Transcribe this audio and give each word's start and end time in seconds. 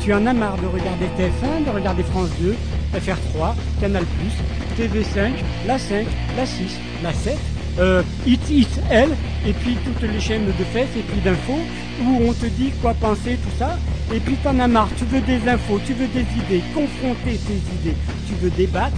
tu 0.00 0.12
en 0.14 0.26
as 0.26 0.32
marre 0.32 0.56
de 0.56 0.66
regarder 0.66 1.06
TF1, 1.18 1.64
de 1.66 1.70
regarder 1.70 2.02
France 2.02 2.30
2, 2.40 2.54
FR3, 2.94 3.54
Canal+, 3.80 4.04
TV5, 4.78 5.30
la 5.66 5.78
5, 5.78 6.06
la 6.36 6.46
6, 6.46 6.78
la 7.02 7.12
7, 7.12 7.38
euh, 7.78 8.02
It 8.26 8.40
It 8.50 8.80
Elle, 8.90 9.10
et 9.46 9.52
puis 9.52 9.76
toutes 9.84 10.08
les 10.10 10.20
chaînes 10.20 10.46
de 10.46 10.64
fesses 10.72 10.96
et 10.96 11.02
puis 11.02 11.20
d'infos, 11.20 11.60
où 12.02 12.28
on 12.28 12.32
te 12.32 12.46
dit 12.46 12.70
quoi 12.80 12.94
penser, 12.94 13.38
tout 13.42 13.56
ça, 13.58 13.78
et 14.12 14.20
puis 14.20 14.36
t'en 14.36 14.58
as 14.58 14.68
marre, 14.68 14.88
tu 14.96 15.04
veux 15.04 15.20
des 15.20 15.48
infos, 15.48 15.80
tu 15.86 15.92
veux 15.92 16.08
des 16.08 16.20
idées, 16.20 16.62
confronter 16.74 17.38
tes 17.38 17.90
idées, 17.90 17.96
tu 18.26 18.34
veux 18.40 18.50
débattre, 18.50 18.96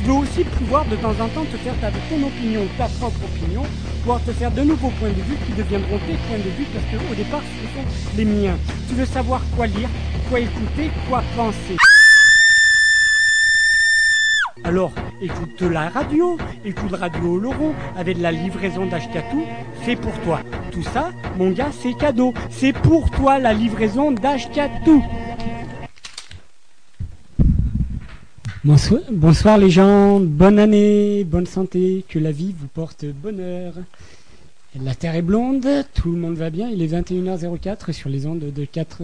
tu 0.00 0.06
veux 0.06 0.14
aussi 0.14 0.44
pouvoir 0.44 0.84
de 0.86 0.96
temps 0.96 1.10
en 1.10 1.28
temps 1.28 1.44
te 1.44 1.56
faire 1.56 1.74
ton 1.80 2.26
opinion, 2.26 2.62
ta 2.78 2.86
propre 2.86 3.20
opinion, 3.24 3.62
pouvoir 4.00 4.22
te 4.24 4.32
faire 4.32 4.50
de 4.50 4.62
nouveaux 4.62 4.90
points 4.98 5.08
de 5.08 5.22
vue 5.22 5.36
qui 5.46 5.52
deviendront 5.52 5.98
tes 5.98 6.14
points 6.26 6.38
de 6.38 6.50
vue 6.56 6.66
parce 6.72 6.84
qu'au 6.86 7.14
départ 7.14 7.42
ce 7.42 7.66
sont 7.66 8.16
les 8.16 8.24
miens. 8.24 8.56
Tu 8.88 8.94
veux 8.94 9.04
savoir 9.04 9.42
quoi 9.56 9.66
lire, 9.66 9.88
quoi 10.28 10.40
écouter, 10.40 10.90
quoi 11.08 11.22
penser. 11.36 11.76
Alors, 14.64 14.92
écoute 15.20 15.62
la 15.62 15.88
radio, 15.88 16.36
écoute 16.64 16.92
Radio 16.92 17.38
Laurent 17.38 17.74
avec 17.96 18.18
la 18.18 18.30
livraison 18.30 18.86
d'Ashkatou, 18.86 19.44
c'est 19.84 19.96
pour 19.96 20.12
toi. 20.20 20.40
Tout 20.70 20.82
ça, 20.82 21.10
mon 21.36 21.50
gars, 21.50 21.70
c'est 21.72 21.94
cadeau. 21.94 22.32
C'est 22.50 22.72
pour 22.72 23.10
toi 23.10 23.38
la 23.38 23.52
livraison 23.52 24.12
d'Ashkatou. 24.12 25.02
Bonsoir, 28.62 29.00
bonsoir 29.10 29.56
les 29.56 29.70
gens, 29.70 30.20
bonne 30.20 30.58
année, 30.58 31.24
bonne 31.24 31.46
santé, 31.46 32.04
que 32.06 32.18
la 32.18 32.30
vie 32.30 32.54
vous 32.58 32.66
porte 32.66 33.06
bonheur. 33.06 33.72
La 34.78 34.94
Terre 34.94 35.14
est 35.14 35.22
blonde, 35.22 35.66
tout 35.94 36.12
le 36.12 36.18
monde 36.18 36.34
va 36.36 36.50
bien, 36.50 36.68
il 36.68 36.82
est 36.82 36.88
21h04 36.88 37.92
sur 37.92 38.10
les 38.10 38.26
ondes 38.26 38.52
de, 38.54 38.64
4, 38.66 39.02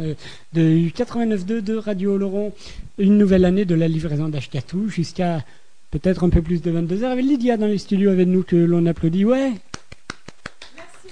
de 0.53 0.61
89.2 0.91 1.63
de 1.63 1.75
Radio 1.75 2.19
Laurent. 2.19 2.53
Une 2.99 3.17
nouvelle 3.17 3.47
année 3.47 3.65
de 3.65 3.75
la 3.75 3.89
livraison 3.89 4.29
d'Ashkatou 4.29 4.91
jusqu'à 4.91 5.43
peut-être 5.91 6.25
un 6.25 6.29
peu 6.29 6.43
plus 6.43 6.61
de 6.61 6.71
22h 6.71 7.05
avec 7.05 7.25
Lydia 7.25 7.57
dans 7.57 7.67
les 7.67 7.79
studios 7.79 8.11
avec 8.11 8.29
nous 8.29 8.43
que 8.43 8.57
l'on 8.57 8.85
applaudit. 8.85 9.25
Ouais 9.25 9.53
Merci, 10.77 11.09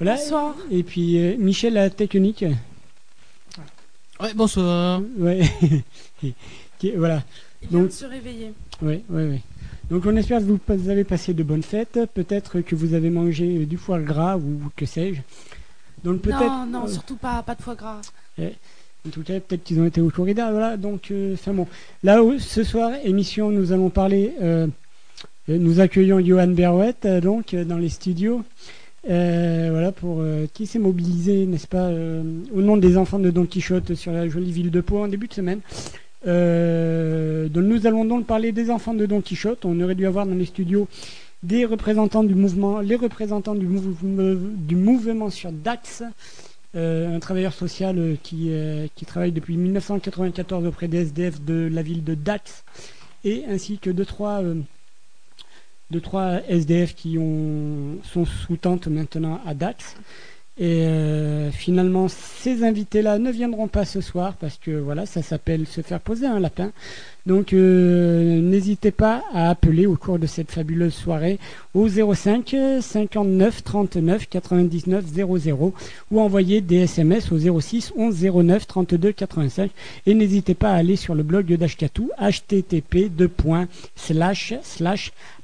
merci. 0.00 0.22
Bonsoir. 0.22 0.54
Et 0.70 0.84
puis 0.84 1.18
euh, 1.18 1.36
Michel 1.36 1.74
la 1.74 1.90
technique. 1.90 2.44
Ouais, 4.20 4.34
bonsoir. 4.34 5.02
Ouais. 5.18 5.42
voilà. 6.96 7.24
Il 7.62 7.68
vient 7.68 7.82
de 7.82 7.88
se 7.88 8.04
réveiller. 8.04 8.52
Oui, 8.82 9.02
oui, 9.08 9.22
oui. 9.24 9.40
Donc 9.90 10.04
on 10.06 10.14
espère 10.16 10.40
que 10.40 10.44
vous 10.44 10.90
avez 10.90 11.04
passé 11.04 11.34
de 11.34 11.42
bonnes 11.42 11.62
fêtes. 11.62 11.98
Peut-être 12.14 12.60
que 12.60 12.74
vous 12.74 12.94
avez 12.94 13.10
mangé 13.10 13.66
du 13.66 13.76
foie 13.76 14.00
gras 14.00 14.36
ou 14.36 14.60
que 14.76 14.86
sais-je. 14.86 15.20
Donc 16.04 16.20
peut-être. 16.20 16.40
Non, 16.40 16.66
non, 16.66 16.86
surtout 16.86 17.16
pas, 17.16 17.42
pas 17.42 17.54
de 17.54 17.62
foie 17.62 17.74
gras. 17.74 18.00
En 19.06 19.10
tout 19.10 19.22
cas, 19.22 19.40
peut-être 19.40 19.64
qu'ils 19.64 19.80
ont 19.80 19.86
été 19.86 20.00
au 20.00 20.10
corrida. 20.10 20.50
Voilà. 20.50 20.76
Donc, 20.76 21.10
euh, 21.10 21.34
enfin 21.34 21.52
bon. 21.52 21.66
Là, 22.02 22.20
ce 22.38 22.64
soir, 22.64 22.92
émission, 23.04 23.50
nous 23.50 23.72
allons 23.72 23.90
parler. 23.90 24.32
Euh, 24.42 24.66
nous 25.48 25.80
accueillons 25.80 26.20
Johan 26.20 26.48
Berouet, 26.48 26.94
euh, 27.06 27.20
donc 27.22 27.54
dans 27.54 27.78
les 27.78 27.88
studios. 27.88 28.42
voilà 29.04 29.92
pour 29.92 30.22
qui 30.52 30.66
s'est 30.66 30.78
mobilisé, 30.78 31.46
n'est-ce 31.46 31.66
pas, 31.66 31.88
au 31.88 32.60
nom 32.60 32.76
des 32.76 32.98
enfants 32.98 33.18
de 33.18 33.30
Don 33.30 33.46
Quichotte 33.46 33.94
sur 33.94 34.12
la 34.12 34.28
jolie 34.28 34.52
ville 34.52 34.70
de 34.70 34.80
Pau 34.82 35.02
en 35.02 35.08
début 35.08 35.28
de 35.28 35.32
semaine. 35.32 35.60
Euh, 36.26 37.48
nous 37.54 37.86
allons 37.86 38.04
donc 38.04 38.26
parler 38.26 38.52
des 38.52 38.70
enfants 38.70 38.94
de 38.94 39.06
Don 39.06 39.20
Quichotte. 39.20 39.64
On 39.64 39.80
aurait 39.80 39.94
dû 39.94 40.06
avoir 40.06 40.26
dans 40.26 40.34
les 40.34 40.46
studios 40.46 40.88
des 41.42 41.64
représentants 41.64 42.24
du 42.24 42.34
mouvement, 42.34 42.80
les 42.80 42.96
représentants 42.96 43.54
du, 43.54 43.66
mouvement 44.76 45.30
sur 45.30 45.52
Dax, 45.52 46.02
euh, 46.74 47.14
un 47.14 47.20
travailleur 47.20 47.52
social 47.52 48.16
qui, 48.22 48.48
euh, 48.50 48.88
qui, 48.96 49.06
travaille 49.06 49.30
depuis 49.30 49.56
1994 49.56 50.66
auprès 50.66 50.88
des 50.88 51.02
SDF 51.02 51.40
de 51.40 51.68
la 51.72 51.82
ville 51.82 52.02
de 52.02 52.14
Dax, 52.14 52.64
et 53.24 53.44
ainsi 53.48 53.78
que 53.78 53.90
deux 53.90 54.04
trois, 54.04 54.42
SDF 56.48 56.96
qui 56.96 57.18
ont, 57.18 57.98
sont 58.02 58.24
sous 58.24 58.56
tente 58.56 58.88
maintenant 58.88 59.40
à 59.46 59.54
Dax. 59.54 59.94
Et 60.60 60.82
euh, 60.82 61.52
finalement, 61.52 62.08
ces 62.08 62.64
invités-là 62.64 63.18
ne 63.18 63.30
viendront 63.30 63.68
pas 63.68 63.84
ce 63.84 64.00
soir 64.00 64.34
parce 64.34 64.58
que 64.58 64.72
voilà, 64.72 65.06
ça 65.06 65.22
s'appelle 65.22 65.66
se 65.66 65.82
faire 65.82 66.00
poser 66.00 66.26
un 66.26 66.40
lapin. 66.40 66.72
Donc 67.28 67.52
euh, 67.52 68.40
n'hésitez 68.40 68.90
pas 68.90 69.22
à 69.34 69.50
appeler 69.50 69.84
au 69.84 69.96
cours 69.96 70.18
de 70.18 70.26
cette 70.26 70.50
fabuleuse 70.50 70.94
soirée 70.94 71.38
au 71.74 71.86
05 71.86 72.56
59 72.80 73.62
39 73.62 74.28
99 74.30 75.04
00 75.12 75.74
ou 76.10 76.20
envoyer 76.20 76.62
des 76.62 76.84
SMS 76.84 77.30
au 77.30 77.60
06 77.60 77.92
11 77.98 78.30
09 78.34 78.66
32 78.66 79.12
85 79.12 79.70
et 80.06 80.14
n'hésitez 80.14 80.54
pas 80.54 80.70
à 80.70 80.76
aller 80.76 80.96
sur 80.96 81.14
le 81.14 81.22
blog 81.22 81.52
d'Ashkatou 81.52 82.08
http 82.18 83.10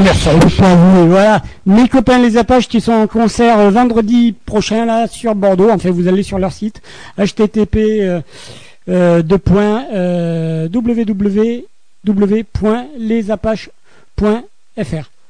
Voilà, 0.00 1.42
mes 1.66 1.88
copains 1.88 2.18
les 2.18 2.36
Apaches 2.36 2.68
qui 2.68 2.80
sont 2.80 2.92
en 2.92 3.06
concert 3.08 3.58
euh, 3.58 3.70
vendredi 3.70 4.32
prochain 4.32 4.84
là 4.84 5.08
sur 5.08 5.34
Bordeaux. 5.34 5.70
Enfin, 5.70 5.90
vous 5.90 6.06
allez 6.06 6.22
sur 6.22 6.38
leur 6.38 6.52
site 6.52 6.80
http 7.18 7.76
euh, 7.76 8.20
euh, 8.88 9.22
euh. 9.92 10.68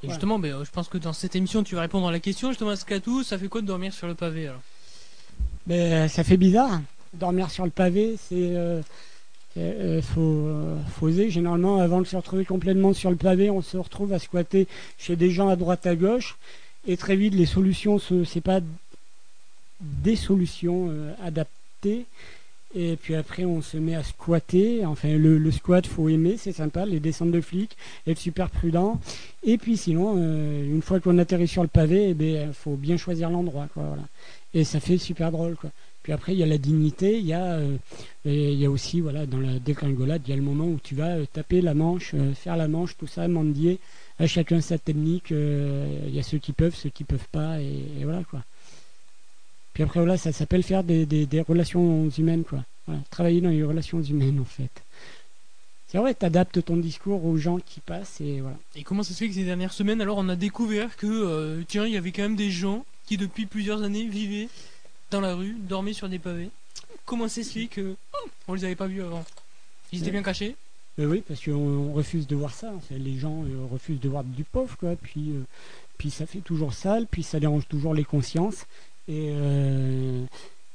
Et 0.03 0.09
justement, 0.09 0.39
ben, 0.39 0.55
je 0.65 0.71
pense 0.71 0.89
que 0.89 0.99
dans 0.99 1.13
cette 1.13 1.35
émission, 1.35 1.63
tu 1.63 1.75
vas 1.75 1.81
répondre 1.81 2.07
à 2.07 2.13
la 2.13 2.21
question. 2.21 2.51
Justement, 2.51 2.77
Scatou, 2.77 3.23
ça 3.23 3.39
fait 3.39 3.49
quoi 3.49 3.63
de 3.63 3.67
dormir 3.67 3.93
sur 3.93 4.07
le 4.07 4.15
pavé 4.15 4.49
alors? 4.49 4.61
Ben, 5.67 6.09
Ça 6.09 6.23
fait 6.23 6.37
bizarre. 6.37 6.81
Dormir 7.15 7.51
sur 7.51 7.65
le 7.65 7.71
pavé, 7.71 8.17
c'est. 8.29 8.53
Euh, 9.59 9.99
euh 9.99 10.03
faut, 10.03 10.21
euh, 10.21 10.77
faut, 10.97 11.07
oser. 11.07 11.31
Généralement, 11.31 11.79
avant 11.79 12.01
de 12.01 12.07
se 12.07 12.17
retrouver 12.17 12.45
complètement 12.45 12.93
sur 12.93 13.11
le 13.11 13.17
pavé, 13.17 13.51
on 13.51 13.63
se 13.63 13.77
retrouve 13.77 14.13
à 14.13 14.19
squatter 14.19 14.67
chez 14.99 15.17
des 15.17 15.31
gens 15.31 15.49
à 15.49 15.57
droite 15.57 15.87
à 15.87 15.97
gauche. 15.97 16.37
Et 16.87 16.97
très 16.97 17.17
vite, 17.17 17.35
les 17.35 17.47
solutions, 17.47 17.99
ce 17.99 18.15
n'est 18.15 18.41
pas 18.41 18.61
des 19.81 20.17
solutions 20.17 20.89
euh, 20.91 21.13
adaptées. 21.23 22.07
Et 22.75 22.97
puis 22.97 23.15
après, 23.15 23.45
on 23.45 23.63
se 23.63 23.79
met 23.79 23.95
à 23.95 24.03
squatter. 24.03 24.85
Enfin, 24.85 25.17
le, 25.17 25.39
le 25.39 25.51
squat, 25.51 25.87
faut 25.87 26.09
aimer, 26.09 26.37
c'est 26.37 26.53
sympa. 26.53 26.85
Les 26.85 27.01
descentes 27.01 27.33
de 27.33 27.41
flics, 27.41 27.77
être 28.07 28.19
super 28.19 28.51
prudent. 28.51 29.01
Et 29.43 29.57
puis 29.57 29.79
sinon, 29.79 30.17
une 30.17 30.83
fois 30.83 31.01
qu'on 31.01 31.17
atterrit 31.17 31.49
sur 31.49 31.63
le 31.63 31.69
pavé, 31.69 32.05
il 32.05 32.11
eh 32.11 32.15
ben, 32.15 32.53
faut 32.53 32.77
bien 32.77 32.99
choisir 32.99 33.31
l'endroit. 33.31 33.69
Et 34.53 34.65
ça 34.65 34.81
fait 34.81 34.99
super 34.99 35.33
drôle. 35.33 35.57
Quoi. 35.57 35.71
Puis 36.09 36.15
après, 36.15 36.33
il 36.33 36.39
y 36.39 36.43
a 36.43 36.47
la 36.47 36.57
dignité. 36.57 37.19
Il 37.19 37.27
y 37.27 37.35
a, 37.35 37.57
euh, 37.57 37.77
il 38.25 38.59
y 38.59 38.65
a 38.65 38.71
aussi, 38.71 39.03
voilà, 39.03 39.27
dans 39.27 39.41
la 39.41 39.59
dégringolade, 39.59 40.23
il 40.27 40.31
y 40.31 40.33
a 40.33 40.37
le 40.37 40.43
moment 40.43 40.65
où 40.65 40.81
tu 40.83 40.95
vas 40.95 41.19
euh, 41.19 41.27
taper 41.31 41.61
la 41.61 41.75
manche, 41.75 42.15
faire 42.35 42.57
la 42.57 42.67
manche, 42.67 42.97
tout 42.97 43.07
ça, 43.07 43.29
mendier. 43.29 43.79
À 44.19 44.27
chacun 44.27 44.63
sa 44.63 44.79
technique. 44.79 45.33
il 45.33 46.11
y 46.11 46.19
a 46.19 46.23
ceux 46.23 46.39
qui 46.39 46.53
peuvent, 46.53 46.75
ceux 46.75 46.89
qui 46.89 47.05
peuvent 47.05 47.29
pas. 47.31 47.61
Et, 47.61 48.05
voilà, 48.05 48.25
quoi. 48.25 48.43
Puis 49.75 49.83
après, 49.83 50.01
voilà, 50.01 50.17
ça 50.17 50.33
s'appelle 50.33 50.63
faire 50.63 50.83
des, 50.83 51.45
relations 51.47 52.09
humaines, 52.17 52.45
quoi. 52.45 52.65
travailler 53.11 53.43
dans 53.43 53.51
les 53.51 53.63
relations 53.63 54.01
humaines, 54.01 54.41
en 54.41 54.47
fait. 54.47 54.83
C'est 55.89 55.99
vrai, 55.99 56.15
tu 56.15 56.25
adaptes 56.25 56.65
ton 56.65 56.79
discours 56.79 57.23
aux 57.27 57.37
gens 57.37 57.59
qui 57.59 57.81
passent 57.81 58.23
et 58.23 58.41
voilà. 58.41 58.57
Et 58.77 58.83
comment 58.83 59.03
ça 59.03 59.13
se 59.13 59.19
fait 59.19 59.29
que 59.29 59.35
ces 59.35 59.45
dernières 59.45 59.75
semaines, 59.75 60.01
alors, 60.01 60.17
on 60.17 60.31
a 60.31 60.37
découvert 60.37 60.97
que, 60.97 61.07
euh, 61.07 61.63
tiens, 61.69 61.85
il 61.85 61.93
y 61.93 61.99
avait 61.99 62.13
quand 62.13 62.23
même 62.23 62.37
des 62.37 62.51
gens 62.51 62.87
qui, 63.05 63.19
depuis 63.19 63.45
plusieurs 63.45 63.83
années, 63.83 64.07
vivaient 64.07 64.49
dans 65.11 65.21
la 65.21 65.35
rue, 65.35 65.57
dormaient 65.59 65.93
sur 65.93 66.09
des 66.09 66.19
pavés. 66.19 66.51
Comment 67.05 67.29
ça 67.29 67.43
se 67.43 67.51
fait 67.51 67.67
que 67.67 67.97
oh, 68.13 68.29
on 68.49 68.55
les 68.55 68.65
avait 68.65 68.77
pas 68.77 68.87
vus 68.87 69.03
avant? 69.03 69.25
Ils 69.93 70.03
étaient 70.03 70.11
bien 70.11 70.23
cachés? 70.23 70.57
Euh, 70.99 71.07
Oui, 71.07 71.23
parce 71.27 71.43
qu'on 71.45 71.93
refuse 71.93 72.27
de 72.27 72.37
voir 72.37 72.53
ça. 72.53 72.73
Les 72.91 73.17
gens 73.17 73.45
euh, 73.45 73.67
refusent 73.71 74.01
de 74.01 74.09
voir 74.09 74.25
du 74.25 74.45
pauvre, 74.45 74.77
quoi. 74.77 74.97
Puis, 74.97 75.33
puis 75.97 76.11
ça 76.11 76.27
fait 76.27 76.41
toujours 76.41 76.75
sale, 76.75 77.07
puis 77.11 77.23
ça 77.23 77.41
dérange 77.41 77.67
toujours 77.69 77.95
les 77.95 78.05
consciences. 78.05 78.67
Et, 79.09 79.31
euh, 79.33 80.25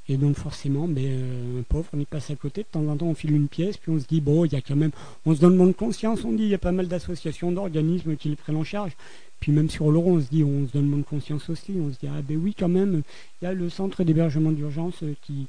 et 0.09 0.17
donc 0.17 0.35
forcément, 0.35 0.87
ben, 0.87 1.05
euh, 1.05 1.59
un 1.59 1.63
pauvre, 1.63 1.87
on 1.93 1.99
y 1.99 2.05
passe 2.05 2.29
à 2.29 2.35
côté. 2.35 2.63
De 2.63 2.67
temps 2.67 2.85
en 2.87 2.97
temps, 2.97 3.07
on 3.07 3.13
file 3.13 3.31
une 3.31 3.47
pièce, 3.47 3.77
puis 3.77 3.91
on 3.91 3.99
se 3.99 4.05
dit, 4.05 4.19
bon, 4.19 4.43
il 4.45 4.51
y 4.51 4.55
a 4.55 4.61
quand 4.61 4.75
même... 4.75 4.91
On 5.25 5.33
se 5.33 5.39
donne 5.39 5.55
moins 5.55 5.67
de 5.67 5.71
conscience, 5.71 6.25
on 6.25 6.33
dit, 6.33 6.43
il 6.43 6.49
y 6.49 6.53
a 6.53 6.57
pas 6.59 6.73
mal 6.73 6.87
d'associations, 6.87 7.51
d'organismes 7.51 8.17
qui 8.17 8.29
les 8.29 8.35
prennent 8.35 8.57
en 8.57 8.63
charge. 8.63 8.91
Puis 9.39 9.51
même 9.51 9.69
sur 9.69 9.91
l'euro, 9.91 10.17
on 10.17 10.21
se 10.21 10.29
dit, 10.29 10.43
on 10.43 10.67
se 10.67 10.73
donne 10.73 10.87
moins 10.87 10.99
de 10.99 11.03
conscience 11.03 11.49
aussi. 11.49 11.73
On 11.79 11.91
se 11.91 11.99
dit, 11.99 12.07
ah 12.07 12.21
ben 12.21 12.37
oui, 12.37 12.53
quand 12.57 12.69
même, 12.69 13.03
il 13.41 13.45
y 13.45 13.47
a 13.47 13.53
le 13.53 13.69
centre 13.69 14.03
d'hébergement 14.03 14.51
d'urgence 14.51 15.03
qui, 15.21 15.47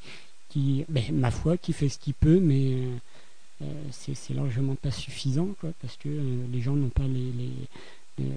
qui 0.49 0.85
ben, 0.89 1.03
ma 1.13 1.31
foi, 1.31 1.57
qui 1.57 1.73
fait 1.73 1.89
ce 1.89 1.99
qu'il 1.99 2.15
peut, 2.15 2.39
mais 2.41 2.77
euh, 3.63 3.67
c'est 3.91 4.35
largement 4.35 4.77
pas 4.77 4.91
suffisant, 4.93 5.49
quoi, 5.61 5.71
parce 5.81 5.97
que 5.97 6.09
les 6.53 6.61
gens 6.61 6.75
n'ont 6.75 6.91
pas 6.91 7.07
les... 7.09 7.33
les 7.39 7.51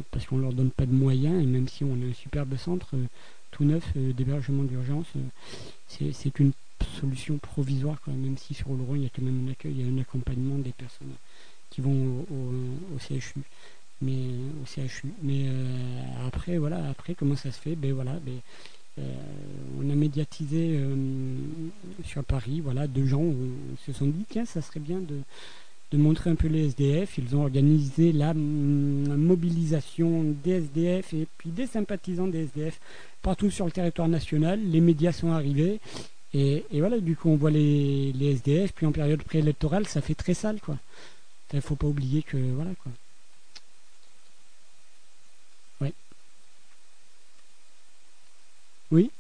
parce 0.09 0.25
qu'on 0.25 0.39
leur 0.39 0.53
donne 0.53 0.71
pas 0.71 0.87
de 0.87 0.91
moyens, 0.91 1.39
et 1.39 1.45
même 1.45 1.67
si 1.67 1.83
on 1.83 1.93
a 1.93 2.09
un 2.09 2.13
superbe 2.13 2.57
centre 2.57 2.95
neuf 3.63 3.83
euh, 3.95 4.13
d'hébergement 4.13 4.63
d'urgence. 4.63 5.07
Euh, 5.15 6.11
c'est 6.11 6.39
une 6.39 6.51
solution 6.99 7.37
provisoire 7.37 7.99
quand 8.03 8.11
même, 8.11 8.21
même 8.21 8.37
si 8.37 8.53
sur 8.53 8.67
Rhône 8.67 8.97
il 8.97 9.03
y 9.03 9.05
a 9.05 9.09
quand 9.15 9.23
même 9.23 9.47
un 9.47 9.51
accueil, 9.51 9.83
a 9.83 9.87
un 9.87 9.99
accompagnement 9.99 10.57
des 10.57 10.71
personnes 10.71 11.13
qui 11.69 11.81
vont 11.81 12.25
au, 12.29 12.99
CHU. 12.99 13.41
Mais 14.01 14.27
au 14.61 14.65
CHU. 14.65 15.13
Mais 15.23 15.45
euh, 15.47 16.27
après 16.27 16.57
voilà, 16.57 16.87
après 16.89 17.15
comment 17.15 17.35
ça 17.35 17.51
se 17.51 17.59
fait? 17.59 17.75
Ben 17.75 17.93
voilà, 17.93 18.19
ben, 18.19 18.39
on 19.79 19.89
a 19.91 19.95
médiatisé 19.95 20.83
sur 22.03 22.23
Paris, 22.23 22.61
voilà, 22.61 22.87
deux 22.87 23.05
gens 23.05 23.31
se 23.85 23.93
sont 23.93 24.07
dit 24.07 24.25
tiens 24.27 24.45
ça 24.45 24.59
serait 24.59 24.79
bien 24.79 24.99
de, 24.99 25.19
de 25.91 25.97
montrer 25.97 26.29
un 26.29 26.35
peu 26.35 26.47
les 26.47 26.67
SDF. 26.67 27.17
Ils 27.17 27.35
ont 27.35 27.43
organisé 27.43 28.11
la 28.11 28.33
mobilisation 28.33 30.35
des 30.43 30.51
SDF 30.51 31.13
et 31.13 31.27
puis 31.37 31.49
des 31.49 31.67
sympathisants 31.67 32.27
des 32.27 32.43
SDF 32.43 32.79
partout 33.27 33.51
sur 33.51 33.65
le 33.65 33.73
territoire 33.73 34.07
national. 34.07 34.57
Les 34.71 34.79
médias 34.79 35.11
sont 35.11 35.33
arrivés. 35.33 35.81
Et, 36.33 36.63
voilà, 36.71 36.97
du 36.97 37.17
coup, 37.17 37.29
on 37.29 37.35
voit 37.35 37.51
les, 37.51 38.13
SDF. 38.21 38.71
Puis 38.71 38.85
en 38.85 38.93
période 38.93 39.21
préélectorale, 39.21 39.85
ça 39.85 39.99
fait 39.99 40.15
très 40.15 40.33
sale, 40.33 40.61
quoi. 40.61 40.77
Il 41.51 41.59
faut 41.59 41.75
pas 41.75 41.87
oublier 41.87 42.23
que, 42.23 42.37
voilà, 42.37 42.71
quoi. 42.81 42.91
Ouais. 45.81 45.93
Oui 48.91 49.11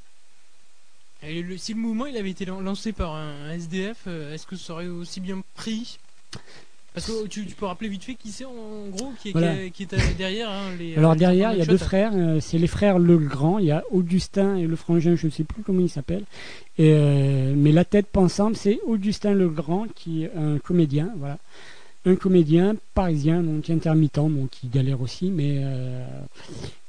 si 1.57 1.73
le 1.73 1.79
mouvement 1.79 2.05
il 2.05 2.15
avait 2.15 2.29
été 2.29 2.45
lancé 2.45 2.93
par 2.93 3.15
un 3.15 3.51
SDF, 3.51 4.03
euh, 4.07 4.33
est-ce 4.33 4.45
que 4.45 4.55
ça 4.55 4.73
aurait 4.73 4.87
aussi 4.87 5.19
bien 5.19 5.41
pris? 5.55 5.97
Parce 6.97 7.11
que 7.11 7.27
tu, 7.27 7.43
peux 7.43 7.67
rappeler 7.67 7.89
vite 7.89 8.03
fait 8.03 8.15
qui 8.15 8.31
c'est 8.31 8.45
en 8.45 8.89
gros 8.89 9.13
qui 9.21 9.29
est, 9.29 9.69
qui 9.69 9.83
est, 9.83 10.17
derrière 10.17 10.49
hein, 10.49 10.71
les, 10.79 10.97
Alors 10.97 11.15
derrière, 11.15 11.53
il 11.53 11.59
y 11.59 11.61
a 11.61 11.65
deux 11.67 11.77
frères. 11.77 12.11
Euh, 12.15 12.39
c'est 12.39 12.57
les 12.57 12.65
frères 12.65 12.97
Le 12.97 13.19
Grand. 13.19 13.59
Il 13.59 13.65
y 13.65 13.71
a 13.71 13.83
Augustin 13.91 14.55
et 14.55 14.65
le 14.65 14.75
frangin, 14.75 15.15
je 15.15 15.27
ne 15.27 15.31
sais 15.31 15.43
plus 15.43 15.61
comment 15.61 15.81
il 15.81 15.91
s'appelle. 15.91 16.23
Euh, 16.79 17.53
mais 17.55 17.71
la 17.71 17.85
tête 17.85 18.07
pensante, 18.07 18.57
c'est 18.57 18.79
Augustin 18.87 19.33
Le 19.33 19.47
Grand, 19.47 19.85
qui 19.93 20.23
est 20.23 20.31
un 20.35 20.57
comédien. 20.57 21.11
Voilà. 21.17 21.37
Un 22.07 22.15
comédien 22.15 22.75
parisien, 22.95 23.43
donc 23.43 23.69
intermittent, 23.69 24.15
donc 24.15 24.49
qui 24.49 24.67
galère 24.67 24.99
aussi. 24.99 25.29
Mais, 25.29 25.57
euh, 25.59 26.03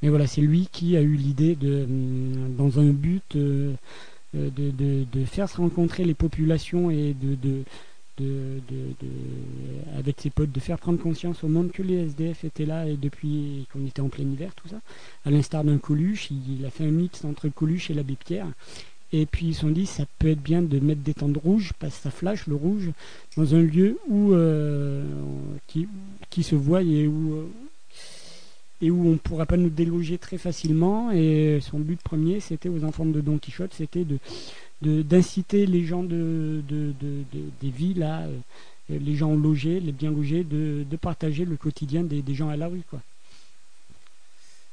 mais 0.00 0.08
voilà, 0.08 0.26
c'est 0.26 0.40
lui 0.40 0.70
qui 0.72 0.96
a 0.96 1.02
eu 1.02 1.16
l'idée 1.16 1.54
de, 1.54 1.86
dans 2.56 2.80
un 2.80 2.86
but. 2.86 3.36
de, 3.36 3.74
de, 4.32 4.70
de, 5.10 5.24
faire 5.24 5.48
se 5.48 5.56
rencontrer 5.56 6.04
les 6.04 6.14
populations 6.14 6.90
et 6.90 7.14
de, 7.20 7.34
de, 7.34 7.62
de, 8.18 8.60
avec 9.96 10.20
ses 10.20 10.30
potes, 10.30 10.52
de 10.52 10.60
faire 10.60 10.78
prendre 10.78 10.98
conscience 10.98 11.44
au 11.44 11.48
monde 11.48 11.70
que 11.72 11.82
les 11.82 12.06
SDF 12.06 12.44
étaient 12.44 12.66
là 12.66 12.86
et 12.86 12.96
depuis 12.96 13.66
qu'on 13.72 13.86
était 13.86 14.00
en 14.00 14.08
plein 14.08 14.24
hiver, 14.24 14.54
tout 14.54 14.68
ça. 14.68 14.80
À 15.24 15.30
l'instar 15.30 15.64
d'un 15.64 15.78
Coluche, 15.78 16.30
il, 16.30 16.64
a 16.64 16.70
fait 16.70 16.84
un 16.84 16.90
mix 16.90 17.24
entre 17.24 17.48
Coluche 17.48 17.90
et 17.90 17.94
l'abbé 17.94 18.16
Pierre. 18.16 18.48
Et 19.12 19.24
puis 19.24 19.46
ils 19.46 19.54
se 19.54 19.62
sont 19.62 19.70
dit, 19.70 19.86
ça 19.86 20.04
peut 20.18 20.28
être 20.28 20.42
bien 20.42 20.60
de 20.60 20.78
mettre 20.80 21.00
des 21.00 21.14
tentes 21.14 21.38
rouges, 21.38 21.72
parce 21.78 21.96
que 21.96 22.02
ça 22.02 22.10
flash 22.10 22.46
le 22.46 22.54
rouge, 22.54 22.90
dans 23.36 23.54
un 23.54 23.62
lieu 23.62 23.98
où 24.08 24.32
euh, 24.32 25.02
qui, 25.66 25.88
qui, 26.28 26.42
se 26.42 26.54
voit 26.54 26.82
et 26.82 27.06
où, 27.06 27.34
euh, 27.34 27.46
et 28.82 28.90
où 28.90 29.06
on 29.06 29.12
ne 29.12 29.16
pourra 29.16 29.46
pas 29.46 29.56
nous 29.56 29.70
déloger 29.70 30.18
très 30.18 30.36
facilement. 30.36 31.10
Et 31.10 31.58
son 31.62 31.78
but 31.78 32.00
premier, 32.02 32.40
c'était 32.40 32.68
aux 32.68 32.84
enfants 32.84 33.06
de 33.06 33.20
Don 33.22 33.38
Quichotte, 33.38 33.72
c'était 33.72 34.04
de 34.04 34.18
d'inciter 34.82 35.66
les 35.66 35.84
gens 35.84 36.02
de, 36.02 36.62
des 37.60 37.70
villes 37.70 38.02
euh, 38.02 38.38
les 38.88 39.16
gens 39.16 39.34
logés, 39.34 39.80
les 39.80 39.92
bien 39.92 40.10
logés, 40.10 40.44
de, 40.44 40.84
partager 41.00 41.44
le 41.44 41.56
quotidien 41.56 42.02
des, 42.02 42.34
gens 42.34 42.48
à 42.48 42.56
la 42.56 42.68
rue. 42.68 42.82
Quoi. 42.88 43.00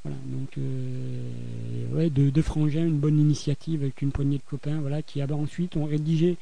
Voilà, 0.04 0.16
donc 0.26 0.56
euh, 0.58 1.94
ouais, 1.94 2.10
de, 2.10 2.30
de 2.30 2.42
frangins, 2.42 2.86
une 2.86 2.98
bonne 2.98 3.18
initiative 3.18 3.82
avec 3.82 4.00
une 4.02 4.12
poignée 4.12 4.38
de 4.38 4.42
copains, 4.48 4.80
voilà, 4.80 5.02
qui 5.02 5.22
ensuite 5.22 5.76
ont 5.76 5.84
rédigé 5.84 6.36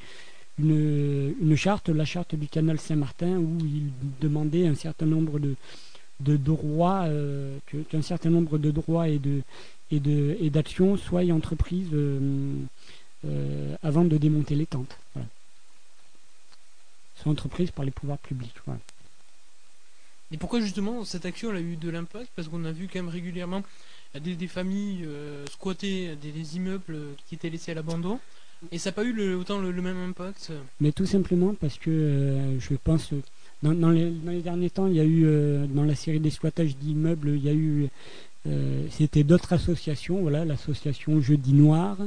une, 0.59 1.35
une, 1.41 1.55
charte, 1.55 1.89
la 1.89 2.05
charte 2.05 2.35
du 2.35 2.47
canal 2.47 2.79
Saint-Martin, 2.79 3.37
où 3.37 3.57
ils 3.61 3.91
demandaient 4.21 4.67
un 4.67 4.75
certain 4.75 5.05
nombre 5.05 5.39
de, 5.39 5.55
de 6.21 6.37
droits, 6.37 7.03
euh, 7.05 7.57
certain 8.01 8.29
nombre 8.29 8.57
de 8.57 8.71
droits 8.71 9.09
et 9.09 9.19
de 9.19 9.41
et 9.91 9.99
de 9.99 10.37
et 10.39 10.49
d'actions 10.49 10.97
soient 10.97 11.23
entreprises 11.31 11.89
euh, 11.93 12.19
avant 13.83 14.05
de 14.05 14.17
démonter 14.17 14.55
les 14.55 14.65
tentes. 14.65 14.97
Sont 17.23 17.29
entreprises 17.29 17.71
par 17.71 17.85
les 17.85 17.91
pouvoirs 17.91 18.17
publics. 18.17 18.55
Et 20.31 20.37
pourquoi 20.37 20.59
justement 20.59 21.05
cette 21.05 21.25
action 21.25 21.51
a 21.51 21.59
eu 21.59 21.75
de 21.77 21.89
l'impact? 21.89 22.29
Parce 22.35 22.47
qu'on 22.47 22.65
a 22.65 22.71
vu 22.71 22.87
quand 22.91 22.99
même 22.99 23.09
régulièrement 23.09 23.63
des, 24.19 24.47
familles 24.47 25.03
euh, 25.05 25.45
squatter 25.47 26.15
des, 26.15 26.55
immeubles 26.55 26.97
qui 27.27 27.35
étaient 27.35 27.49
laissés 27.49 27.71
à 27.71 27.75
l'abandon. 27.75 28.19
Et 28.71 28.79
ça 28.79 28.89
n'a 28.89 28.93
pas 28.93 29.03
eu 29.03 29.33
autant 29.35 29.59
le, 29.59 29.71
même 29.81 29.97
impact? 29.97 30.51
Mais 30.79 30.91
tout 30.91 31.05
simplement 31.05 31.53
parce 31.53 31.77
que 31.77 31.89
euh, 31.89 32.59
je 32.59 32.73
pense, 32.75 33.11
dans, 33.61 33.91
les, 33.91 34.41
derniers 34.41 34.69
temps, 34.69 34.87
il 34.87 34.95
y 34.95 34.99
a 34.99 35.05
eu, 35.05 35.67
dans 35.67 35.83
la 35.83 35.95
série 35.95 36.19
des 36.19 36.31
squattages 36.31 36.75
d'immeubles, 36.77 37.29
il 37.29 37.43
y 37.43 37.49
a 37.49 37.53
eu 37.53 37.89
euh, 38.47 38.85
c'était 38.91 39.23
d'autres 39.23 39.53
associations, 39.53 40.21
voilà, 40.21 40.45
l'association 40.45 41.19
Jeudi 41.21 41.53
Noir. 41.53 41.97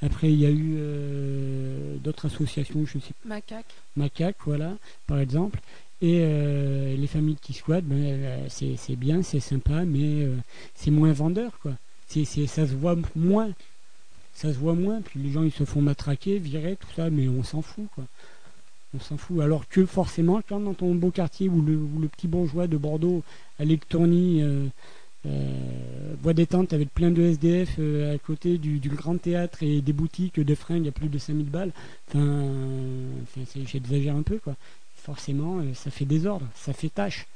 Après, 0.00 0.32
il 0.32 0.40
y 0.40 0.46
a 0.46 0.50
eu 0.50 0.76
euh, 0.78 1.96
d'autres 1.98 2.26
associations, 2.26 2.84
je 2.86 2.98
sais 2.98 3.14
Macaque. 3.24 3.66
Macaque, 3.96 4.36
voilà, 4.44 4.76
par 5.06 5.18
exemple. 5.18 5.60
Et 6.00 6.18
les 6.96 7.06
familles 7.06 7.36
qui 7.40 7.52
squattent, 7.52 7.84
ben, 7.84 8.48
c'est 8.48 8.96
bien, 8.96 9.22
c'est 9.22 9.38
sympa, 9.38 9.84
mais 9.84 10.26
c'est 10.74 10.90
moins 10.90 11.12
vendeur, 11.12 11.60
quoi. 11.60 11.74
C'est 12.08 12.24
ça 12.24 12.66
se 12.66 12.72
voit 12.74 12.96
moins. 13.14 13.52
Ça 14.34 14.52
se 14.52 14.58
voit 14.58 14.74
moins, 14.74 15.00
puis 15.00 15.20
les 15.20 15.30
gens 15.30 15.44
ils 15.44 15.52
se 15.52 15.64
font 15.64 15.80
matraquer, 15.80 16.40
virer, 16.40 16.74
tout 16.74 16.88
ça, 16.96 17.08
mais 17.08 17.28
on 17.28 17.44
s'en 17.44 17.62
fout, 17.62 17.86
quoi 17.94 18.04
on 18.94 19.00
s'en 19.00 19.16
fout. 19.16 19.40
Alors 19.40 19.68
que 19.68 19.86
forcément, 19.86 20.40
quand 20.46 20.60
dans 20.60 20.74
ton 20.74 20.94
beau 20.94 21.10
quartier 21.10 21.48
où 21.48 21.62
le, 21.62 22.08
petit 22.08 22.28
bourgeois 22.28 22.66
de 22.66 22.76
Bordeaux 22.76 23.22
à 23.58 23.64
Lectourny, 23.64 24.42
euh, 24.42 24.46
euh, 24.46 24.66
bois 25.24 26.34
détente 26.34 26.72
avec 26.72 26.92
plein 26.92 27.10
de 27.10 27.22
SDF 27.22 27.76
euh, 27.78 28.14
à 28.14 28.18
côté 28.18 28.58
du, 28.58 28.78
grand 28.88 29.18
théâtre 29.18 29.62
et 29.62 29.80
des 29.80 29.92
boutiques 29.92 30.40
de 30.40 30.54
fringues 30.54 30.88
à 30.88 30.92
plus 30.92 31.08
de 31.08 31.18
5000 31.18 31.50
balles, 31.50 31.72
enfin, 32.08 33.42
j'exagère 33.66 34.16
un 34.16 34.22
peu 34.22 34.38
quoi. 34.38 34.54
Forcément, 34.96 35.60
ça 35.74 35.90
fait 35.90 36.04
désordre, 36.04 36.46
ça 36.54 36.72
fait 36.72 36.88
tâche. 36.88 37.26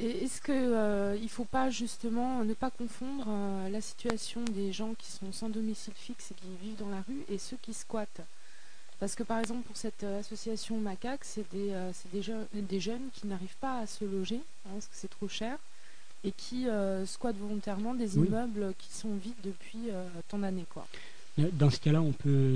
Est-ce 0.00 0.42
qu'il 0.42 1.22
ne 1.22 1.28
faut 1.28 1.44
pas 1.44 1.70
justement 1.70 2.44
ne 2.44 2.54
pas 2.54 2.70
confondre 2.70 3.28
la 3.70 3.80
situation 3.80 4.42
des 4.52 4.72
gens 4.72 4.94
qui 4.98 5.10
sont 5.10 5.30
sans 5.32 5.48
domicile 5.48 5.94
fixe 5.94 6.32
et 6.32 6.34
qui 6.34 6.48
vivent 6.60 6.76
dans 6.76 6.90
la 6.90 7.02
rue 7.06 7.24
et 7.30 7.38
ceux 7.38 7.56
qui 7.62 7.72
squattent? 7.72 8.22
Parce 8.98 9.14
que 9.14 9.22
par 9.22 9.38
exemple 9.38 9.66
pour 9.66 9.76
cette 9.76 10.04
euh, 10.04 10.20
association 10.20 10.78
Macaque, 10.78 11.24
c'est 11.24 11.48
des, 11.52 11.70
euh, 11.70 11.92
des, 12.54 12.80
jeunes 12.80 13.08
qui 13.12 13.26
n'arrivent 13.26 13.56
pas 13.60 13.80
à 13.80 13.86
se 13.86 14.04
loger 14.04 14.40
hein, 14.66 14.70
parce 14.72 14.86
que 14.86 14.94
c'est 14.94 15.10
trop 15.10 15.28
cher 15.28 15.58
et 16.26 16.32
qui 16.36 16.68
euh, 16.68 17.06
squattent 17.06 17.38
volontairement 17.38 17.94
des 17.94 18.16
immeubles 18.16 18.74
qui 18.78 18.92
sont 18.92 19.14
vides 19.22 19.34
depuis 19.44 19.90
tant 20.28 20.38
d'années. 20.38 20.66
quoi. 20.72 20.86
Dans 21.52 21.68
ce 21.68 21.78
cas-là, 21.80 22.00
on 22.00 22.12
peut. 22.12 22.54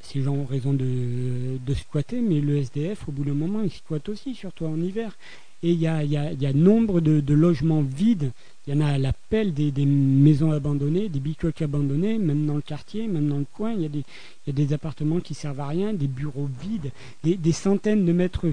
ces 0.00 0.22
gens 0.22 0.32
ont 0.32 0.46
raison 0.46 0.72
de, 0.72 1.58
de, 1.64 1.74
squatter, 1.74 2.22
mais 2.22 2.40
le 2.40 2.56
SDF, 2.56 3.06
au 3.06 3.12
bout 3.12 3.24
d'un 3.24 3.34
moment, 3.34 3.60
il 3.62 3.70
squatte 3.70 4.08
aussi, 4.08 4.34
surtout 4.34 4.64
en 4.64 4.80
hiver. 4.80 5.14
Et 5.62 5.72
il 5.72 5.78
y 5.78 5.86
a, 5.86 6.04
y, 6.04 6.16
a, 6.16 6.32
y 6.32 6.46
a, 6.46 6.52
nombre 6.54 7.00
de, 7.00 7.20
de, 7.20 7.34
logements 7.34 7.82
vides. 7.82 8.30
Il 8.66 8.74
y 8.74 8.76
en 8.76 8.80
a 8.80 8.92
à 8.92 8.98
l'appel 8.98 9.52
des, 9.52 9.72
des, 9.72 9.84
maisons 9.84 10.52
abandonnées, 10.52 11.10
des 11.10 11.20
bicoques 11.20 11.60
abandonnées, 11.60 12.16
même 12.16 12.46
dans 12.46 12.54
le 12.54 12.62
quartier, 12.62 13.08
même 13.08 13.28
dans 13.28 13.38
le 13.38 13.46
coin. 13.52 13.72
Il 13.72 13.82
y, 13.82 13.86
a 13.86 13.88
des, 13.88 14.04
y 14.46 14.50
a 14.50 14.52
des 14.52 14.72
appartements 14.72 15.20
qui 15.20 15.34
servent 15.34 15.60
à 15.60 15.66
rien, 15.66 15.92
des 15.92 16.06
bureaux 16.06 16.48
vides, 16.62 16.92
des, 17.24 17.36
des 17.36 17.52
centaines 17.52 18.06
de 18.06 18.12
mètres 18.12 18.46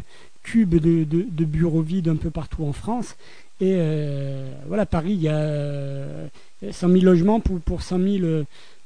cubes 0.45 0.75
de, 0.75 1.03
de, 1.03 1.45
bureaux 1.45 1.81
vides 1.81 2.07
un 2.07 2.15
peu 2.15 2.29
partout 2.29 2.63
en 2.65 2.73
France. 2.73 3.15
Et 3.61 3.75
euh, 3.77 4.51
voilà, 4.67 4.85
Paris, 4.85 5.13
il 5.13 5.21
y 5.21 5.29
a 5.29 6.29
100 6.71 6.89
000 6.89 7.03
logements 7.03 7.39
pour, 7.39 7.59
pour 7.61 7.81
100 7.81 7.99
000 7.99 8.43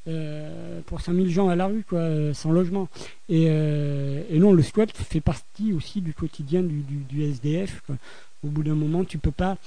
euh, 0.09 0.79
pour 0.85 1.01
5000 1.01 1.29
gens 1.29 1.49
à 1.49 1.55
la 1.55 1.67
rue, 1.67 1.83
quoi, 1.87 1.99
euh, 1.99 2.33
sans 2.33 2.51
logement. 2.51 2.87
Euh, 3.29 4.23
et, 4.29 4.39
non, 4.39 4.53
le 4.53 4.63
squat 4.63 4.89
fait 4.91 5.21
partie 5.21 5.71
aussi 5.73 6.01
du 6.01 6.13
quotidien 6.13 6.63
du, 6.63 7.23
SDF. 7.23 7.83
Au 8.43 8.47
bout 8.47 8.63
d'un 8.63 8.75
moment, 8.75 9.03
tu 9.03 9.17
peux 9.17 9.31
pas, 9.31 9.57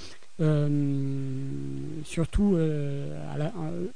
surtout 2.05 2.57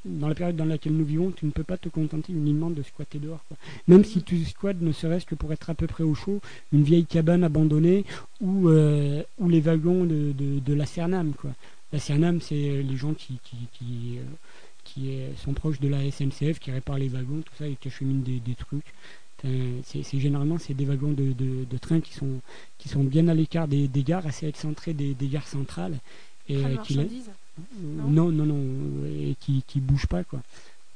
dans 0.04 0.28
la 0.28 0.34
période 0.34 0.56
dans 0.56 0.64
laquelle 0.64 0.92
nous 0.92 1.04
vivons, 1.04 1.30
tu 1.30 1.46
ne 1.46 1.50
peux 1.50 1.64
pas 1.64 1.76
te 1.76 1.88
contenter 1.88 2.32
uniquement 2.32 2.70
de 2.70 2.82
squatter 2.82 3.18
dehors. 3.18 3.44
Même 3.88 4.04
si 4.04 4.22
tu 4.22 4.44
squattes 4.44 4.80
ne 4.80 4.92
serait-ce 4.92 5.26
que 5.26 5.34
pour 5.34 5.52
être 5.52 5.70
à 5.70 5.74
peu 5.74 5.86
près 5.86 6.04
au 6.04 6.14
chaud, 6.14 6.40
une 6.72 6.82
vieille 6.82 7.06
cabane 7.06 7.44
abandonnée 7.44 8.04
ou, 8.40 8.68
ou 8.68 9.48
les 9.48 9.60
wagons 9.60 10.04
de, 10.04 10.74
la 10.74 10.86
Cernam. 10.86 11.32
Quoi. 11.32 11.50
La 11.92 11.98
Cernam, 11.98 12.40
c'est 12.40 12.82
les 12.82 12.96
gens 12.96 13.14
qui, 13.14 13.38
qui 13.42 14.18
qui 14.86 15.18
sont 15.36 15.52
proches 15.52 15.80
de 15.80 15.88
la 15.88 16.10
SNCF, 16.10 16.58
qui 16.58 16.70
réparent 16.70 16.98
les 16.98 17.08
wagons, 17.08 17.42
tout 17.44 17.54
ça, 17.58 17.66
et 17.66 17.74
qui 17.74 17.88
acheminent 17.88 18.22
des, 18.22 18.38
des 18.38 18.54
trucs. 18.54 18.94
C'est 19.42 20.18
généralement 20.18 20.58
c'est 20.58 20.74
des 20.74 20.84
wagons 20.84 21.12
de, 21.12 21.32
de, 21.32 21.78
train 21.78 22.00
qui 22.00 22.14
sont 22.14 22.40
qui 22.78 22.88
sont 22.88 23.04
bien 23.04 23.28
à 23.28 23.34
l'écart 23.34 23.68
des, 23.68 23.86
des, 23.88 24.02
gares, 24.02 24.26
assez 24.26 24.46
excentrés 24.46 24.94
des, 24.94 25.14
des 25.14 25.28
gares 25.28 25.46
centrales. 25.48 25.98
Et 26.48 26.62
qui 26.84 26.98
non, 27.80 28.30
non, 28.30 28.46
non, 28.46 28.60
et 29.06 29.34
qui 29.40 29.62
qui 29.66 29.80
bougent 29.80 30.06
pas 30.06 30.24
quoi. 30.24 30.40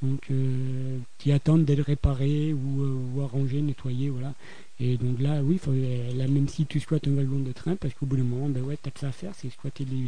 Donc 0.01 0.21
euh, 0.31 0.97
qui 1.19 1.31
attendent 1.31 1.65
d'être 1.65 1.85
réparés 1.85 2.53
ou, 2.53 2.81
euh, 2.81 3.15
ou, 3.15 3.21
arrangés, 3.21 3.61
nettoyés, 3.61 4.09
voilà. 4.09 4.33
Et 4.79 4.97
donc 4.97 5.19
là, 5.19 5.41
oui, 5.43 5.59
faut, 5.59 5.71
là, 5.71 6.27
même 6.27 6.47
si 6.47 6.65
tu 6.65 6.79
squattes 6.79 7.07
un 7.07 7.13
wagon 7.13 7.39
de 7.39 7.51
train, 7.51 7.75
parce 7.75 7.93
qu'au 7.93 8.07
bout 8.07 8.17
d'un 8.17 8.23
moment, 8.23 8.49
ben 8.49 8.63
ouais, 8.63 8.77
t'as 8.81 8.89
que 8.89 8.99
ça 8.99 9.09
à 9.09 9.11
faire, 9.11 9.33
c'est 9.35 9.51
squatter 9.51 9.85
les, 9.85 10.07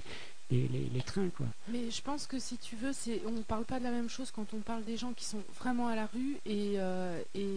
les, 0.94 1.02
trains. 1.02 1.30
Quoi. 1.30 1.46
Mais 1.70 1.90
je 1.92 2.02
pense 2.02 2.28
que 2.28 2.40
si 2.40 2.58
tu 2.58 2.76
veux, 2.76 2.94
c'est, 2.94 3.22
on 3.26 3.32
ne 3.32 3.42
parle 3.42 3.66
pas 3.66 3.80
de 3.80 3.84
la 3.84 3.92
même 3.92 4.10
chose 4.10 4.32
quand 4.32 4.54
on 4.54 4.60
parle 4.60 4.84
des 4.84 4.98
gens 4.98 5.14
qui 5.14 5.26
sont 5.26 5.42
vraiment 5.60 5.88
à 5.88 5.96
la 5.96 6.06
rue 6.08 6.38
et, 6.46 6.74
euh, 6.78 7.20
et 7.36 7.48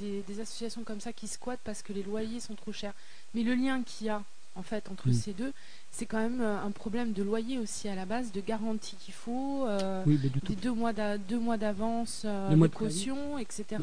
des, 0.00 0.40
associations 0.40 0.82
comme 0.82 1.00
ça 1.00 1.12
qui 1.12 1.28
squattent 1.28 1.60
parce 1.64 1.82
que 1.82 1.92
les 1.92 2.02
loyers 2.02 2.40
sont 2.40 2.54
trop 2.54 2.72
chers. 2.72 2.94
Mais 3.34 3.42
le 3.42 3.54
lien 3.54 3.82
qu'il 3.82 4.08
y 4.08 4.10
a 4.10 4.22
en 4.56 4.62
fait 4.62 4.88
entre 4.90 5.08
mm. 5.08 5.14
ces 5.14 5.32
deux, 5.32 5.52
c'est 5.90 6.06
quand 6.06 6.18
même 6.18 6.40
euh, 6.40 6.62
un 6.62 6.70
problème 6.70 7.12
de 7.12 7.22
loyer 7.22 7.58
aussi 7.58 7.88
à 7.88 7.94
la 7.94 8.04
base, 8.04 8.32
de 8.32 8.40
garantie 8.40 8.96
qu'il 8.96 9.14
faut, 9.14 9.66
euh, 9.66 10.04
des 10.06 10.56
deux 10.56 10.72
mois, 10.72 10.92
deux 10.92 11.38
mois 11.38 11.56
d'avance, 11.56 12.24
de 12.24 12.66
caution, 12.68 13.38
etc 13.38 13.78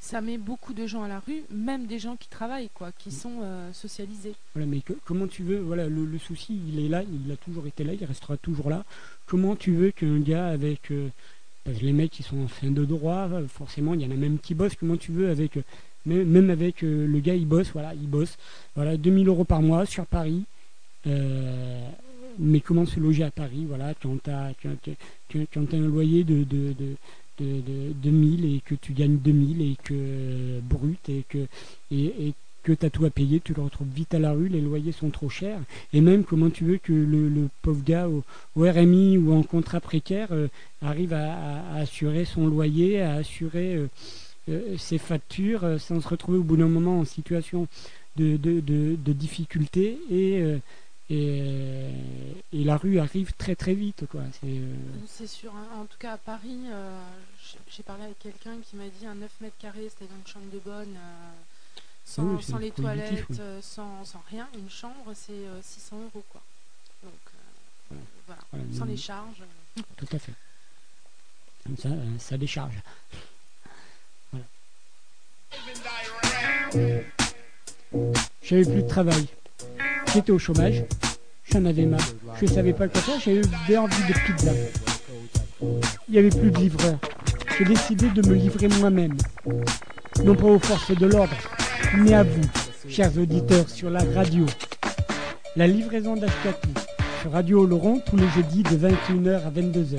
ça 0.00 0.22
met 0.22 0.38
beaucoup 0.38 0.72
de 0.72 0.86
gens 0.86 1.02
à 1.02 1.08
la 1.08 1.20
rue, 1.20 1.42
même 1.50 1.86
des 1.86 1.98
gens 1.98 2.16
qui 2.16 2.28
travaillent, 2.28 2.70
quoi, 2.72 2.90
qui 2.90 3.10
sont 3.10 3.42
euh, 3.42 3.70
socialisés. 3.74 4.34
Voilà, 4.54 4.66
mais 4.66 4.82
comment 5.04 5.26
tu 5.26 5.42
veux, 5.42 5.58
voilà, 5.58 5.88
le, 5.88 6.18
souci, 6.18 6.58
il 6.68 6.84
est 6.84 6.88
là, 6.88 7.02
il 7.02 7.30
a 7.30 7.36
toujours 7.36 7.66
été 7.66 7.84
là, 7.84 7.92
il 7.92 8.04
restera 8.04 8.38
toujours 8.38 8.70
là. 8.70 8.84
Comment 9.26 9.56
tu 9.56 9.72
veux 9.72 9.90
qu'un 9.90 10.18
gars 10.18 10.48
avec 10.48 10.90
euh, 10.90 11.08
les 11.66 11.92
mecs 11.92 12.10
qui 12.10 12.22
sont 12.22 12.38
en 12.38 12.48
fin 12.48 12.70
de 12.70 12.84
droit, 12.86 13.28
forcément, 13.48 13.92
il 13.92 14.00
y 14.00 14.06
en 14.06 14.10
a 14.10 14.14
même 14.14 14.38
qui 14.38 14.54
bossent. 14.54 14.74
Comment 14.74 14.96
tu 14.96 15.12
veux 15.12 15.28
avec, 15.28 15.58
euh, 15.58 15.62
même 16.06 16.48
avec 16.48 16.80
le 16.80 17.20
gars, 17.20 17.34
il 17.34 17.46
bosse, 17.46 17.70
voilà, 17.72 17.92
il 17.92 18.08
bosse, 18.08 18.38
voilà, 18.74 18.96
2000 18.96 19.28
euros 19.28 19.44
par 19.44 19.60
mois 19.60 19.84
sur 19.84 20.06
Paris. 20.06 20.44
mais 22.38 22.60
comment 22.60 22.86
se 22.86 22.98
loger 22.98 23.24
à 23.24 23.30
Paris, 23.30 23.66
voilà, 23.68 23.92
quand 24.02 24.16
tu 24.22 24.30
as, 24.30 24.54
as, 24.54 25.76
un 25.76 25.78
loyer 25.78 26.24
de 26.24 26.42
de, 26.44 26.96
2000 27.40 28.44
et 28.44 28.60
que 28.60 28.74
tu 28.74 28.92
gagnes 28.92 29.16
2000 29.18 29.62
et 29.62 29.76
que 29.82 30.60
brut 30.60 31.08
et 31.08 31.24
que 31.28 31.46
et, 31.90 32.34
que 32.62 32.72
tu 32.72 32.90
tout 32.90 33.06
à 33.06 33.10
payer, 33.10 33.40
tu 33.40 33.54
le 33.54 33.62
retrouves 33.62 33.88
vite 33.88 34.12
à 34.12 34.18
la 34.18 34.32
rue, 34.32 34.48
les 34.48 34.60
loyers 34.60 34.92
sont 34.92 35.08
trop 35.08 35.30
chers. 35.30 35.60
Et 35.94 36.02
même 36.02 36.24
comment 36.24 36.50
tu 36.50 36.64
veux 36.64 36.76
que 36.76 36.92
le, 36.92 37.48
pauvre 37.62 37.82
gars 37.82 38.06
au, 38.06 38.22
RMI 38.54 39.16
ou 39.16 39.32
en 39.32 39.42
contrat 39.42 39.80
précaire 39.80 40.28
euh, 40.32 40.48
arrive 40.82 41.14
à, 41.14 41.74
assurer 41.76 42.26
son 42.26 42.46
loyer, 42.46 43.00
à 43.00 43.14
assurer 43.14 43.76
euh, 43.76 43.88
euh, 44.50 44.76
ses 44.76 44.98
factures 44.98 45.80
sans 45.80 46.02
se 46.02 46.08
retrouver 46.08 46.36
au 46.36 46.42
bout 46.42 46.58
d'un 46.58 46.68
moment 46.68 46.98
en 47.00 47.04
situation 47.06 47.66
de, 48.16 48.36
de, 48.36 48.60
de 48.60 49.12
difficulté 49.14 49.98
et 50.10 50.44
et, 51.10 51.42
et, 52.52 52.64
la 52.64 52.76
rue 52.76 53.00
arrive 53.00 53.32
très 53.36 53.56
très 53.56 53.74
vite. 53.74 54.04
C'est 54.40 54.46
euh, 54.46 55.26
sûr. 55.26 55.52
En 55.76 55.84
tout 55.84 55.98
cas, 55.98 56.12
à 56.12 56.16
Paris, 56.18 56.60
euh, 56.66 57.00
j'ai 57.68 57.82
parlé 57.82 58.04
avec 58.04 58.18
quelqu'un 58.18 58.58
qui 58.62 58.76
m'a 58.76 58.88
dit 58.88 59.06
un 59.06 59.14
9 59.14 59.30
mètres 59.40 59.56
carrés, 59.58 59.88
c'était 59.88 60.12
une 60.12 60.26
chambre 60.26 60.50
de 60.52 60.58
bonne, 60.58 60.96
euh, 60.96 61.80
sans, 62.04 62.36
ah 62.36 62.42
sans 62.42 62.58
les 62.58 62.70
toilettes, 62.70 63.26
sans, 63.62 64.04
sans, 64.04 64.22
rien. 64.30 64.48
Une 64.54 64.70
chambre, 64.70 65.12
c'est 65.14 65.44
600 65.62 65.96
euros. 65.96 66.24
Quoi. 66.30 66.42
Donc, 67.02 68.00
voilà. 68.26 68.42
sans 68.76 68.84
les 68.84 68.96
charges. 68.96 69.42
Tout 69.96 70.08
à 70.12 70.18
fait. 70.18 70.32
Ça, 71.78 71.88
ça 72.18 72.36
décharge. 72.36 72.74
Voilà. 74.32 74.46
J'avais 78.42 78.64
plus 78.64 78.82
de 78.82 78.88
travail. 78.88 79.26
J'étais 80.12 80.32
au 80.32 80.38
chômage, 80.38 80.82
j'en 81.50 81.64
avais 81.64 81.86
marre, 81.86 82.00
je 82.40 82.46
ne 82.46 82.50
savais 82.50 82.72
pas 82.72 82.88
quoi 82.88 83.00
faire, 83.00 83.20
j'avais 83.20 83.76
envie 83.76 84.02
de 84.08 84.12
pizza. 84.26 84.52
Il 85.62 86.12
n'y 86.12 86.18
avait 86.18 86.30
plus 86.30 86.50
de 86.50 86.58
livreur. 86.58 86.98
J'ai 87.60 87.66
décidé 87.66 88.08
de 88.08 88.26
me 88.26 88.36
livrer 88.36 88.68
moi-même. 88.78 89.18
Non 90.24 90.34
pas 90.34 90.46
aux 90.46 90.58
forces 90.58 90.96
de 90.96 91.04
l'ordre, 91.04 91.36
mais 91.98 92.14
à 92.14 92.22
vous, 92.22 92.40
chers 92.88 93.14
auditeurs, 93.18 93.68
sur 93.68 93.90
la 93.90 94.02
radio. 94.14 94.46
La 95.56 95.66
livraison 95.66 96.16
d'Ashkatou 96.16 96.70
sur 97.20 97.32
Radio 97.32 97.66
Laurent 97.66 97.98
tous 98.06 98.16
les 98.16 98.26
jeudis 98.30 98.62
de 98.62 98.88
21h 98.88 99.42
à 99.44 99.50
22h. 99.50 99.98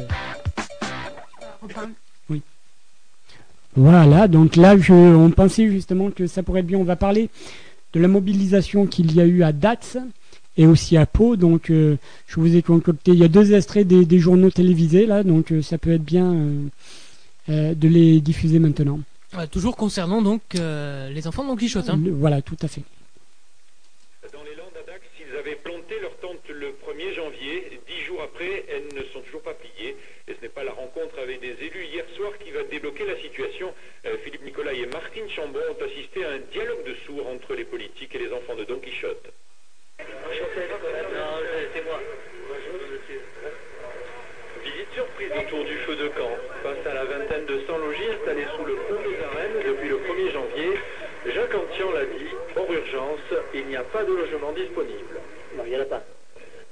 Oui. 2.32 2.41
Voilà, 3.75 4.27
donc 4.27 4.56
là, 4.56 4.74
on 4.89 5.30
pensait 5.30 5.70
justement 5.70 6.10
que 6.10 6.25
ça 6.25 6.41
pourrait 6.41 6.62
être 6.62 6.65
bien. 6.65 6.80
On 6.80 6.84
va 6.84 6.96
parler 6.96 7.30
de 7.94 8.00
la 8.00 8.08
mobilisation 8.08 8.88
qu'il 8.88 9.13
y 9.13 9.22
a 9.22 9.25
eu 9.25 9.44
à 9.44 9.51
Dax 9.51 10.00
et 10.58 10.65
aussi 10.65 10.98
à 10.98 11.06
Pau. 11.06 11.36
Donc, 11.36 11.70
euh, 11.70 11.98
je 12.25 12.39
vous 12.39 12.56
ai 12.56 12.63
concocté. 12.63 13.12
Il 13.12 13.20
y 13.20 13.24
a 13.24 13.27
deux 13.27 13.53
extraits 13.53 13.88
des, 13.88 14.20
journaux 14.20 14.50
télévisés 14.50 15.06
là, 15.06 15.22
donc 15.22 15.51
euh, 15.51 15.62
ça 15.62 15.77
peut 15.77 15.91
être 15.91 16.03
bien 16.03 16.34
euh, 16.34 16.63
de 17.48 17.88
les 17.88 18.21
diffuser 18.21 18.60
maintenant. 18.60 19.00
toujours 19.51 19.75
concernant 19.77 20.21
donc 20.21 20.41
les 20.53 21.27
enfants 21.27 21.43
de 21.43 21.50
Don 21.50 21.55
Quichotte. 21.55 21.89
Hein. 21.89 22.00
Voilà, 22.12 22.41
tout 22.41 22.57
à 22.62 22.67
fait. 22.67 22.83
Dans 24.31 24.43
les 24.43 24.55
Landes 24.55 24.77
à 24.79 24.83
Dax, 24.86 25.01
ils 25.19 25.36
avaient 25.36 25.55
planté 25.55 26.00
leur 26.00 26.15
tente 26.17 26.48
le 26.48 26.67
1er 26.69 27.13
janvier. 27.15 27.81
Dix 27.88 28.01
jours 28.05 28.21
après, 28.21 28.65
elles 28.69 28.88
ne 28.95 29.03
sont 29.12 29.21
toujours 29.21 29.41
pas 29.41 29.55
pliées. 29.55 29.98
Et 30.27 30.36
ce 30.36 30.41
n'est 30.41 30.50
pas 30.50 30.63
la 30.63 30.71
rencontre 30.71 31.17
avec 31.19 31.41
des 31.41 31.57
élus 31.60 31.86
hier 31.91 32.05
soir 32.15 32.31
qui 32.38 32.51
va 32.51 32.63
débloquer 32.63 33.05
la 33.05 33.17
situation. 33.17 33.74
Euh, 34.05 34.17
Philippe 34.24 34.43
Nicolas 34.43 34.74
et 34.74 34.86
Martine 34.86 35.27
Chambon 35.29 35.60
ont 35.60 35.83
assisté 35.83 36.24
à 36.24 36.31
un 36.31 36.39
dialogue 36.51 36.86
de 36.86 36.95
sourds 37.05 37.27
entre 37.27 37.55
les 37.55 37.65
politiques 37.65 38.13
et 38.15 38.19
les 38.19 38.31
enfants 38.31 38.55
de 38.55 38.63
Don 38.63 38.79
Quichotte. 38.79 39.33
c'est 41.74 41.83
moi. 41.83 42.00
Visite 43.10 43.61
surprise 44.93 45.31
autour 45.38 45.63
du 45.65 45.75
feu 45.86 45.95
de 45.95 46.07
camp. 46.10 46.36
Face 46.63 46.86
à 46.86 46.93
la 46.93 47.05
vingtaine 47.05 47.45
de 47.45 47.60
100 47.65 47.77
logis 47.77 48.10
installés 48.19 48.45
sous 48.55 48.65
le 48.65 48.75
pont 48.75 49.01
des 49.01 49.24
arènes 49.24 49.57
depuis 49.65 49.89
le 49.89 49.98
1er 49.98 50.31
janvier, 50.31 50.77
Jacques 51.27 51.55
Antian 51.55 51.91
l'a 51.91 52.05
dit, 52.05 52.29
hors 52.55 52.71
urgence, 52.71 53.19
il 53.53 53.65
n'y 53.67 53.75
a 53.75 53.83
pas 53.83 54.03
de 54.03 54.13
logement 54.13 54.51
disponible. 54.51 55.19
Non, 55.55 55.63
il 55.65 55.71
n'y 55.71 55.77
en 55.77 55.81
a 55.81 55.86
pas. 55.86 56.03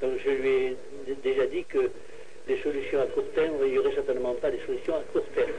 Donc 0.01 0.13
je 0.23 0.29
lui 0.29 0.77
ai 1.07 1.15
déjà 1.23 1.45
dit 1.45 1.63
que 1.65 1.89
les 2.47 2.57
solutions 2.61 3.01
à 3.01 3.05
court 3.05 3.29
terme, 3.35 3.55
il 3.63 3.71
n'y 3.71 3.77
aurait 3.77 3.93
certainement 3.93 4.33
pas 4.35 4.49
des 4.49 4.59
solutions 4.65 4.95
à 4.95 5.01
court 5.13 5.25
terme. 5.35 5.51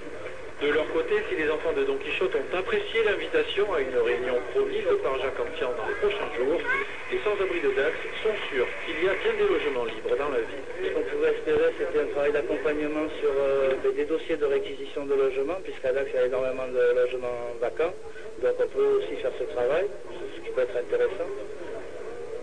De 0.61 0.69
leur 0.69 0.87
côté, 0.93 1.15
si 1.29 1.37
les 1.37 1.49
enfants 1.51 1.73
de 1.73 1.85
Don 1.85 1.97
Quichotte 1.97 2.35
ont 2.37 2.57
apprécié 2.57 3.03
l'invitation 3.05 3.73
à 3.73 3.81
une 3.81 3.97
réunion 3.97 4.37
promise 4.53 4.85
par 5.03 5.19
Jacques 5.19 5.41
Antian 5.41 5.73
dans 5.77 5.87
les 5.89 5.95
prochains 5.95 6.31
jours, 6.37 6.61
les 7.11 7.19
sans-abri 7.25 7.61
de 7.61 7.71
Dax 7.71 7.97
sont 8.23 8.37
sûrs 8.53 8.69
qu'il 8.85 9.03
y 9.03 9.09
a 9.09 9.15
bien 9.15 9.33
des 9.35 9.49
logements 9.49 9.87
libres 9.87 10.15
dans 10.19 10.29
la 10.29 10.41
ville. 10.41 10.65
Ce 10.85 10.89
qu'on 10.93 11.03
pouvait 11.03 11.33
espérer, 11.33 11.73
c'était 11.79 12.01
un 12.01 12.07
travail 12.13 12.33
d'accompagnement 12.33 13.09
sur 13.21 13.31
euh, 13.33 13.73
des- 13.97 14.05
dossiers 14.05 14.37
de 14.37 14.45
réquisition 14.45 15.07
de 15.07 15.15
logements, 15.15 15.61
puisqu'à 15.65 15.93
Dax, 15.93 16.11
il 16.13 16.17
y 16.17 16.23
a 16.23 16.27
énormément 16.27 16.69
de 16.69 16.95
logements 17.01 17.57
vacants. 17.61 17.95
Donc 18.43 18.55
on 18.61 18.69
peut 18.69 18.87
aussi 19.01 19.17
faire 19.23 19.33
ce 19.39 19.45
travail, 19.55 19.87
ce 20.37 20.41
qui 20.45 20.51
peut 20.51 20.61
être 20.63 20.77
intéressant. 20.77 21.29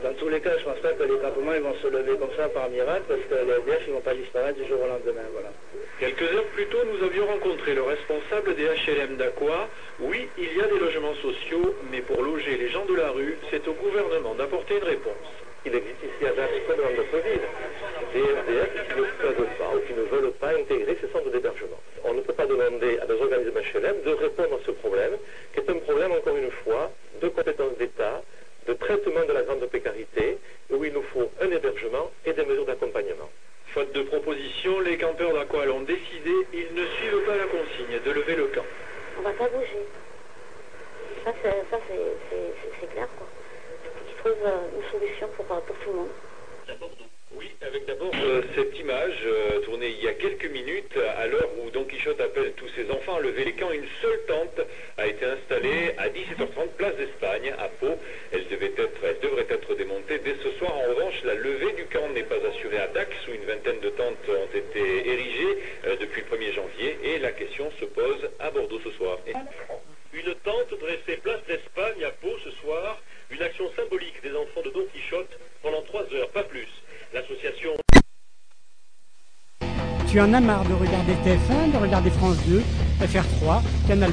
Dans 0.04 0.14
tous 0.14 0.30
les 0.30 0.40
cas, 0.40 0.52
je 0.58 0.60
ne 0.60 0.72
pense 0.72 0.80
pas 0.82 0.94
que 0.94 1.04
les 1.04 1.18
campements 1.18 1.54
ils 1.54 1.62
vont 1.62 1.74
se 1.82 1.88
lever 1.88 2.18
comme 2.18 2.30
ça 2.38 2.48
par 2.50 2.70
miracle, 2.70 3.04
parce 3.08 3.22
que 3.22 3.34
les 3.34 3.52
SDF 3.52 3.88
ne 3.88 3.94
vont 3.94 4.02
pas 4.02 4.14
disparaître 4.14 4.60
du 4.60 4.68
jour 4.68 4.78
au 4.82 4.88
lendemain. 4.88 5.26
Voilà. 5.34 5.50
Quelques 6.00 6.22
heures 6.34 6.46
plus 6.54 6.68
tôt, 6.68 6.78
nous 6.86 7.04
avions 7.04 7.26
rencontré 7.26 7.74
le 7.74 7.82
responsable 7.82 8.56
des 8.56 8.66
HLM 8.66 9.18
d'Aqua. 9.18 9.68
Oui, 10.00 10.30
il 10.38 10.56
y 10.56 10.62
a 10.62 10.68
des 10.68 10.78
logements 10.78 11.16
sociaux, 11.16 11.76
mais 11.92 12.02
pour 12.02 12.22
loger 12.22 12.58
les 12.58 12.70
gens 12.70 12.86
de 12.86 12.96
la 12.96 13.10
rue, 13.10 13.38
c'est 13.50 13.68
au 13.68 13.74
gouvernement 13.74 14.36
d'apporter 14.36 14.78
une 14.78 14.84
réponse. 14.84 15.28
Il 15.66 15.74
existe 15.74 16.04
ici 16.04 16.26
à 16.26 16.32
Dax, 16.32 16.54
comme 16.68 16.78
dans 16.78 16.96
notre 16.96 17.18
ville, 17.26 17.48
des 18.14 18.20
SDF 18.20 18.70
qui 18.88 19.02
ne 19.02 19.06
peuvent 19.34 19.58
pas 19.58 19.72
ou 19.76 19.80
qui 19.82 19.94
ne 19.94 20.04
veulent 20.04 20.32
pas 20.34 20.54
intégrer 20.54 20.98
ces 21.02 21.08
centres 21.12 21.32
d'hébergement. 21.32 21.82
On 22.06 22.14
ne 22.14 22.22
peut 22.22 22.34
pas 22.34 22.46
demander 22.46 23.00
à 23.00 23.06
des 23.06 23.20
organismes 23.20 23.60
HLM 23.74 24.02
de 24.06 24.12
répondre 24.12 24.60
à 24.62 24.66
ce 24.66 24.72
problème, 24.72 25.18
qui 25.54 25.60
est 25.60 25.70
un 25.70 25.80
problème, 25.80 26.12
encore 26.12 26.38
une 26.38 26.52
fois, 26.64 26.92
de 27.22 27.28
compétence 27.30 27.76
d'État, 27.80 28.22
de 28.68 28.74
traitement 28.74 29.26
de 29.26 29.34
la 29.34 29.44
grande 29.44 29.66
précarité, 29.68 30.38
où 30.70 30.84
il 30.84 30.92
nous 30.94 31.04
faut 31.14 31.32
un 31.42 31.50
hébergement 31.50 32.12
et 32.26 32.34
des 32.34 32.44
mesures 32.46 32.66
d'accompagnement. 32.66 33.30
Faute 33.68 33.94
de 33.94 34.02
proposition, 34.04 34.80
les 34.82 34.98
campeurs 34.98 35.34
d'Aqua 35.34 35.66
l'ont 35.66 35.82
décidé, 35.82 36.32
ils 36.54 36.74
ne 36.74 36.86
suivent 36.86 37.26
pas 37.26 37.36
la 37.38 37.46
consigne 37.46 38.00
de 38.06 38.12
lever 38.12 38.36
le 38.36 38.48
camp. 38.48 38.66
On 39.20 39.22
va 39.22 39.32
pas 39.32 39.48
bouger. 39.50 39.84
Ça, 41.24 41.34
c'est, 41.44 42.88
clair, 42.94 43.08
quoi. 43.18 43.28
Qu'ils 44.08 44.18
trouvent 44.18 44.46
euh, 44.46 44.78
une 44.78 45.00
solution 45.00 45.28
pour, 45.36 45.46
euh, 45.52 45.60
pour 45.62 45.76
tout 45.78 45.92
le 45.92 45.98
monde. 45.98 46.10
Oui, 47.36 47.52
avec 47.62 47.86
d'abord 47.86 48.12
euh, 48.24 48.42
cette 48.56 48.78
image 48.80 49.20
euh, 49.26 49.60
tournée 49.60 49.90
il 49.90 50.04
y 50.04 50.08
a 50.08 50.14
quelques 50.14 50.50
minutes, 50.50 50.98
à 51.18 51.28
l'heure 51.28 51.50
où 51.62 51.70
Don 51.70 51.84
Quichotte 51.84 52.20
appelle 52.22 52.54
tous 52.54 52.70
ses 52.70 52.90
enfants 52.90 53.18
à 53.18 53.20
lever 53.20 53.44
les 53.44 53.54
camps, 53.54 53.72
une 53.72 53.86
seule 54.02 54.20
tente 54.28 54.62
a 54.98 55.06
été 55.06 55.26
installée 55.26 55.94
à 55.98 56.08
17h30 56.08 56.70
place 56.78 56.96
d'Espagne 56.96 57.54
à 57.60 57.68
Pau. 57.68 57.98
Elle, 58.32 58.48
devait 58.48 58.72
être, 58.78 59.04
elle 59.04 59.20
devrait 59.20 59.46
être 59.50 59.76
démontée 59.76 60.20
dès 60.20 60.36
ce 60.42 60.52
soir. 60.58 60.74
En 60.78 60.90
revanche, 60.90 61.22
la 61.26 61.36
levée 61.36 61.74
du 61.74 61.86
camp 61.86 62.08
n'est 62.10 62.24
pas 62.24 62.38
assurée 62.50 62.80
à 62.80 62.88
Dax 62.88 63.12
où 63.28 63.34
une 63.34 63.44
vingtaine 63.46 63.82
de 63.82 63.90
tentes 63.90 64.30
ont 64.30 64.58
été 64.58 65.10
érigées 65.10 65.58
euh, 65.86 65.96
depuis 66.00 66.22
le 66.30 66.38
1er 66.38 66.54
janvier 66.54 66.98
et 67.04 67.20
la 67.20 67.34
question 67.34 67.70
se 67.80 67.86
pose 67.86 68.30
à 68.40 68.50
Bordeaux 68.52 68.80
ce 68.84 68.92
soir. 68.92 69.20
Et- 69.28 69.34
Une 70.14 70.34
tente 70.36 70.74
dressée 70.80 71.18
place 71.22 71.44
d'Espagne 71.48 72.04
à 72.06 72.12
Pau 72.12 72.36
ce 72.44 72.52
soir, 72.52 73.00
une 73.30 73.44
action 73.44 73.70
symbolique 73.76 74.22
des 74.24 74.34
enfants 74.36 74.62
de 74.64 74.70
Don 74.70 74.86
Quichotte 74.94 75.38
pendant 75.62 75.82
trois 75.84 76.04
heures, 76.14 76.30
pas 76.30 76.44
plus. 76.44 76.68
L'association 77.14 77.74
Tu 80.18 80.24
en 80.24 80.34
as 80.34 80.40
marre 80.40 80.64
de 80.64 80.74
regarder 80.74 81.14
TF1, 81.24 81.74
de 81.74 81.78
regarder 81.78 82.10
France 82.10 82.38
2, 82.48 82.64
FR3, 83.04 83.62
Canal+, 83.88 84.10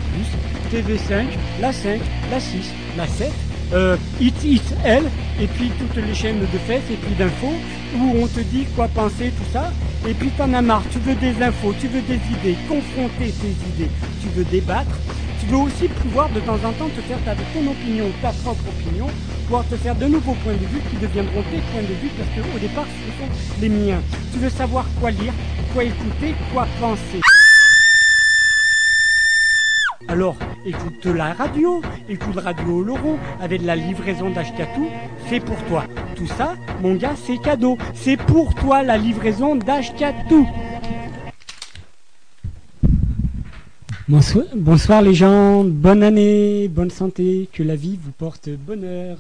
TV5, 0.70 1.24
la 1.62 1.72
5, 1.72 1.98
la 2.30 2.40
6, 2.40 2.74
la 2.98 3.06
7, 3.06 3.32
euh, 3.72 3.96
Hit 4.20 4.74
L, 4.84 5.04
et 5.40 5.46
puis 5.46 5.70
toutes 5.78 5.96
les 6.04 6.14
chaînes 6.14 6.40
de 6.40 6.58
fesses 6.66 6.90
et 6.92 6.96
puis 6.96 7.14
d'infos, 7.14 7.54
où 7.96 8.22
on 8.22 8.26
te 8.26 8.40
dit 8.40 8.66
quoi 8.76 8.86
penser, 8.88 9.32
tout 9.34 9.50
ça, 9.50 9.72
et 10.06 10.12
puis 10.12 10.28
t'en 10.36 10.52
as 10.52 10.60
marre, 10.60 10.82
tu 10.92 10.98
veux 10.98 11.14
des 11.14 11.42
infos, 11.42 11.74
tu 11.80 11.88
veux 11.88 12.02
des 12.02 12.16
idées, 12.16 12.58
confronter 12.68 13.32
tes 13.40 13.82
idées, 13.82 13.90
tu 14.20 14.28
veux 14.36 14.44
débattre, 14.44 14.94
tu 15.40 15.46
veux 15.46 15.56
aussi 15.56 15.88
pouvoir 15.88 16.28
de 16.28 16.40
temps 16.40 16.60
en 16.68 16.72
temps 16.72 16.90
te 16.94 17.00
faire 17.00 17.18
ta, 17.24 17.34
ton 17.34 17.70
opinion, 17.70 18.10
ta 18.20 18.28
propre 18.44 18.64
opinion, 18.68 19.06
pouvoir 19.46 19.64
te 19.68 19.76
faire 19.76 19.94
de 19.94 20.04
nouveaux 20.04 20.36
points 20.44 20.52
de 20.52 20.66
vue 20.66 20.82
qui 20.90 20.96
deviendront 20.96 21.42
tes 21.50 21.60
points 21.72 21.82
de 21.82 21.94
vue 22.00 22.10
parce 22.16 22.28
qu'au 22.28 22.58
départ 22.58 22.84
ce 22.84 23.24
sont 23.24 23.60
les 23.60 23.68
miens. 23.68 24.02
Tu 24.32 24.38
veux 24.38 24.50
savoir 24.50 24.86
quoi 25.00 25.10
lire, 25.10 25.32
quoi 25.74 25.82
écouter, 25.82 26.34
quoi 26.52 26.66
penser. 26.80 27.20
Alors, 30.06 30.37
écoute 30.64 31.04
la 31.06 31.32
radio, 31.32 31.82
écoute 32.08 32.37
Radio 32.37 32.82
Laurent 32.84 33.18
avec 33.40 33.60
la 33.62 33.74
livraison 33.74 34.30
d'Ashkatou, 34.30 34.88
c'est 35.28 35.40
pour 35.40 35.60
toi. 35.64 35.84
Tout 36.14 36.28
ça, 36.28 36.54
mon 36.80 36.94
gars, 36.94 37.16
c'est 37.16 37.38
cadeau. 37.38 37.76
C'est 37.92 38.16
pour 38.16 38.54
toi 38.54 38.84
la 38.84 38.96
livraison 38.96 39.56
d'Ashkatou. 39.56 40.46
Bonsoir, 44.06 44.44
bonsoir 44.54 45.02
les 45.02 45.14
gens, 45.14 45.64
bonne 45.64 46.04
année, 46.04 46.68
bonne 46.68 46.90
santé, 46.90 47.48
que 47.52 47.64
la 47.64 47.74
vie 47.74 47.98
vous 48.00 48.12
porte 48.12 48.48
bonheur. 48.48 49.18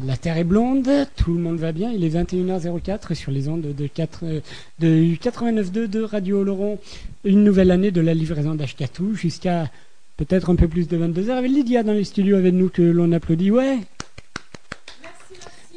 La 0.00 0.16
Terre 0.16 0.38
est 0.38 0.44
blonde, 0.44 0.88
tout 1.16 1.34
le 1.34 1.40
monde 1.40 1.58
va 1.58 1.72
bien, 1.72 1.90
il 1.90 2.02
est 2.02 2.08
21h04 2.08 3.14
sur 3.14 3.30
les 3.30 3.48
ondes 3.48 3.74
de, 3.76 3.86
4, 3.86 4.24
de 4.78 4.86
89.2 5.14 5.86
de 5.86 6.00
Radio 6.02 6.42
Laurent. 6.44 6.78
Une 7.24 7.44
nouvelle 7.44 7.70
année 7.70 7.90
de 7.90 8.00
la 8.00 8.14
livraison 8.14 8.54
d'Ashkatou 8.54 9.14
jusqu'à 9.14 9.70
peut-être 10.16 10.48
un 10.48 10.56
peu 10.56 10.66
plus 10.66 10.88
de 10.88 10.96
22h 10.96 11.30
avec 11.32 11.50
Lydia 11.50 11.82
dans 11.82 11.92
les 11.92 12.04
studios 12.04 12.36
avec 12.36 12.54
nous 12.54 12.70
que 12.70 12.80
l'on 12.80 13.12
applaudit. 13.12 13.50
Ouais, 13.50 13.80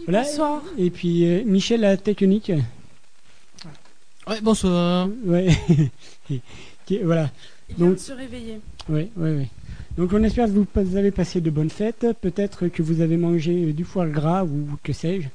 voilà. 0.06 0.22
Bonsoir. 0.24 0.64
Et 0.78 0.90
puis 0.92 1.26
euh, 1.26 1.44
Michel 1.46 1.82
la 1.82 1.98
technique. 1.98 2.54
Ouais, 4.28 4.40
bonsoir. 4.42 5.10
Ouais. 5.26 5.50
Voilà. 7.04 7.32
Il 7.70 7.76
vient 7.78 7.88
Donc- 7.88 7.96
de 7.96 8.00
se 8.00 8.12
réveiller. 8.14 8.60
Oui, 8.90 9.10
oui, 9.18 9.30
oui. 9.32 9.48
Donc 9.98 10.12
on 10.14 10.22
espère 10.24 10.48
que 10.48 10.52
vous 10.82 10.98
avez 10.98 11.12
passé 11.12 11.40
de 11.42 11.50
bonnes 11.50 11.70
fêtes. 11.70 12.06
Peut-être 12.22 12.68
que 12.68 12.82
vous 12.84 13.02
avez 13.02 13.18
mangé 13.18 13.68
euh, 13.70 13.74
du 13.74 13.84
foie 13.86 14.08
gras 14.08 14.44
ou 14.44 14.68
que 14.84 14.92
sais-je. 14.94 15.28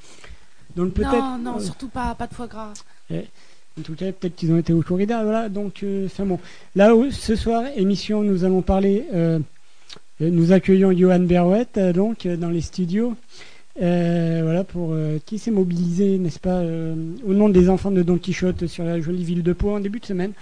Donc 0.77 0.93
peut-être. 0.93 1.13
Non, 1.13 1.39
non, 1.39 1.57
euh, 1.57 1.61
surtout 1.61 1.89
pas, 1.89 2.15
pas 2.15 2.27
de 2.27 2.35
foie 2.35 2.47
gras. 2.47 2.73
En 3.11 3.83
tout 3.83 3.95
cas, 3.95 4.13
peut-être 4.13 4.37
qu'ils 4.37 4.53
ont 4.53 4.59
été 4.59 4.73
au 4.73 4.83
corrida. 4.83 5.23
Voilà. 5.23 5.49
Donc, 5.49 5.83
euh, 5.83 6.09
bon. 6.21 6.39
Là, 6.77 6.95
où- 6.95 7.11
ce 7.11 7.35
soir, 7.37 7.65
émission, 7.77 8.23
nous 8.23 8.45
allons 8.45 8.63
parler. 8.63 9.05
euh, 9.15 9.39
nous 10.21 10.53
accueillons 10.53 10.93
Johan 10.93 11.21
Berouet, 11.21 11.67
euh, 11.79 11.95
donc, 11.95 12.27
dans 12.27 12.51
les 12.51 12.61
studios. 12.61 13.15
Voilà, 13.77 14.65
pour 14.65 14.95
qui 15.25 15.39
s'est 15.39 15.51
mobilisé, 15.51 16.19
n'est-ce 16.19 16.39
pas, 16.41 16.61
au 16.63 17.33
nom 17.33 17.49
des 17.49 17.71
enfants 17.71 17.91
de 17.91 18.03
Don 18.03 18.19
Quichotte 18.19 18.67
sur 18.67 18.85
la 18.85 19.01
jolie 19.01 19.25
ville 19.25 19.43
de 19.43 19.55
Pau 19.55 19.71
en 19.75 19.81
début 19.81 20.01
de 20.01 20.05
semaine. 20.05 20.33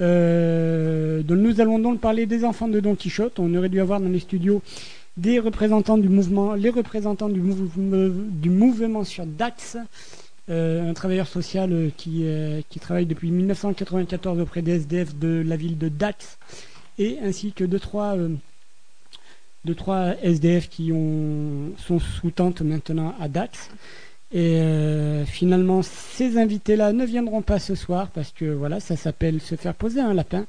Euh, 0.00 1.22
nous 1.28 1.60
allons 1.60 1.78
donc 1.78 2.00
parler 2.00 2.26
des 2.26 2.44
enfants 2.44 2.68
de 2.68 2.80
Don 2.80 2.94
Quichotte. 2.94 3.38
On 3.38 3.54
aurait 3.54 3.68
dû 3.68 3.80
avoir 3.80 4.00
dans 4.00 4.08
les 4.08 4.20
studios 4.20 4.62
des 5.16 5.38
représentants 5.38 5.98
du 5.98 6.08
mouvement, 6.08 6.54
les 6.54 6.70
représentants 6.70 7.28
du, 7.28 7.40
mouvement 8.50 9.04
sur 9.04 9.26
Dax, 9.26 9.76
euh, 10.48 10.90
un 10.90 10.94
travailleur 10.94 11.26
social 11.26 11.70
euh, 11.72 11.90
qui, 11.96 12.80
travaille 12.80 13.06
depuis 13.06 13.30
1994 13.30 14.40
auprès 14.40 14.62
des 14.62 14.76
SDF 14.76 15.14
de 15.16 15.42
la 15.46 15.56
ville 15.56 15.76
de 15.76 15.88
Dax, 15.88 16.38
et 16.98 17.18
ainsi 17.22 17.52
que 17.52 17.64
deux 17.64 17.78
trois, 17.78 18.16
SDF 20.22 20.70
qui 20.70 20.92
ont, 20.92 21.72
sont 21.76 21.98
sous 21.98 22.30
tente 22.30 22.62
maintenant 22.62 23.14
à 23.20 23.28
Dax. 23.28 23.70
Et 24.34 24.56
euh, 24.56 25.26
finalement, 25.26 25.82
ces 25.82 26.38
invités-là 26.38 26.94
ne 26.94 27.04
viendront 27.04 27.42
pas 27.42 27.58
ce 27.58 27.74
soir 27.74 28.08
parce 28.08 28.32
que 28.32 28.46
voilà, 28.46 28.80
ça 28.80 28.96
s'appelle 28.96 29.40
se 29.42 29.56
faire 29.56 29.74
poser 29.74 30.00
un 30.00 30.14
lapin. 30.14 30.46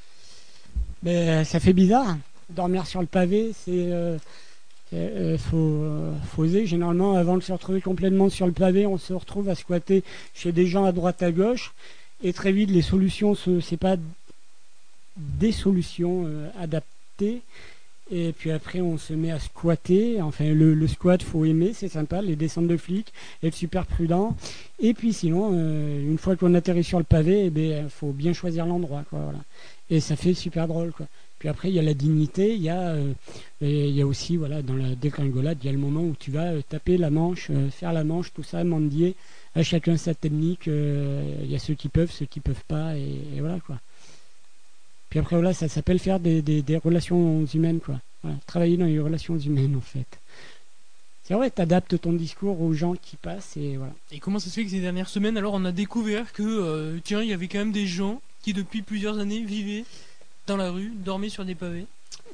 Mais 1.03 1.31
euh, 1.31 1.45
ça 1.45 1.61
fait 1.61 1.73
bizarre. 1.73 2.19
Dormir 2.51 2.87
sur 2.87 3.01
le 3.01 3.07
pavé, 3.07 3.53
c'est 3.65 3.89
euh, 4.95 5.35
euh, 5.35 5.39
faut, 5.39 5.57
euh, 5.57 6.13
faut 6.33 6.43
oser. 6.45 6.67
Généralement, 6.67 7.15
avant 7.15 7.37
de 7.37 7.43
se 7.43 7.53
retrouver 7.53 7.81
complètement 7.81 8.29
sur 8.29 8.47
le 8.47 8.53
pavé, 8.53 8.87
on 8.87 8.99
se 8.99 9.13
retrouve 9.13 9.49
à 9.49 9.55
squatter 9.55 10.05
chez 10.35 10.53
des 10.53 10.67
gens 10.67 10.85
à 10.85 10.93
droite 10.93 11.23
à 11.23 11.33
gauche. 11.33 11.73
Et 12.23 12.33
très 12.33 12.53
vite, 12.53 12.71
les 12.71 12.83
solutions, 12.83 13.35
ce 13.35 13.61
c'est 13.61 13.77
pas 13.77 13.97
des 15.17 15.53
solutions 15.53 16.25
euh, 16.27 16.49
adaptées. 16.59 17.43
Et 18.11 18.33
puis 18.33 18.51
après, 18.51 18.81
on 18.81 18.99
se 18.99 19.15
met 19.15 19.31
à 19.31 19.41
squatter. 19.41 20.21
Enfin, 20.21 20.53
le, 20.53 20.75
le 20.75 20.89
squat, 20.89 21.23
faut 21.23 21.45
aimer, 21.45 21.73
c'est 21.75 21.89
sympa. 21.89 22.21
Les 22.23 22.37
descentes 22.37 22.69
de 22.69 22.77
flics, 22.77 23.13
être 23.43 23.55
super 23.55 23.87
prudent. 23.87 24.37
Et 24.79 24.93
puis 24.93 25.13
sinon, 25.15 25.53
une 25.53 26.19
fois 26.19 26.37
qu'on 26.37 26.53
atterrit 26.55 26.85
sur 26.85 26.99
le 26.99 27.05
pavé, 27.05 27.47
eh 27.47 27.51
ben, 27.51 27.89
faut 27.89 28.13
bien 28.13 28.35
choisir 28.35 28.67
l'endroit. 28.67 29.05
Et 29.89 30.01
ça 30.01 30.17
fait 30.17 30.35
super 30.35 30.69
drôle, 30.69 30.93
quoi. 30.93 31.07
Puis 31.45 31.51
après, 31.51 31.69
il 31.69 31.75
y 31.75 31.79
a 31.79 31.83
la 31.83 31.93
dignité, 31.93 32.55
il 32.55 32.63
y 32.63 32.71
a, 32.71 32.93
euh, 32.93 33.13
il 33.61 33.95
y 33.95 34.01
a 34.01 34.07
aussi, 34.07 34.39
voilà, 34.39 34.63
dans 34.63 34.77
la 34.77 34.95
dégringolade, 34.95 35.59
il 35.63 35.67
y 35.67 35.69
a 35.69 35.73
le 35.73 35.79
moment 35.79 36.01
où 36.01 36.17
tu 36.19 36.31
vas 36.31 36.53
euh, 36.53 36.63
taper 36.67 36.97
la 36.97 37.11
manche, 37.11 37.49
euh, 37.51 37.69
faire 37.69 37.93
la 37.93 38.03
manche, 38.03 38.33
tout 38.33 38.43
ça, 38.43 38.65
mendier, 38.65 39.15
à 39.55 39.63
chacun 39.63 39.99
sa 39.99 40.15
technique. 40.15 40.69
Il 40.69 41.47
y 41.47 41.55
a 41.55 41.59
ceux 41.59 41.75
qui 41.75 41.91
peuvent, 41.91 42.11
ceux 42.11 42.25
qui 42.25 42.41
peuvent 42.41 42.65
pas, 42.67 42.97
et, 42.97 43.41
voilà, 43.41 43.61
quoi. 43.61 43.79
Puis 45.11 45.19
après, 45.19 45.37
voilà, 45.37 45.53
ça 45.53 45.69
s'appelle 45.69 45.99
faire 45.99 46.19
des, 46.19 46.81
relations 46.83 47.45
humaines, 47.53 47.81
quoi. 47.81 48.01
Voilà, 48.23 48.39
travailler 48.47 48.79
dans 48.79 48.87
les 48.87 48.99
relations 48.99 49.37
humaines, 49.37 49.77
en 49.77 49.83
fait. 49.83 50.19
C'est 51.25 51.35
vrai, 51.35 51.51
t'adaptes 51.51 52.01
ton 52.01 52.15
discours 52.15 52.59
aux 52.63 52.73
gens 52.73 52.95
qui 52.95 53.17
passent, 53.17 53.59
et 53.59 53.77
voilà. 53.77 53.93
Et 54.13 54.19
comment 54.19 54.39
ça 54.39 54.49
se 54.49 54.55
fait 54.55 54.65
que 54.65 54.71
ces 54.71 54.81
dernières 54.81 55.11
semaines, 55.11 55.37
alors, 55.37 55.53
on 55.53 55.67
a 55.67 55.73
découvert 55.73 56.33
que, 56.33 56.99
tiens, 57.05 57.21
il 57.21 57.29
y 57.29 57.35
avait 57.35 57.49
quand 57.49 57.59
même 57.59 57.71
des 57.71 57.87
gens 57.87 58.23
qui, 58.41 58.55
depuis 58.55 58.81
plusieurs 58.81 59.19
années, 59.19 59.45
vivaient 59.45 59.85
dans 60.47 60.57
la 60.57 60.71
rue, 60.71 60.93
dormaient 60.95 61.29
sur 61.29 61.45
des 61.45 61.55
pavés. 61.55 61.87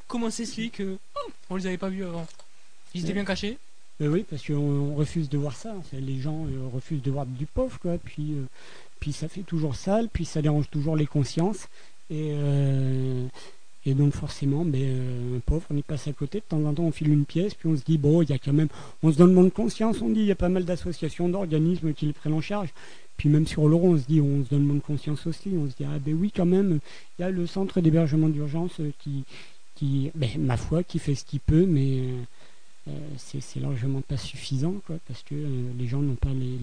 Comment 0.08 0.30
ça 0.30 0.44
se 0.44 0.52
fait 0.52 0.68
que 0.68 0.98
on 1.48 1.56
les 1.56 1.66
avait 1.66 1.78
pas 1.78 1.88
vus 1.88 2.04
avant? 2.04 2.26
Ils 2.94 3.04
étaient 3.04 3.12
bien 3.12 3.24
cachés? 3.24 3.58
Euh, 4.00 4.08
oui, 4.08 4.24
parce 4.28 4.46
qu'on 4.46 4.54
on 4.54 4.94
refuse 4.94 5.28
de 5.28 5.38
voir 5.38 5.54
ça. 5.54 5.74
Les 5.92 6.18
gens 6.18 6.46
euh, 6.46 6.68
refusent 6.72 7.02
de 7.02 7.10
voir 7.10 7.26
du 7.26 7.46
pauvre, 7.46 7.78
quoi. 7.78 7.98
Puis, 7.98 8.32
euh, 8.32 8.46
puis 8.98 9.12
ça 9.12 9.28
fait 9.28 9.42
toujours 9.42 9.76
sale, 9.76 10.08
puis 10.12 10.24
ça 10.24 10.42
dérange 10.42 10.70
toujours 10.70 10.96
les 10.96 11.06
consciences. 11.06 11.68
Et, 12.08 12.34
et 13.86 13.94
donc 13.94 14.12
forcément, 14.12 14.64
ben, 14.64 14.80
euh, 14.82 15.36
un 15.36 15.40
pauvre, 15.40 15.64
on 15.70 15.76
y 15.76 15.82
passe 15.82 16.06
à 16.08 16.12
côté. 16.12 16.38
De 16.40 16.44
temps 16.44 16.62
en 16.64 16.74
temps, 16.74 16.84
on 16.84 16.92
file 16.92 17.08
une 17.12 17.24
pièce, 17.24 17.54
puis 17.54 17.68
on 17.68 17.76
se 17.76 17.82
dit, 17.82 17.96
bon, 17.98 18.22
il 18.22 18.30
y 18.30 18.32
a 18.32 18.38
quand 18.38 18.52
même... 18.52 18.68
On 19.02 19.10
se 19.12 19.16
donne 19.18 19.32
moins 19.32 19.44
de 19.44 19.48
conscience, 19.48 20.00
on 20.02 20.08
dit, 20.10 20.20
il 20.20 20.26
y 20.26 20.30
a 20.32 20.36
pas 20.36 20.48
mal 20.50 20.64
d'associations, 20.64 21.28
d'organismes 21.28 21.94
qui 21.94 22.06
le 22.06 22.12
prennent 22.12 22.34
en 22.34 22.40
charge. 22.40 22.70
Puis 23.16 23.28
même 23.28 23.46
sur 23.46 23.68
l'euro, 23.68 23.94
on 23.94 23.98
se 23.98 24.06
dit, 24.06 24.20
on 24.20 24.44
se 24.44 24.50
donne 24.50 24.64
moins 24.64 24.76
de 24.76 24.80
conscience 24.80 25.26
aussi. 25.26 25.50
On 25.56 25.68
se 25.70 25.76
dit, 25.76 25.84
ah 25.84 25.98
ben 25.98 26.14
oui, 26.18 26.32
quand 26.34 26.46
même, 26.46 26.80
il 27.18 27.22
y 27.22 27.24
a 27.24 27.30
le 27.30 27.46
centre 27.46 27.80
d'hébergement 27.80 28.28
d'urgence 28.28 28.80
euh, 28.80 28.90
qui, 28.98 29.24
qui, 29.76 30.10
ben, 30.14 30.28
ma 30.38 30.56
foi, 30.56 30.82
qui 30.82 30.98
fait 30.98 31.14
ce 31.14 31.24
qu'il 31.24 31.40
peut, 31.40 31.66
mais... 31.66 32.00
euh, 32.00 32.22
euh, 32.88 32.92
c'est 33.18 33.60
largement 33.60 34.00
pas 34.00 34.16
suffisant 34.16 34.72
quoi 34.86 34.96
parce 35.06 35.22
que 35.22 35.34
les 35.78 35.86
gens 35.86 36.00
n'ont 36.00 36.14
pas 36.14 36.30
les, 36.30 36.56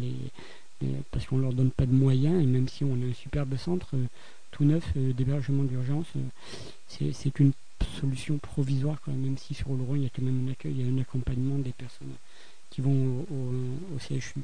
les- 0.82 0.90
parce 1.12 1.28
qu'on 1.28 1.38
leur 1.38 1.54
donne 1.54 1.70
pas 1.70 1.86
de 1.86 1.94
moyens 1.94 2.42
et 2.42 2.46
même 2.48 2.68
si 2.68 2.84
on 2.84 2.94
a 2.94 3.06
un 3.06 3.14
superbe 3.14 3.56
centre 3.56 3.90
tout 4.58 4.66
neuf 4.66 4.84
euh, 4.98 5.14
d'hébergement 5.14 5.64
d'urgence 5.64 6.08
euh, 6.16 7.12
c'est 7.14 7.40
une 7.40 7.52
solution 8.00 8.38
provisoire 8.40 9.00
quoi 9.02 9.14
même 9.14 9.38
si 9.38 9.54
sur 9.54 9.68
Rhône 9.68 9.98
il 9.98 10.04
y 10.04 10.06
a 10.08 10.10
quand 10.10 10.24
même 10.24 10.48
un 10.48 10.52
accueil 10.52 10.74
il 10.76 10.82
y 10.82 10.90
a 10.90 10.92
un 10.92 11.02
accompagnement 11.02 11.60
des 11.60 11.74
personnes 11.74 12.16
qui 12.70 12.82
vont 12.82 13.26
au, 13.32 14.00
CHU. 14.00 14.42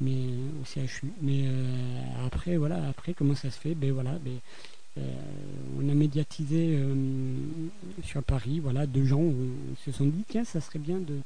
Mais 0.00 0.28
au 0.60 0.64
CHU. 0.64 1.12
Mais 1.20 1.44
euh, 1.46 2.26
après, 2.26 2.56
voilà, 2.56 2.86
après 2.88 3.14
comment 3.14 3.34
ça 3.34 3.50
se 3.50 3.58
fait? 3.58 3.74
Ben 3.74 3.92
voilà, 3.92 4.12
ben, 4.24 4.38
euh, 4.98 5.02
on 5.78 5.88
a 5.88 5.94
médiatisé 5.94 6.70
euh, 6.74 6.94
sur 8.02 8.22
Paris, 8.22 8.60
voilà, 8.60 8.86
deux 8.86 9.04
gens 9.04 9.22
euh, 9.22 9.50
se 9.84 9.92
sont 9.92 10.06
dit 10.06 10.24
tiens, 10.26 10.44
ça 10.44 10.60
serait 10.60 10.78
bien 10.78 10.98
de, 10.98 11.18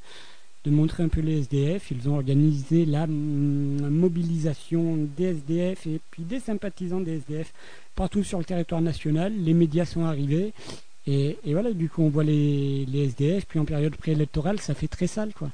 de 0.64 0.70
montrer 0.70 1.02
un 1.04 1.08
peu 1.08 1.20
les 1.20 1.40
SDF. 1.40 1.90
Ils 1.90 2.08
ont 2.08 2.16
organisé 2.16 2.84
la 2.84 3.06
mm, 3.06 3.88
mobilisation 3.88 5.08
des 5.16 5.24
SDF 5.24 5.86
et 5.86 6.00
puis 6.10 6.24
des 6.24 6.40
sympathisants 6.40 7.00
des 7.00 7.18
SDF 7.18 7.52
partout 8.00 8.24
sur 8.24 8.38
le 8.38 8.46
territoire 8.46 8.80
national. 8.80 9.30
Les 9.44 9.52
médias 9.52 9.84
sont 9.84 10.06
arrivés. 10.06 10.54
Et, 11.06 11.36
voilà, 11.44 11.70
du 11.70 11.90
coup, 11.90 12.02
on 12.02 12.08
voit 12.08 12.24
les, 12.24 12.86
SDF, 12.94 13.44
puis 13.44 13.58
en 13.58 13.66
période 13.66 13.94
préélectorale, 13.94 14.58
ça 14.58 14.74
fait 14.74 14.88
très 14.88 15.06
sale, 15.06 15.34
quoi. 15.34 15.50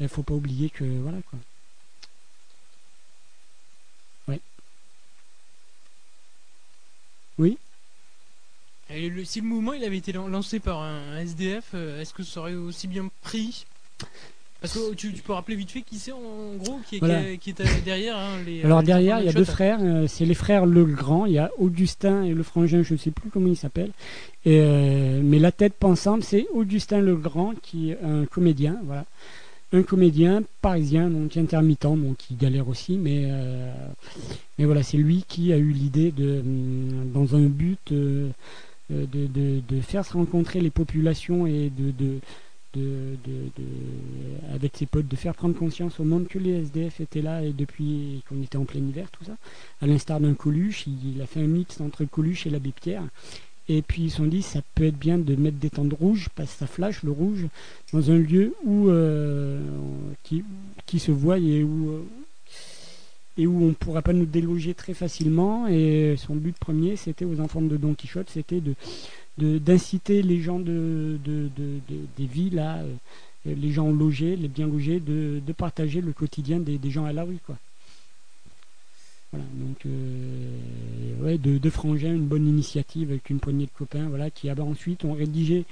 Il 0.00 0.08
faut 0.08 0.22
pas 0.22 0.34
oublier 0.34 0.70
que, 0.70 0.84
voilà, 0.84 1.18
quoi. 1.28 1.38
Ouais. 4.28 4.40
Oui 7.38 7.58
si 9.24 9.40
le 9.40 9.46
mouvement 9.46 9.72
avait 9.72 9.96
été 9.96 10.12
lan- 10.12 10.28
lancé 10.28 10.60
par 10.60 10.80
un 10.82 11.18
SDF, 11.18 11.70
euh, 11.74 12.00
est-ce 12.00 12.14
que 12.14 12.22
ça 12.22 12.40
aurait 12.40 12.54
aussi 12.54 12.86
bien 12.86 13.10
pris? 13.22 13.66
Parce 14.64 14.78
que 14.78 14.94
tu, 14.94 15.12
tu 15.12 15.20
peux 15.20 15.34
rappeler 15.34 15.56
vite 15.56 15.70
fait 15.70 15.82
qui 15.82 15.96
c'est 15.98 16.12
en 16.12 16.56
gros 16.58 16.80
qui 16.88 16.96
est, 16.96 16.98
Voilà. 17.00 17.20
qui 17.22 17.26
est- 17.32 17.36
qui 17.36 17.50
est, 17.50 17.84
derrière 17.84 18.16
hein, 18.16 18.38
les. 18.46 18.62
Alors 18.64 18.82
derrière, 18.82 19.20
il 19.20 19.26
y 19.26 19.28
a 19.28 19.32
deux 19.34 19.44
frères, 19.44 19.78
euh, 19.82 20.06
c'est 20.06 20.24
les 20.24 20.32
frères 20.32 20.64
Legrand, 20.64 21.26
il 21.26 21.32
y 21.34 21.38
a 21.38 21.50
Augustin 21.58 22.22
et 22.22 22.32
le 22.32 22.42
frangin, 22.42 22.82
je 22.82 22.94
ne 22.94 22.98
sais 22.98 23.10
plus 23.10 23.28
comment 23.28 23.48
il 23.48 23.56
s'appelle. 23.58 23.90
Euh, 24.46 25.20
mais 25.22 25.38
la 25.38 25.52
tête 25.52 25.74
pensante, 25.74 26.24
c'est 26.24 26.46
Augustin 26.54 27.02
Legrand, 27.02 27.52
qui 27.62 27.90
est 27.90 27.98
un 28.02 28.24
comédien, 28.24 28.78
voilà. 28.86 29.04
Un 29.74 29.82
comédien 29.82 30.42
parisien, 30.62 31.10
donc 31.10 31.36
intermittent, 31.36 31.82
donc 31.82 32.16
qui 32.16 32.34
galère 32.34 32.66
aussi, 32.68 32.96
mais, 32.96 33.24
euh, 33.26 33.70
mais 34.58 34.64
voilà, 34.64 34.82
c'est 34.82 34.96
lui 34.96 35.26
qui 35.28 35.52
a 35.52 35.58
eu 35.58 35.72
l'idée 35.72 36.10
de, 36.10 36.38
hum, 36.40 37.10
dans 37.12 37.36
un 37.36 37.42
but 37.48 37.78
de, 37.90 38.28
de- 38.90 39.60
de 39.68 39.80
faire 39.82 40.06
se 40.06 40.14
rencontrer 40.14 40.60
les 40.60 40.70
populations 40.70 41.46
et 41.46 41.70
de, 41.76 41.90
de, 42.02 42.18
de- 42.74 43.16
de- 43.24 43.50
de- 43.56 44.54
avec 44.54 44.76
ses 44.76 44.86
potes, 44.86 45.08
de 45.08 45.16
faire 45.16 45.34
prendre 45.34 45.54
conscience 45.56 46.00
au 46.00 46.04
monde 46.04 46.26
que 46.28 46.38
les 46.38 46.52
SDF 46.62 47.00
étaient 47.00 47.22
là 47.22 47.42
et 47.44 47.52
depuis 47.52 48.22
qu'on 48.28 48.42
était 48.42 48.56
en 48.58 48.64
plein 48.64 48.80
hiver, 48.80 49.08
tout 49.10 49.24
ça. 49.24 49.36
À 49.80 49.86
l'instar 49.86 50.20
d'un 50.20 50.34
Coluche, 50.34 50.86
il, 50.86 51.20
a 51.22 51.26
fait 51.26 51.40
un 51.40 51.46
mix 51.46 51.80
entre 51.80 52.04
Coluche 52.04 52.46
et 52.46 52.50
l'abbé 52.50 52.72
Pierre. 52.72 53.04
Et 53.68 53.80
puis 53.80 54.02
ils 54.02 54.10
se 54.10 54.18
sont 54.18 54.26
dit, 54.26 54.42
ça 54.42 54.60
peut 54.74 54.84
être 54.84 54.98
bien 54.98 55.16
de 55.16 55.34
mettre 55.36 55.56
des 55.56 55.70
tentes 55.70 55.94
rouges, 55.94 56.28
parce 56.34 56.52
que 56.52 56.58
ça 56.58 56.66
flash 56.66 57.02
le 57.02 57.10
rouge, 57.12 57.46
dans 57.94 58.10
un 58.10 58.18
lieu 58.18 58.54
où 58.64 58.88
euh, 58.90 59.60
qui, 60.22 60.44
qui 60.84 60.98
se 60.98 61.10
voit 61.12 61.38
et 61.38 61.62
où, 61.64 61.88
euh, 61.90 62.02
et 63.38 63.46
où 63.46 63.62
on 63.64 63.68
ne 63.68 63.72
pourra 63.72 64.02
pas 64.02 64.12
nous 64.12 64.26
déloger 64.26 64.74
très 64.74 64.92
facilement. 64.94 65.66
Et 65.66 66.14
son 66.18 66.34
but 66.36 66.54
premier, 66.58 66.96
c'était 66.96 67.24
aux 67.24 67.40
enfants 67.40 67.62
de 67.62 67.76
Don 67.78 67.94
Quichotte, 67.94 68.28
c'était 68.30 68.60
de- 68.60 68.74
d'inciter 69.38 70.22
les 70.22 70.40
gens 70.40 70.58
de, 70.58 71.18
de- 71.24 71.48
de- 71.56 71.80
de- 71.88 72.06
des 72.16 72.26
villes 72.26 72.58
euh, 72.82 72.94
les 73.44 73.72
gens 73.72 73.90
logés, 73.90 74.36
les 74.36 74.48
bien 74.48 74.66
logés, 74.66 75.00
de, 75.00 75.40
partager 75.52 76.00
le 76.00 76.12
quotidien 76.12 76.60
des, 76.60 76.78
des 76.78 76.90
gens 76.90 77.04
à 77.04 77.12
la 77.12 77.24
rue, 77.24 77.38
quoi. 77.44 77.56
Voilà, 79.32 79.44
donc 79.54 79.84
euh, 79.86 81.22
ouais, 81.22 81.38
de, 81.38 81.58
de 81.58 81.70
frangins, 81.70 82.14
une 82.14 82.26
bonne 82.26 82.46
initiative 82.46 83.10
avec 83.10 83.28
une 83.30 83.40
poignée 83.40 83.66
de 83.66 83.70
copains, 83.76 84.08
voilà, 84.08 84.30
qui 84.30 84.48
ah 84.48 84.54
ensuite 84.62 85.04
ont 85.04 85.12
rédigé 85.14 85.64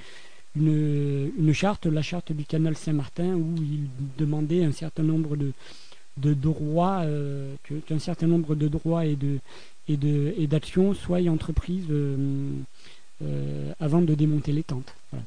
une, 0.57 1.31
une 1.39 1.53
charte, 1.53 1.87
la 1.87 2.03
charte 2.03 2.33
du 2.33 2.45
canal 2.45 2.77
Saint-Martin, 2.77 3.35
où 3.35 3.55
ils 3.59 3.87
demandaient 4.19 4.65
un 4.65 4.73
certain 4.73 5.05
nombre 5.05 5.37
de, 5.37 5.53
de 6.17 6.35
droits, 6.35 7.03
euh, 7.03 7.55
certain 7.99 8.27
nombre 8.27 8.55
de 8.55 8.69
droits 8.69 9.07
et 9.07 9.17
de 9.17 9.39
et 9.89 9.97
de 9.97 10.35
et 10.37 10.47
d'actions 10.47 10.93
soient 10.95 11.21
entreprises 11.29 11.87
euh, 11.91 12.17
euh, 13.23 13.73
avant 13.81 14.03
de 14.03 14.15
démonter 14.15 14.53
les 14.53 14.63
tentes. 14.63 14.95
Voilà. 15.11 15.25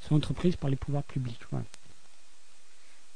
Soient 0.00 0.16
entreprises 0.16 0.56
par 0.56 0.70
les 0.70 0.76
pouvoirs 0.76 1.04
publics. 1.04 1.40
voilà. 1.50 1.64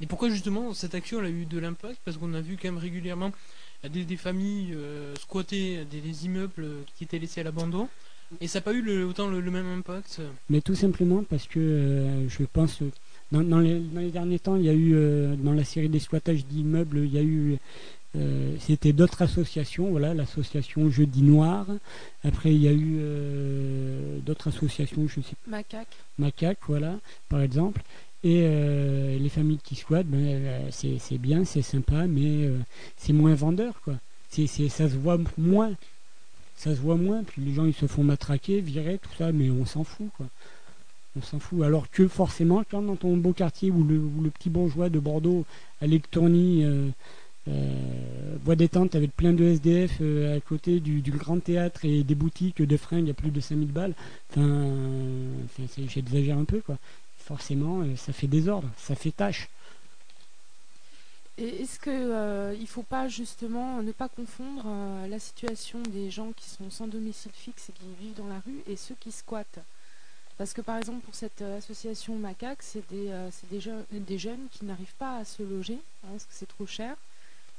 Et 0.00 0.06
pourquoi 0.06 0.28
justement 0.28 0.74
cette 0.74 0.94
action 0.94 1.20
elle 1.20 1.26
a 1.26 1.30
eu 1.30 1.46
de 1.46 1.58
l'impact? 1.58 1.98
Parce 2.04 2.16
qu'on 2.16 2.34
a 2.34 2.40
vu 2.40 2.56
quand 2.60 2.68
même 2.68 2.78
régulièrement 2.78 3.32
des, 3.88 4.04
des 4.04 4.16
familles 4.16 4.72
euh, 4.74 5.14
squatter 5.16 5.84
des, 5.84 6.00
des 6.00 6.26
immeubles 6.26 6.62
euh, 6.64 6.82
qui 6.96 7.04
étaient 7.04 7.18
laissés 7.18 7.40
à 7.40 7.44
l'abandon. 7.44 7.88
Et 8.40 8.48
ça 8.48 8.58
n'a 8.58 8.62
pas 8.62 8.72
eu 8.72 8.82
le- 8.82 9.06
autant 9.06 9.28
le, 9.28 9.40
le 9.40 9.50
même 9.50 9.66
impact? 9.66 10.20
Mais 10.50 10.60
tout 10.60 10.74
simplement 10.74 11.22
parce 11.22 11.46
que 11.46 11.60
euh, 11.60 12.28
je 12.28 12.42
pense, 12.44 12.80
dans, 13.30 13.42
dans 13.42 13.60
les, 13.60 13.78
dans 13.78 14.00
les 14.00 14.10
derniers 14.10 14.38
temps, 14.40 14.56
il 14.56 14.64
y 14.64 14.68
a 14.68 14.72
eu, 14.72 14.94
euh, 14.94 15.36
dans 15.36 15.52
la 15.52 15.64
série 15.64 15.88
des 15.88 16.00
squattages 16.00 16.44
d'immeubles, 16.44 16.98
il 16.98 17.12
y 17.12 17.18
a 17.18 17.22
eu, 17.22 17.56
euh, 18.16 18.54
c'était 18.60 18.92
d'autres 18.92 19.22
associations, 19.22 19.90
voilà, 19.90 20.14
l'association 20.14 20.88
Jeudi 20.90 21.22
Noir. 21.22 21.66
Après, 22.22 22.54
il 22.54 22.62
y 22.62 22.68
a 22.68 22.72
eu 22.72 22.98
euh, 23.00 24.18
d'autres 24.20 24.48
associations, 24.48 25.06
je 25.08 25.20
sais 25.20 25.34
Macaque. 25.46 25.88
Macaque, 26.18 26.58
voilà, 26.68 26.98
par 27.28 27.40
exemple. 27.40 27.82
Et 28.22 28.42
euh, 28.44 29.18
les 29.18 29.28
familles 29.28 29.58
qui 29.62 29.74
squattent, 29.74 30.06
ben, 30.06 30.62
c'est 30.70 30.98
c'est 30.98 31.18
bien, 31.18 31.44
c'est 31.44 31.62
sympa, 31.62 32.06
mais 32.06 32.48
c'est 32.96 33.12
moins 33.12 33.34
vendeur, 33.34 33.80
quoi. 33.82 33.94
C'est 34.30 34.46
c'est- 34.46 34.68
ça 34.68 34.88
se 34.88 34.94
voit 34.96 35.18
moins. 35.36 35.72
Ça 36.56 36.74
se 36.74 36.80
voit 36.80 36.96
moins, 36.96 37.24
puis 37.24 37.42
les 37.42 37.52
gens 37.52 37.64
ils 37.66 37.74
se 37.74 37.86
font 37.86 38.04
matraquer, 38.04 38.60
virer, 38.60 38.98
tout 39.02 39.10
ça, 39.18 39.32
mais 39.32 39.50
on 39.50 39.66
s'en 39.66 39.82
fout, 39.84 40.08
quoi. 40.16 40.26
On 41.16 41.22
s'en 41.22 41.38
fout. 41.40 41.62
Alors 41.64 41.90
que 41.90 42.06
forcément, 42.08 42.62
quand 42.70 42.80
dans 42.82 42.96
ton 42.96 43.16
beau 43.16 43.32
quartier 43.32 43.70
où 43.70 43.84
le, 43.84 44.00
le 44.22 44.30
petit 44.30 44.50
bourgeois 44.50 44.88
de 44.88 44.98
Bordeaux 45.00 45.44
à 45.82 45.86
l'Ectorny 45.86 46.64
euh, 47.48 48.24
voit 48.44 48.56
des 48.56 48.68
tentes 48.68 48.94
avec 48.94 49.16
plein 49.16 49.32
de 49.32 49.44
SDF 49.44 49.98
euh, 50.00 50.36
à 50.36 50.40
côté 50.40 50.80
du, 50.80 51.00
grand 51.10 51.40
théâtre 51.40 51.84
et 51.84 52.04
des 52.04 52.14
boutiques 52.14 52.62
de 52.62 52.76
fringues 52.76 53.10
à 53.10 53.14
plus 53.14 53.30
de 53.30 53.40
5000 53.40 53.72
balles, 53.72 53.94
enfin, 54.30 55.64
j'exagère 55.88 56.38
un 56.38 56.44
peu, 56.44 56.60
quoi. 56.60 56.76
Forcément 57.18 57.80
euh, 57.80 57.96
ça 57.96 58.12
fait 58.12 58.26
désordre, 58.26 58.68
ça 58.76 58.94
fait 58.94 59.12
tâche. 59.12 59.48
Est-ce 61.38 61.80
que 61.80 61.90
euh, 61.90 62.54
il 62.60 62.66
faut 62.66 62.82
pas 62.82 63.08
justement 63.08 63.82
ne 63.82 63.90
pas 63.90 64.08
confondre 64.08 64.66
la 65.08 65.18
situation 65.18 65.82
des 65.82 66.10
gens 66.10 66.30
qui 66.36 66.48
sont 66.48 66.70
sans 66.70 66.86
domicile 66.86 67.32
fixe 67.34 67.70
et 67.70 67.72
qui 67.72 67.86
vivent 67.98 68.14
dans 68.14 68.28
la 68.28 68.40
rue 68.46 68.62
et 68.68 68.76
ceux 68.76 68.94
qui 69.00 69.10
squattent? 69.10 69.58
Parce 70.36 70.52
que 70.52 70.60
par 70.60 70.76
exemple 70.76 71.00
pour 71.00 71.14
cette 71.14 71.42
association 71.42 72.14
Macaque, 72.16 72.62
c'est 72.62 72.88
des, 72.88 73.10
des 73.92 74.18
jeunes 74.18 74.46
qui 74.52 74.64
n'arrivent 74.64 74.94
pas 74.98 75.16
à 75.16 75.24
se 75.24 75.42
loger 75.42 75.78
hein, 76.04 76.08
parce 76.12 76.24
que 76.24 76.34
c'est 76.34 76.46
trop 76.46 76.66
cher 76.66 76.94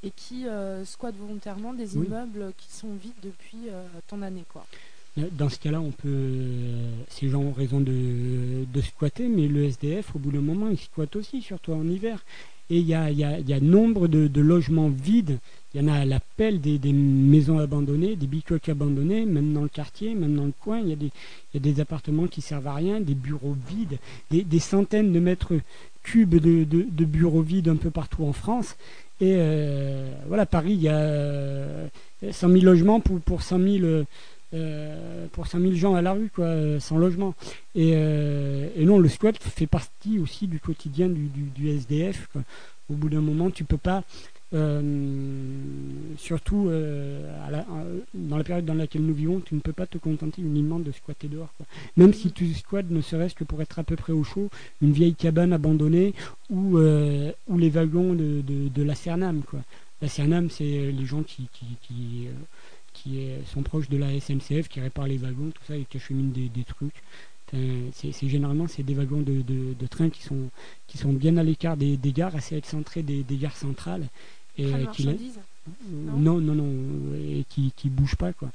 et 0.06 0.12
qui 0.16 0.48
euh, 0.48 0.86
squattent 0.86 1.18
volontairement 1.18 1.74
des 1.74 1.98
Oui. 1.98 2.06
immeubles 2.06 2.54
qui 2.58 2.72
sont 2.72 2.94
vides 3.02 3.14
depuis 3.24 3.70
euh, 3.70 3.84
tant 4.08 4.18
d'années 4.18 4.46
quoi. 4.52 4.66
Dans 5.38 5.48
ce 5.48 5.58
cas-là, 5.60 5.80
on 5.80 5.92
peut, 5.92 6.10
euh, 6.10 6.90
ces 7.10 7.30
gens 7.30 7.40
ont 7.40 7.54
raison 7.54 7.80
de, 7.80 8.66
de 8.72 8.82
squatter, 8.82 9.30
mais 9.30 9.48
le 9.48 9.64
SDF, 9.64 10.14
au 10.14 10.20
bout 10.20 10.30
d'un 10.32 10.42
moment, 10.42 10.68
il 10.70 10.78
squatte 10.78 11.16
aussi, 11.16 11.42
surtout 11.42 11.72
en 11.72 11.88
hiver. 11.88 12.26
Et 12.70 12.80
il 12.80 12.86
y 12.86 12.94
a, 12.94 13.10
il 13.12 13.18
y 13.18 13.24
a- 13.24 13.40
il 13.40 13.48
y 13.48 13.54
a 13.54 13.62
nombre 13.62 14.10
de, 14.10 14.28
de 14.28 14.42
logements 14.42 14.90
vides. 14.90 15.38
Il 15.74 15.82
y 15.82 15.84
en 15.86 15.88
a 15.88 16.00
à 16.00 16.04
l'appel 16.06 16.60
des, 16.60 16.80
des 16.80 16.92
maisons 16.92 17.60
abandonnées, 17.60 18.18
des 18.18 18.28
bicoques 18.28 18.68
abandonnées, 18.68 19.26
même 19.26 19.54
dans 19.54 19.62
le 19.64 19.70
quartier, 19.70 20.16
même 20.16 20.36
dans 20.36 20.46
le 20.46 20.54
coin. 20.60 20.80
Il 20.82 20.90
y 20.90 20.94
a 20.94 20.98
des, 20.98 21.12
il 21.54 21.54
y 21.54 21.58
a 21.58 21.60
des 21.74 21.80
appartements 21.80 22.28
qui 22.28 22.42
servent 22.42 22.68
à 22.68 22.74
rien, 22.74 23.00
des 23.00 23.16
bureaux 23.16 23.56
vides, 23.70 23.98
des, 24.32 24.44
des 24.44 24.60
centaines 24.60 25.14
de 25.14 25.20
mètres 25.22 25.54
cubes 26.04 26.36
de, 26.36 26.66
de- 26.66 26.88
de 26.92 27.06
bureaux 27.06 27.42
vides 27.42 27.70
un 27.70 27.78
peu 27.78 27.90
partout 27.90 28.26
en 28.26 28.34
France. 28.34 28.76
Et 29.22 29.36
euh, 29.38 30.12
voilà, 30.28 30.46
Paris, 30.46 30.74
il 30.74 30.82
y 30.82 30.90
a 30.90 30.98
euh, 30.98 31.88
100 32.30 32.50
000 32.50 32.64
logements 32.64 33.00
pour, 33.00 33.20
pour 33.22 33.42
100 33.42 33.60
000... 33.60 33.86
euh, 33.86 34.04
euh, 34.56 35.28
pour 35.34 35.48
5000 35.48 35.76
gens 35.76 35.96
à 35.96 36.02
la 36.02 36.14
rue, 36.14 36.30
quoi, 36.34 36.46
euh, 36.46 36.80
sans 36.80 36.98
logement. 36.98 37.34
Et, 37.74 37.94
euh, 37.96 38.70
non, 38.78 39.00
le 39.00 39.10
squat 39.10 39.36
fait 39.38 39.68
partie 39.68 40.20
aussi 40.20 40.48
du 40.48 40.60
quotidien 40.60 41.10
du, 41.10 41.70
SDF. 41.70 42.30
Au 42.90 42.94
bout 42.94 43.10
d'un 43.10 43.22
moment, 43.22 43.50
tu 43.50 43.64
peux 43.64 43.78
pas, 43.78 43.98
euh, 43.98 44.02
surtout 46.18 46.68
euh, 46.70 47.50
la- 47.52 47.60
euh, 47.72 48.00
dans 48.14 48.38
la 48.38 48.44
période 48.44 48.66
dans 48.66 48.74
laquelle 48.74 49.02
nous 49.04 49.14
vivons, 49.14 49.40
tu 49.40 49.56
ne 49.56 49.60
peux 49.60 49.74
pas 49.74 49.86
te 49.88 49.98
contenter 49.98 50.42
uniquement 50.42 50.80
de 50.80 50.92
squatter 50.92 51.28
dehors. 51.28 51.54
quoi. 51.58 51.66
Même 51.98 52.14
si 52.14 52.32
tu 52.32 52.54
squattes 52.54 52.90
ne 52.90 53.02
serait-ce 53.02 53.36
que 53.36 53.44
pour 53.44 53.62
être 53.62 53.80
à 53.80 53.84
peu 53.84 53.96
près 53.96 54.14
au 54.14 54.24
chaud, 54.24 54.50
une 54.82 54.92
vieille 54.92 55.16
cabane 55.16 55.54
abandonnée 55.54 56.14
ou, 56.50 56.78
euh, 56.78 57.32
ou 57.48 57.58
les 57.58 57.70
wagons 57.70 58.14
de, 58.14 58.42
de, 58.46 58.84
la 58.84 58.96
Cernam. 58.96 59.42
Quoi. 59.44 59.60
La 60.02 60.08
Cernam, 60.08 60.50
c'est 60.50 60.92
les 60.92 61.06
gens 61.06 61.24
qui, 61.24 61.48
qui, 61.54 61.66
qui, 61.82 62.28
qui 62.94 63.28
sont 63.52 63.62
proches 63.64 63.90
de 63.90 63.98
la 63.98 64.08
SNCF, 64.20 64.68
qui 64.70 64.80
réparent 64.80 65.08
les 65.08 65.18
wagons, 65.18 65.50
tout 65.54 65.64
ça, 65.68 65.76
et 65.76 65.86
qui 65.90 65.98
acheminent 65.98 66.32
des, 66.32 66.50
des 66.50 66.64
trucs. 66.64 66.94
Enfin, 67.54 67.64
C'est 67.94 68.28
généralement 68.30 68.68
c'est 68.68 68.84
des 68.84 68.94
wagons 68.94 69.22
de, 69.22 69.42
de, 69.42 69.74
de 69.80 69.88
train 69.88 70.10
qui 70.10 70.24
sont, 70.24 70.50
qui 70.88 70.98
sont 70.98 71.14
bien 71.14 71.38
à 71.38 71.44
l'écart 71.44 71.78
des, 71.78 71.98
des 71.98 72.12
gares, 72.12 72.36
assez 72.36 72.56
excentrés 72.56 73.04
des, 73.04 73.24
des 73.24 73.38
gares 73.38 73.58
centrales. 73.58 74.08
Et 74.58 74.66
euh, 74.66 74.86
qui 74.94 75.08
non, 75.92 76.40
non, 76.40 76.56
non, 76.56 76.70
et 77.16 77.44
qui, 77.50 77.72
qui 77.76 77.90
bougent 77.90 78.16
pas, 78.16 78.34
quoi. 78.34 78.52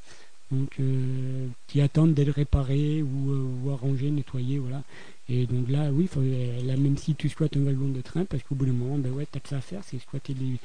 donc 0.51 0.71
euh, 0.81 1.47
qui 1.67 1.81
attendent 1.81 2.15
d'être 2.15 2.31
réparés 2.35 3.03
ou, 3.03 3.31
euh, 3.33 3.65
ou 3.65 3.71
arrangés, 3.71 4.11
nettoyés, 4.11 4.59
voilà. 4.59 4.83
Et 5.29 5.47
donc 5.47 5.69
là, 5.69 5.91
oui, 5.93 6.07
faut, 6.09 6.21
euh, 6.21 6.63
là, 6.65 6.77
même 6.77 6.97
si 6.97 7.15
tu 7.15 7.29
squattes 7.29 7.57
un 7.57 7.65
wagon 7.65 7.89
de 7.89 8.01
train, 8.01 8.25
parce 8.25 8.43
qu'au 8.43 8.55
bout 8.55 8.67
d'un 8.67 8.73
moment, 8.73 8.99
ben 8.99 9.13
ouais, 9.13 9.27
t'as 9.31 9.41
que 9.41 9.49
ça 9.49 9.59
à 9.59 9.61
faire, 9.61 9.83
c'est 9.85 9.99
squatter 10.01 10.35
les, 10.35 10.57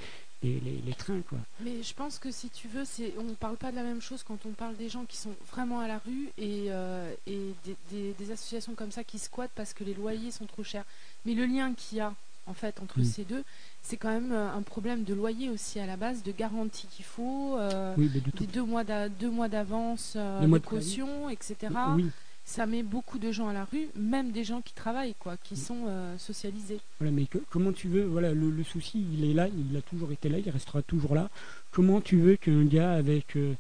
les, 0.46 0.60
les- 0.60 0.82
les 0.86 0.94
trains, 0.94 1.22
quoi. 1.28 1.40
Mais 1.62 1.82
je 1.82 1.94
pense 1.94 2.20
que 2.20 2.32
si 2.32 2.50
tu 2.50 2.68
veux, 2.68 2.86
c'est 2.86 3.14
on 3.18 3.34
parle 3.34 3.58
pas 3.58 3.72
de 3.72 3.76
la 3.76 3.84
même 3.84 4.02
chose 4.02 4.24
quand 4.24 4.38
on 4.46 4.52
parle 4.52 4.76
des 4.76 4.90
gens 4.90 5.06
qui 5.06 5.18
sont 5.18 5.34
vraiment 5.52 5.80
à 5.80 5.88
la 5.88 5.98
rue 6.00 6.30
et, 6.38 6.66
euh, 6.70 7.12
et 7.26 7.40
des, 7.66 7.76
des- 7.92 8.14
des 8.14 8.32
associations 8.32 8.76
comme 8.76 8.92
ça 8.92 9.04
qui 9.04 9.18
squattent 9.20 9.52
parce 9.56 9.74
que 9.74 9.84
les 9.84 9.94
loyers 9.94 10.32
sont 10.32 10.46
trop 10.46 10.64
chers. 10.64 10.86
Mais 11.26 11.34
le 11.34 11.46
lien 11.46 11.74
qu'il 11.74 11.98
y 11.98 12.02
a 12.02 12.14
en 12.48 12.54
fait 12.54 12.80
entre 12.80 13.00
Mm. 13.00 13.06
ces 13.06 13.24
deux, 13.24 13.44
c'est 13.82 13.98
quand 13.98 14.12
même 14.12 14.32
euh, 14.32 14.52
un 14.54 14.62
problème 14.62 15.04
de 15.04 15.16
loyer 15.16 15.50
aussi 15.50 15.80
à 15.80 15.88
la 15.88 15.98
base, 15.98 16.22
de 16.22 16.32
garantie 16.32 16.86
qu'il 16.92 17.06
faut, 17.06 17.58
euh, 17.58 17.96
Oui, 17.98 18.08
des 18.10 18.46
deux 18.46 18.62
mois 18.64 18.84
d'a- 18.84 19.10
deux 19.10 19.32
mois 19.32 19.48
d'avance, 19.50 20.14
euh, 20.16 20.42
de 20.42 20.58
caution, 20.60 21.28
etc. 21.30 21.56
Oui, 21.96 22.06
Ça 22.48 22.68
met 22.68 22.84
beaucoup 22.84 23.18
de 23.18 23.32
gens 23.32 23.48
à 23.48 23.54
la 23.54 23.66
rue, 23.66 23.88
même 23.96 24.32
des 24.32 24.44
gens 24.44 24.62
qui 24.62 24.74
travaillent, 24.74 25.16
quoi, 25.20 25.36
qui 25.44 25.56
sont 25.58 25.86
euh, 25.88 26.16
socialisés. 26.20 26.80
Voilà, 27.00 27.12
mais 27.12 27.26
que- 27.26 27.40
comment 27.50 27.72
tu 27.72 27.88
veux, 27.88 28.04
voilà, 28.04 28.34
le, 28.34 28.64
souci, 28.64 29.04
il 29.14 29.26
est 29.30 29.34
là, 29.34 29.48
il 29.48 29.76
a 29.76 29.82
toujours 29.82 30.12
été 30.12 30.30
là, 30.30 30.38
il 30.38 30.48
restera 30.52 30.84
toujours 30.84 31.16
là. 31.16 31.30
Comment 31.72 32.02
tu 32.02 32.18
veux 32.18 32.36
qu'un 32.36 32.64
gars 32.66 32.94
avec, 32.94 33.36
euh, 33.36 33.54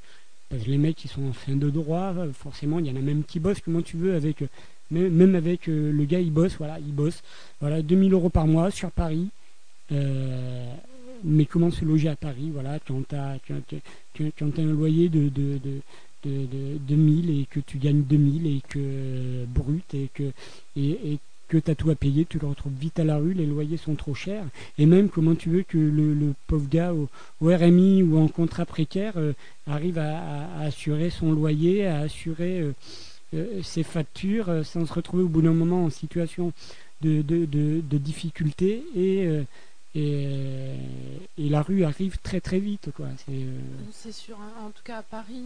parce 0.50 0.63
que 0.63 0.69
les 0.69 0.78
mecs 0.78 0.95
qui 0.98 1.08
sont 1.08 1.24
en 1.24 1.34
fin 1.34 1.56
de 1.56 1.69
droit, 1.71 2.13
euh, 2.15 2.32
forcément, 2.32 2.78
il 2.78 2.86
y 2.86 2.91
en 2.91 2.95
a 2.95 3.00
même 3.02 3.24
qui 3.24 3.39
bossent. 3.39 3.60
Comment 3.60 3.82
tu 3.82 3.98
veux 3.98 4.13
avec, 4.13 4.43
même, 4.91 5.34
avec 5.34 5.65
le 5.65 6.06
gars, 6.06 6.19
il 6.19 6.32
bosse, 6.32 6.56
voilà, 6.58 6.78
il 6.80 6.93
bosse, 6.93 7.24
voilà, 7.60 7.82
2000 7.82 8.13
euros 8.13 8.30
par 8.30 8.45
mois 8.45 8.69
sur 8.69 8.91
Paris. 8.91 9.30
mais 11.24 11.45
comment 11.45 11.71
se 11.71 11.84
loger 11.84 12.10
à 12.10 12.15
Paris, 12.15 12.52
voilà, 12.54 12.78
quand 12.88 13.02
t'as, 13.08 13.39
quand, 13.48 13.62
quand, 14.15 14.30
quand 14.38 14.54
t'as 14.54 14.62
un 14.62 14.65
loyer 14.74 15.10
de, 15.10 15.30
de 15.30 15.82
de, 16.26 16.46
de, 16.46 16.78
2000 16.80 17.30
et 17.30 17.46
que 17.46 17.60
tu 17.60 17.78
gagnes 17.78 18.02
2000 18.04 18.48
et 18.48 18.62
que 18.68 18.80
euh, 18.80 19.46
brut 19.48 19.94
et 19.94 20.10
que 20.14 20.32
et, 20.76 21.20
que 21.48 21.58
tu 21.60 21.70
as 21.70 21.76
tout 21.76 21.92
à 21.92 21.96
payer, 21.96 22.26
tu 22.26 22.40
le 22.40 22.48
retrouves 22.48 22.74
vite 22.74 23.00
à 23.00 23.04
la 23.04 23.18
rue, 23.18 23.34
les 23.34 23.46
loyers 23.46 23.78
sont 23.78 23.94
trop 23.94 24.16
chers. 24.16 24.46
Et 24.80 24.88
même 24.88 25.10
comment 25.10 25.36
tu 25.36 25.50
veux 25.50 25.62
que 25.62 25.78
le, 25.78 26.34
pauvre 26.48 26.68
gars 26.68 26.92
au, 26.92 27.08
RMI 27.40 28.02
ou 28.02 28.18
en 28.18 28.28
contrat 28.28 28.66
précaire 28.66 29.14
euh, 29.18 29.34
arrive 29.68 30.00
à, 30.00 30.60
assurer 30.62 31.12
son 31.12 31.32
loyer, 31.32 31.86
à 31.86 32.00
assurer 32.00 32.74
euh, 33.34 33.62
ses 33.62 33.84
factures, 33.84 34.66
sans 34.66 34.88
se 34.88 34.94
retrouver 34.94 35.22
au 35.22 35.28
bout 35.28 35.44
d'un 35.44 35.54
moment 35.54 35.86
en 35.86 35.92
situation 35.92 36.52
de, 37.02 37.22
de, 37.22 37.46
de, 37.46 37.98
difficulté. 38.00 38.84
Et, 38.96 39.30
et, 39.94 40.28
et 41.38 41.50
la 41.50 41.62
rue 41.62 41.84
arrive 41.84 42.18
très 42.24 42.42
très 42.42 42.60
vite. 42.60 42.90
C'est, 43.92 44.12
sûr. 44.12 44.38
En 44.62 44.70
tout 44.70 44.84
cas, 44.84 44.98
à 44.98 45.04
Paris, 45.04 45.44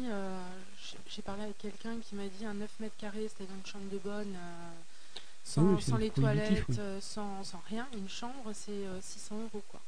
j'ai- 1.09 1.21
parlé 1.21 1.43
avec 1.43 1.57
quelqu'un 1.57 1.97
qui 2.01 2.15
m'a 2.15 2.27
dit 2.27 2.45
un 2.45 2.53
9 2.53 2.69
mètres 2.79 2.95
carrés, 2.97 3.27
c'était 3.29 3.51
une 3.51 3.65
chambre 3.65 3.89
de 3.91 3.97
bonne, 3.97 4.35
euh, 4.35 5.19
sans, 5.43 5.61
oui, 5.63 5.81
c'est 5.81 5.91
sans 5.91 5.97
les 5.97 6.09
toilettes, 6.09 6.63
oui. 6.69 6.75
euh, 6.79 6.99
sans, 7.01 7.43
sans 7.43 7.61
rien. 7.69 7.87
Une 7.97 8.09
chambre, 8.09 8.51
c'est 8.53 8.71
euh, 8.71 8.99
600 9.01 9.35
euros. 9.37 9.63
Quoi. 9.69 9.79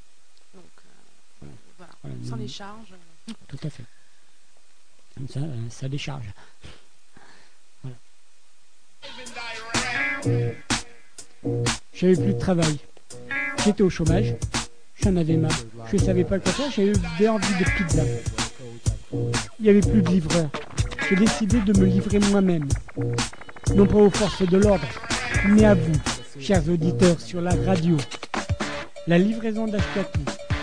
Donc, 0.54 0.64
euh, 0.64 0.88
Voilà. 1.42 1.54
voilà. 1.78 1.94
Voilà, 2.04 2.30
Sans 2.30 2.36
les 2.36 2.48
charges. 2.48 2.94
Tout 3.48 3.60
à 3.64 3.70
fait. 3.70 3.84
Comme 5.16 5.28
ça, 5.28 5.42
ça 5.70 5.88
décharge. 5.90 6.26
Voilà. 7.84 7.98
J'avais 11.94 12.16
plus 12.16 12.34
de 12.34 12.40
travail. 12.40 12.78
J'étais 13.64 13.84
au 13.84 13.90
chômage. 13.90 14.36
J'en 15.02 15.16
avais 15.16 15.38
marre. 15.38 15.52
Je 15.92 15.98
savais 15.98 16.24
pas 16.24 16.40
quoi 16.40 16.52
faire. 16.52 16.72
J'avais 16.72 17.28
envie 17.28 17.54
de 17.60 17.64
pizza. 17.78 18.04
Il 19.14 19.64
n'y 19.64 19.70
avait 19.70 19.82
plus 19.82 20.02
de 20.02 20.10
livreur. 20.10 20.50
J'ai 21.12 21.18
décidé 21.18 21.60
de 21.60 21.78
me 21.78 21.88
livrer 21.88 22.20
moi-même. 22.32 22.70
Non 23.76 23.86
pas 23.86 23.98
aux 23.98 24.10
forces 24.10 24.48
de 24.48 24.56
l'ordre, 24.56 24.88
mais 25.50 25.66
à 25.66 25.74
vous, 25.74 25.92
chers 26.40 26.64
auditeurs, 26.70 27.20
sur 27.20 27.42
la 27.42 27.54
radio. 27.66 27.98
La 29.08 29.18
livraison 29.18 29.68
d'Ashkatou 29.68 30.22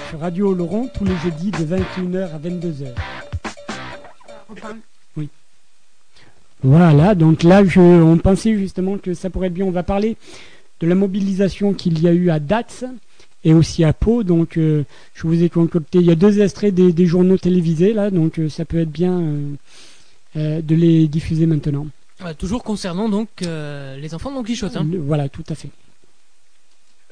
sur 0.09 0.21
Radio 0.21 0.55
Laurent 0.55 0.89
tous 0.95 1.05
les 1.05 1.17
jeudis 1.19 1.51
de 1.51 1.67
21h 1.67 2.31
à 2.33 2.39
22h. 2.39 2.87
Enfin, 4.51 4.79
Voilà, 6.63 7.15
donc 7.15 7.43
là, 7.43 7.61
on 7.77 8.17
pensait 8.17 8.57
justement 8.57 8.97
que 8.97 9.13
ça 9.13 9.29
pourrait 9.29 9.49
être 9.49 9.53
bien. 9.53 9.67
On 9.67 9.71
va 9.71 9.83
parler 9.83 10.17
de 10.81 10.87
la 10.87 10.95
mobilisation 10.95 11.75
qu'il 11.75 12.01
y 12.01 12.09
a 12.09 12.13
eu 12.13 12.31
à 12.31 12.41
Dax 12.41 12.87
et 13.45 13.53
aussi 13.53 13.85
à 13.85 13.93
Pau. 13.93 14.23
Donc, 14.23 14.57
euh, 14.57 14.85
je 15.13 15.27
vous 15.27 15.43
ai 15.43 15.51
concocté. 15.51 15.99
Il 15.99 16.07
y 16.07 16.11
a 16.11 16.15
deux 16.15 16.41
extraits 16.41 16.75
des, 16.75 17.07
journaux 17.07 17.37
télévisés 17.37 17.93
là, 17.93 18.11
donc 18.11 18.39
euh, 18.39 18.49
ça 18.49 18.65
peut 18.65 18.79
être 18.79 18.91
bien 18.91 19.21
euh, 19.21 19.51
de 20.35 20.75
les 20.75 21.09
diffuser 21.09 21.47
maintenant. 21.47 21.87
Euh, 22.25 22.35
toujours 22.35 22.64
concernant 22.64 23.09
donc 23.09 23.29
euh, 23.47 23.97
les 23.97 24.12
enfants 24.12 24.31
de 24.31 24.37
Don 24.37 24.43
Quichotte. 24.43 24.77
hein. 24.77 24.85
Voilà, 24.99 25.29
tout 25.29 25.45
à 25.49 25.55
fait. 25.55 25.69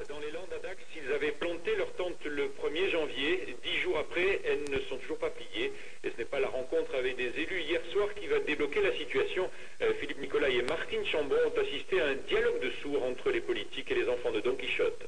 Dans 0.09 0.19
les 0.19 0.31
Landes 0.31 0.51
à 0.51 0.59
Dax, 0.61 0.75
ils 0.97 1.11
avaient 1.13 1.31
planté 1.31 1.75
leur 1.77 1.93
tente 1.93 2.19
le 2.25 2.43
1er 2.59 2.91
janvier. 2.91 3.55
Dix 3.63 3.77
jours 3.81 3.97
après, 3.97 4.41
elles 4.43 4.69
ne 4.69 4.79
sont 4.89 4.97
toujours 4.97 5.17
pas 5.17 5.29
pliées. 5.29 5.71
Et 6.03 6.11
ce 6.11 6.17
n'est 6.17 6.25
pas 6.25 6.41
la 6.41 6.49
rencontre 6.49 6.93
avec 6.95 7.15
des 7.15 7.31
élus 7.39 7.61
hier 7.69 7.79
soir 7.93 8.09
qui 8.19 8.27
va 8.27 8.39
débloquer 8.39 8.81
la 8.81 8.91
situation. 8.97 9.49
Euh, 9.81 9.93
Philippe 10.01 10.19
Nicolas 10.19 10.49
et 10.49 10.61
Martine 10.63 11.05
Chambon 11.05 11.35
ont 11.47 11.61
assisté 11.61 12.01
à 12.01 12.07
un 12.07 12.15
dialogue 12.27 12.59
de 12.61 12.71
sourds 12.81 13.03
entre 13.03 13.31
les 13.31 13.39
politiques 13.41 13.89
et 13.91 13.95
les 13.95 14.09
enfants 14.09 14.31
de 14.33 14.41
Don 14.41 14.55
Quichotte. 14.55 15.07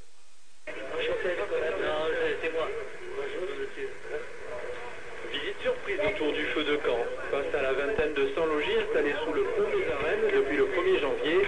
c'est 2.42 2.54
moi. 2.54 2.70
Surprise 5.62 6.00
autour 6.06 6.32
du 6.32 6.44
feu 6.46 6.64
de 6.64 6.76
camp. 6.78 7.04
Face 7.32 7.54
à 7.54 7.62
la 7.62 7.74
vingtaine 7.74 8.14
de 8.14 8.28
100 8.34 8.46
logis 8.46 8.78
installés 8.86 9.14
sous 9.26 9.34
le 9.34 9.42
pont 9.44 9.68
des 9.76 9.92
Arènes 9.92 10.32
depuis 10.34 10.58
le 10.58 10.66
1er 10.66 11.00
janvier, 11.02 11.46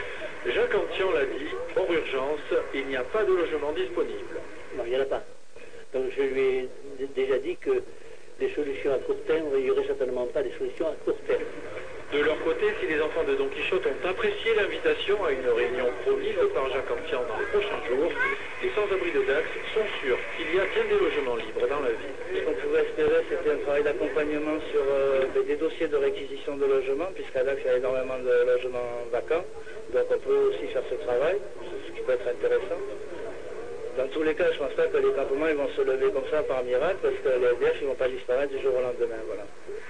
Jacques 0.47 0.75
Antian 0.75 1.11
l'a 1.11 1.25
dit, 1.25 1.47
hors 1.77 1.91
urgence, 1.91 2.39
il 2.73 2.87
n'y 2.87 2.95
a 2.95 3.03
pas 3.03 3.23
de 3.23 3.33
logement 3.33 3.71
disponible. 3.71 4.41
Non, 4.75 4.83
il 4.85 4.91
n'y 4.91 4.97
en 4.97 5.01
a 5.01 5.05
pas. 5.05 5.23
Donc 5.93 6.05
je 6.17 6.21
lui 6.23 6.41
ai 6.99 7.07
déjà 7.15 7.37
dit 7.37 7.55
que 7.57 7.83
les 8.39 8.49
solutions 8.53 8.93
à 8.93 8.97
court 8.97 9.21
terme, 9.27 9.45
il 9.55 9.63
n'y 9.63 9.69
aurait 9.69 9.85
certainement 9.85 10.25
pas 10.25 10.41
des 10.41 10.51
solutions 10.57 10.87
à 10.87 10.95
court 11.05 11.17
terme. 11.27 11.43
De 12.11 12.19
leur 12.19 12.37
côté, 12.43 12.65
si 12.79 12.87
les 12.87 12.99
enfants 13.01 13.23
de 13.23 13.35
Don 13.35 13.47
Quichotte 13.47 13.87
ont 13.87 14.07
apprécié 14.09 14.53
l'invitation 14.55 15.23
à 15.23 15.31
une 15.31 15.47
réunion 15.47 15.87
promise 16.03 16.35
par 16.53 16.69
Jacques 16.69 16.91
Antian 16.91 17.23
dans 17.27 17.39
les 17.39 17.45
prochains 17.45 17.81
jours, 17.87 18.11
les 18.61 18.69
sans-abri 18.75 19.11
de 19.11 19.21
Dax 19.21 19.47
sont 19.73 19.87
sûrs 20.03 20.19
qu'il 20.35 20.53
y 20.53 20.59
a 20.59 20.65
bien 20.65 20.83
des 20.85 20.99
logements 20.99 21.37
libres 21.37 21.65
dans 21.69 21.79
la 21.79 21.89
ville. 21.91 22.15
Ce 22.35 22.39
qu'on 22.43 22.53
pouvait 22.53 22.81
espérer, 22.83 23.23
c'était 23.29 23.51
un 23.51 23.57
travail 23.63 23.83
d'accompagnement 23.83 24.59
sur 24.71 24.81
euh, 24.83 25.23
des- 25.47 25.55
dossiers 25.55 25.87
de 25.87 25.95
réquisition 25.95 26.57
de 26.57 26.65
logements, 26.65 27.11
puisqu'à 27.15 27.43
Dax, 27.43 27.63
y 27.63 27.69
a 27.69 27.77
énormément 27.77 28.19
de 28.19 28.45
logements 28.51 29.07
vacants. 29.11 29.45
Donc 29.93 30.05
on 30.11 30.19
peut 30.19 30.51
aussi 30.51 30.67
faire 30.73 30.83
ce 30.89 30.95
travail, 31.05 31.37
ce 31.87 31.91
qui 31.95 32.01
peut 32.01 32.11
être 32.13 32.27
intéressant. 32.27 32.81
Dans 33.97 34.07
tous 34.07 34.23
les 34.23 34.33
cas, 34.35 34.45
je 34.51 34.53
ne 34.53 34.65
pense 34.67 34.73
pas 34.75 34.87
que 34.87 34.97
les 34.97 35.11
campements 35.11 35.47
ils 35.47 35.55
vont 35.55 35.69
se 35.75 35.81
lever 35.81 36.11
comme 36.11 36.27
ça 36.31 36.43
par 36.43 36.63
miracle, 36.63 36.97
parce 37.01 37.15
que 37.15 37.27
les 37.27 37.45
SDF 37.45 37.81
ne 37.81 37.87
vont 37.87 37.95
pas 37.95 38.07
disparaître 38.07 38.53
du 38.53 38.61
jour 38.61 38.73
au 38.73 38.81
lendemain. 38.81 39.19
Voilà. 39.27 39.43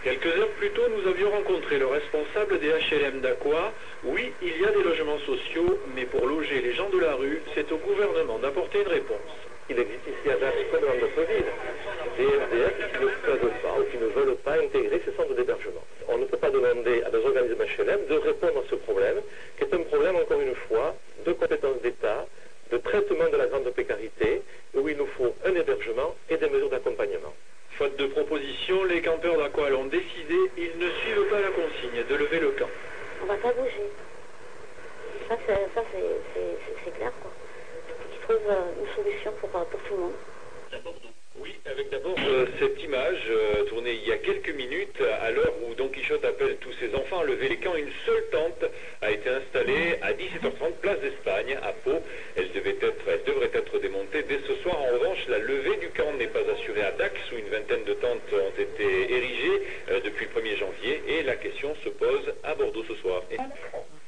Quelques 0.03 0.37
heures 0.37 0.49
plus 0.57 0.71
tôt, 0.71 0.81
nous 0.89 1.07
avions 1.07 1.29
rencontré 1.29 1.77
le 1.77 1.85
responsable 1.85 2.59
des 2.59 2.69
HLM 2.69 3.21
d'Aqua. 3.21 3.71
Oui, 4.03 4.33
il 4.41 4.59
y 4.59 4.65
a 4.65 4.71
des 4.71 4.83
logements 4.83 5.19
sociaux, 5.19 5.79
mais 5.95 6.05
pour 6.05 6.25
loger 6.25 6.61
les 6.61 6.73
gens 6.73 6.89
de 6.89 6.99
la 6.99 7.13
rue, 7.13 7.41
c'est 7.53 7.71
au 7.71 7.77
gouvernement 7.77 8.39
d'apporter 8.39 8.81
une 8.81 8.87
réponse. 8.87 9.31
Il 9.69 9.77
existe 9.79 10.07
ici 10.07 10.29
à 10.29 10.35
Dax, 10.35 10.57
comme 10.71 10.81
dans 10.81 10.95
notre 10.95 11.21
ville, 11.31 11.51
des 12.17 12.23
SDF 12.25 12.91
qui 12.91 13.05
ne 13.05 13.09
peuvent 13.37 13.61
pas 13.61 13.75
ou 13.79 13.83
qui 13.91 13.97
ne 13.97 14.07
veulent 14.07 14.35
pas 14.37 14.57
intégrer 14.59 15.01
ces 15.05 15.13
centres 15.15 15.35
d'hébergement. 15.35 15.85
On 16.09 16.17
ne 16.17 16.25
peut 16.25 16.37
pas 16.37 16.49
demander 16.49 17.03
à 17.03 17.09
des 17.09 17.23
organismes 17.23 17.63
HLM 17.77 18.07
de 18.09 18.15
répondre 18.15 18.63
à 18.65 18.69
ce 18.69 18.75
problème, 18.75 19.21
qui 19.57 19.63
est 19.63 19.73
un 19.73 19.83
problème, 19.83 20.15
encore 20.15 20.41
une 20.41 20.55
fois, 20.55 20.95
de 21.25 21.31
compétence 21.33 21.81
d'État, 21.83 22.25
de 22.71 22.77
traitement 22.77 23.29
de 23.29 23.37
la 23.37 23.47
grande 23.47 23.69
précarité, 23.71 24.41
où 24.73 24.87
il 24.87 24.97
nous 24.97 25.07
faut 25.17 25.35
un 25.45 25.53
hébergement 25.55 26.15
et 26.29 26.37
des 26.37 26.49
mesures 26.49 26.69
d'accompagnement. 26.69 27.33
Faute 27.71 27.97
de 27.97 28.07
proposition, 28.07 28.83
les 28.85 29.01
campeurs 29.01 29.37
d'Aqua 29.37 29.69
l'ont 29.69 29.85
décidé, 29.85 30.35
ils 30.57 30.77
ne 30.77 30.89
suivent 30.89 31.29
pas 31.29 31.41
la 31.41 31.49
consigne 31.49 32.03
de 32.09 32.15
lever 32.15 32.39
le 32.39 32.51
camp. 32.51 32.69
On 33.23 33.25
va 33.25 33.35
pas 33.35 33.53
bouger. 33.53 33.89
Ça, 35.27 35.37
c'est, 35.45 36.91
clair, 36.97 37.11
quoi. 37.21 37.31
Qu'ils 38.11 38.21
trouvent 38.21 38.49
euh, 38.49 38.81
une 38.81 39.03
solution 39.03 39.31
pour, 39.39 39.49
euh, 39.55 39.63
pour 39.63 39.79
tout 39.81 39.95
le 39.95 40.01
monde. 40.01 40.13
Oui, 41.39 41.55
avec 41.65 41.89
d'abord 41.89 42.17
euh, 42.19 42.45
cette 42.59 42.83
image 42.83 43.23
euh, 43.29 43.63
tournée 43.65 43.93
il 43.93 44.07
y 44.07 44.11
a 44.11 44.17
quelques 44.17 44.53
minutes, 44.53 45.01
à 45.21 45.31
l'heure 45.31 45.53
où 45.63 45.73
Don 45.75 45.87
Quichotte 45.87 46.25
appelle 46.25 46.57
tous 46.57 46.73
ses 46.73 46.93
enfants 46.93 47.21
à 47.21 47.23
lever 47.23 47.47
les 47.47 47.57
camps, 47.57 47.75
une 47.75 47.91
seule 48.05 48.23
tente 48.31 48.65
a 49.01 49.11
été 49.11 49.29
installée 49.29 49.97
à 50.01 50.11
17h30 50.11 50.73
place 50.81 50.99
d'Espagne 50.99 51.57
à 51.63 51.71
Pau. 51.71 52.01
Elle, 52.35 52.51
devait 52.51 52.75
être, 52.81 53.07
elle 53.07 53.23
devrait 53.23 53.49
être 53.53 53.79
démontée 53.79 54.23
dès 54.23 54.39
ce 54.45 54.55
soir. 54.61 54.77
En 54.77 54.93
revanche, 54.93 55.25
la 55.29 55.37
levée 55.37 55.77
du 55.77 55.87
camp 55.91 56.11
n'est 56.17 56.27
pas 56.27 56.43
assurée 56.51 56.83
à 56.83 56.91
Dax 56.91 57.15
où 57.31 57.37
une 57.37 57.47
vingtaine 57.47 57.85
de 57.85 57.93
tentes 57.93 58.33
ont 58.33 58.61
été 58.61 59.13
érigées 59.13 59.61
euh, 59.89 60.01
depuis 60.01 60.25
le 60.25 60.41
1er 60.41 60.57
janvier 60.57 61.01
et 61.07 61.23
la 61.23 61.37
question 61.37 61.73
se 61.83 61.89
pose 61.89 62.33
à 62.43 62.55
Bordeaux 62.55 62.83
ce 62.83 62.95
soir. 62.95 63.23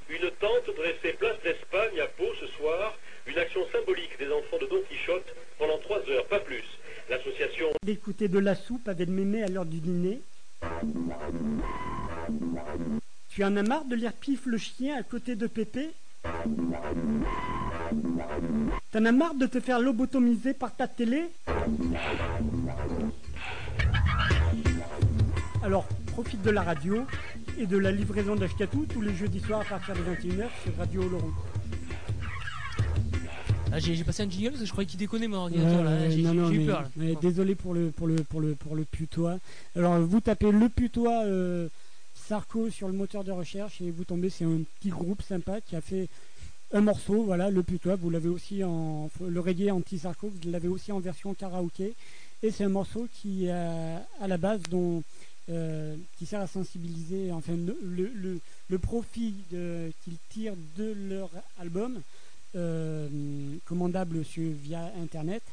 Une 0.09 0.29
tente 0.41 0.75
dressée 0.75 1.13
place 1.13 1.39
d'Espagne 1.41 2.01
à 2.01 2.07
Pau 2.07 2.33
ce 2.41 2.47
soir, 2.57 2.97
une 3.27 3.39
action 3.39 3.65
symbolique 3.71 4.19
des 4.19 4.29
enfants 4.29 4.57
de 4.59 4.65
Don 4.65 4.81
Quichotte 4.89 5.33
pendant 5.57 5.77
trois 5.77 6.01
heures, 6.09 6.25
pas 6.25 6.39
plus. 6.39 6.65
L'association 7.09 7.67
D'écouter 7.85 8.27
de 8.27 8.39
la 8.39 8.55
soupe 8.55 8.87
avec 8.87 9.09
mémé 9.09 9.43
à 9.43 9.47
l'heure 9.47 9.65
du 9.65 9.79
dîner. 9.79 10.21
Tu 13.29 13.43
en 13.43 13.55
as 13.57 13.63
marre 13.63 13.85
de 13.85 13.95
lire 13.95 14.13
Pif 14.13 14.45
le 14.45 14.57
chien 14.57 14.97
à 14.97 15.03
côté 15.03 15.35
de 15.35 15.47
Pépé? 15.47 15.89
T'en 18.91 19.05
as 19.05 19.11
marre 19.11 19.35
de 19.35 19.45
te 19.45 19.59
faire 19.59 19.79
lobotomiser 19.79 20.53
par 20.53 20.75
ta 20.75 20.87
télé? 20.87 21.23
Alors, 25.63 25.87
profite 26.07 26.41
de 26.41 26.51
la 26.51 26.61
radio 26.61 27.05
et 27.57 27.65
de 27.65 27.77
la 27.77 27.91
livraison 27.91 28.35
d'Ashkatou 28.35 28.85
tous 28.85 29.01
les 29.01 29.15
jeudis 29.15 29.39
soirs 29.39 29.61
à 29.61 29.65
partir 29.65 29.95
de 29.95 30.01
21h 30.01 30.47
sur 30.63 30.77
Radio 30.77 31.03
Oloron. 31.03 31.31
Ah, 33.75 33.79
j'ai 33.79 34.03
passé 34.03 34.23
un 34.23 34.29
jingle 34.29 34.49
parce 34.51 34.59
que 34.61 34.65
je 34.67 34.71
croyais 34.71 34.87
qu'il 34.89 34.99
déconnait 34.99 35.27
mon 35.27 35.37
ordinateur 35.37 35.83
là. 35.83 35.91
Ouais, 36.01 36.11
J'ai 36.11 36.21
eu 36.21 36.65
peur 36.65 36.81
là. 36.95 37.05
désolé 37.21 37.55
pour 37.55 37.73
le 37.73 37.89
pour 37.91 38.07
le 38.07 38.15
pour 38.17 38.39
le 38.41 38.55
pour 38.55 38.75
le 38.75 38.85
putois. 38.85 39.39
Alors 39.75 39.99
vous 39.99 40.19
tapez 40.21 40.51
le 40.51 40.69
putois 40.69 41.23
euh, 41.25 41.67
Sarko 42.27 42.69
sur 42.69 42.87
le 42.87 42.93
moteur 42.93 43.23
de 43.23 43.31
recherche 43.31 43.81
et 43.81 43.89
vous 43.91 44.03
tombez 44.03 44.29
c'est 44.29 44.45
un 44.45 44.61
petit 44.79 44.89
groupe 44.89 45.21
sympa 45.21 45.59
qui 45.61 45.75
a 45.75 45.81
fait 45.81 46.07
un 46.73 46.81
morceau 46.81 47.23
voilà 47.23 47.49
le 47.49 47.63
putois 47.63 47.95
vous 47.95 48.09
l'avez 48.09 48.29
aussi 48.29 48.63
en 48.63 49.09
le 49.27 49.39
reggae 49.39 49.69
anti 49.71 49.97
Sarko 49.99 50.29
vous 50.29 50.51
l'avez 50.51 50.67
aussi 50.67 50.91
en 50.91 50.99
version 50.99 51.33
karaoké 51.33 51.93
et 52.43 52.51
c'est 52.51 52.63
un 52.63 52.69
morceau 52.69 53.07
qui 53.21 53.49
a 53.49 54.05
à 54.21 54.27
la 54.27 54.37
base 54.37 54.61
dont 54.69 55.03
euh, 55.49 55.95
qui 56.17 56.25
sert 56.25 56.39
à 56.41 56.47
sensibiliser 56.47 57.31
enfin 57.31 57.53
le, 57.53 57.75
le, 57.83 58.39
le- 58.69 58.79
profit 58.79 59.33
qu'ils 59.49 60.17
tirent 60.29 60.55
de 60.77 60.93
leur 61.09 61.29
album 61.59 61.99
commandable 63.65 64.23
sur, 64.25 64.51
via 64.63 64.91
internet 65.01 65.43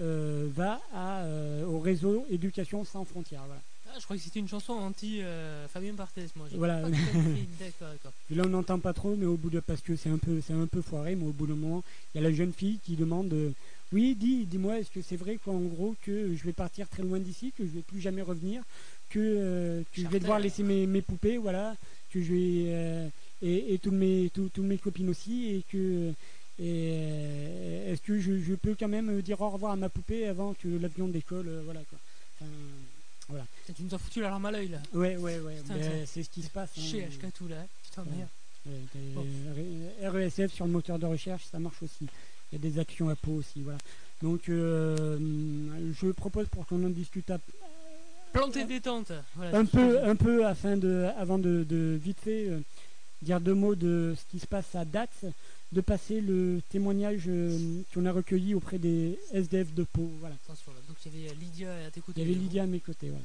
euh, 0.00 0.46
va 0.54 0.80
à, 0.94 1.22
euh, 1.24 1.64
au 1.66 1.78
réseau 1.80 2.26
éducation 2.30 2.84
sans 2.84 3.04
frontières 3.04 3.42
voilà. 3.46 3.62
Ah, 3.88 3.98
je 3.98 4.04
croyais 4.04 4.18
que 4.18 4.24
c'était 4.26 4.40
une 4.40 4.48
chanson 4.48 4.74
anti 4.74 5.22
euh, 5.22 5.66
Fabien 5.68 5.94
Barthez 5.94 6.26
moi. 6.36 6.46
Voilà. 6.54 6.82
D'accord, 7.60 7.88
d'accord. 7.92 8.12
Et 8.30 8.34
là 8.34 8.42
on 8.44 8.48
n'entend 8.50 8.78
pas 8.78 8.92
trop 8.92 9.16
mais 9.16 9.24
au 9.26 9.36
bout 9.36 9.48
de 9.48 9.60
parce 9.60 9.80
que 9.80 9.96
c'est 9.96 10.10
un 10.10 10.18
peu 10.18 10.40
c'est 10.46 10.52
un 10.52 10.66
peu 10.66 10.82
foiré 10.82 11.14
mais 11.14 11.24
au 11.26 11.32
bout 11.32 11.46
d'un 11.46 11.54
moment 11.54 11.82
il 12.14 12.20
y 12.20 12.24
a 12.24 12.28
la 12.28 12.34
jeune 12.34 12.52
fille 12.52 12.78
qui 12.84 12.94
demande 12.96 13.32
euh, 13.32 13.50
oui 13.92 14.14
dis 14.14 14.44
dis-moi 14.44 14.78
est-ce 14.80 14.90
que 14.90 15.00
c'est 15.00 15.16
vrai 15.16 15.38
quoi 15.42 15.54
en 15.54 15.60
gros 15.60 15.94
que 16.02 16.34
je 16.34 16.44
vais 16.44 16.52
partir 16.52 16.88
très 16.88 17.02
loin 17.02 17.18
d'ici 17.18 17.52
que 17.56 17.64
je 17.64 17.70
vais 17.70 17.82
plus 17.82 18.00
jamais 18.00 18.22
revenir 18.22 18.62
que, 19.08 19.18
euh, 19.20 19.82
que 19.94 20.02
je 20.02 20.08
vais 20.08 20.20
devoir 20.20 20.40
laisser 20.40 20.62
mes, 20.62 20.86
mes 20.86 21.00
poupées 21.00 21.38
voilà 21.38 21.74
que 22.12 22.20
je 22.20 22.32
vais 22.32 22.64
euh, 22.66 23.08
et, 23.40 23.72
et 23.74 23.78
toutes 23.78 23.92
mes 23.94 24.30
tout- 24.34 24.50
toutes 24.52 24.64
mes 24.64 24.78
copines 24.78 25.08
aussi 25.08 25.46
et 25.54 25.62
que 25.72 26.12
et 26.58 26.90
euh, 26.92 27.92
est-ce 27.92 28.00
que 28.02 28.18
je, 28.18 28.38
je 28.40 28.54
peux 28.54 28.74
quand 28.78 28.88
même 28.88 29.20
dire 29.22 29.40
au 29.40 29.50
revoir 29.50 29.72
à 29.72 29.76
ma 29.76 29.88
poupée 29.88 30.26
avant 30.26 30.54
que 30.54 30.68
l'avion 30.68 31.08
décolle 31.08 31.48
euh, 31.48 31.62
voilà 31.64 31.80
quoi 31.90 31.98
Enfin, 33.28 33.42
Putain, 33.66 33.72
Tu 33.76 33.82
nous 33.82 33.94
as 33.94 33.98
foutu 33.98 34.20
la 34.20 34.30
larme 34.30 34.46
à 34.46 34.50
l'œil 34.52 34.68
là. 34.68 34.78
ouais 34.94 35.16
ouais 35.16 35.38
ouais 35.40 35.56
ben, 35.68 36.06
c'est 36.06 36.22
ce 36.22 36.30
qui 36.30 36.42
se 36.42 36.50
passe 36.50 36.70
hein. 36.78 36.80
Chez 36.80 37.00
HK2 37.02 37.48
là. 37.50 37.56
Putain 37.84 38.02
Ouais. 38.02 38.08
merde. 38.16 38.28
Ouais. 38.66 40.02
R- 40.02 40.10
RESF 40.10 40.52
sur 40.52 40.64
le 40.66 40.72
moteur 40.72 40.98
de 40.98 41.06
recherche, 41.06 41.44
ça 41.50 41.58
marche 41.58 41.82
aussi. 41.82 42.06
Il 42.52 42.52
y 42.52 42.66
a 42.66 42.70
des 42.70 42.78
actions 42.78 43.08
à 43.08 43.16
peau 43.16 43.32
aussi, 43.32 43.62
voilà. 43.62 43.78
Donc, 44.22 44.48
euh, 44.48 45.18
je 46.00 46.08
propose 46.10 46.46
pour 46.48 46.66
qu'on 46.66 46.82
en 46.84 46.88
discute 46.90 47.30
à- 47.30 47.38
Planter 48.32 48.64
des 48.64 48.80
tentes. 48.80 49.12
Voilà, 49.34 49.58
un 49.58 49.64
peu, 49.64 50.02
un 50.04 50.16
peu 50.16 50.46
afin 50.46 50.76
de, 50.76 51.08
avant 51.16 51.38
de, 51.38 51.64
de 51.64 51.98
vite 52.02 52.18
fait 52.20 52.48
euh, 52.48 52.60
dire 53.22 53.40
deux 53.40 53.54
mots 53.54 53.74
de 53.74 54.14
ce 54.16 54.24
qui 54.30 54.38
se 54.38 54.46
passe 54.46 54.74
à 54.74 54.84
Dax, 54.84 55.24
de 55.72 55.80
passer 55.80 56.20
le 56.20 56.60
témoignage 56.70 57.24
euh, 57.28 57.80
qu'on 57.92 58.06
a 58.06 58.12
recueilli 58.12 58.54
auprès 58.54 58.78
des 58.78 59.18
SDF 59.32 59.74
de 59.74 59.82
Pau, 59.84 60.08
voilà. 60.20 60.36
Donc 60.88 60.96
il 61.06 61.20
y 61.22 61.26
avait 61.26 61.34
Lydia 61.34 61.86
à 61.86 61.90
tes 61.90 62.00
côtés. 62.00 62.20
Il 62.20 62.28
y 62.28 62.30
avait 62.30 62.40
Lydia 62.40 62.62
à 62.62 62.66
mes 62.66 62.80
côtés, 62.80 63.08
voilà. 63.10 63.24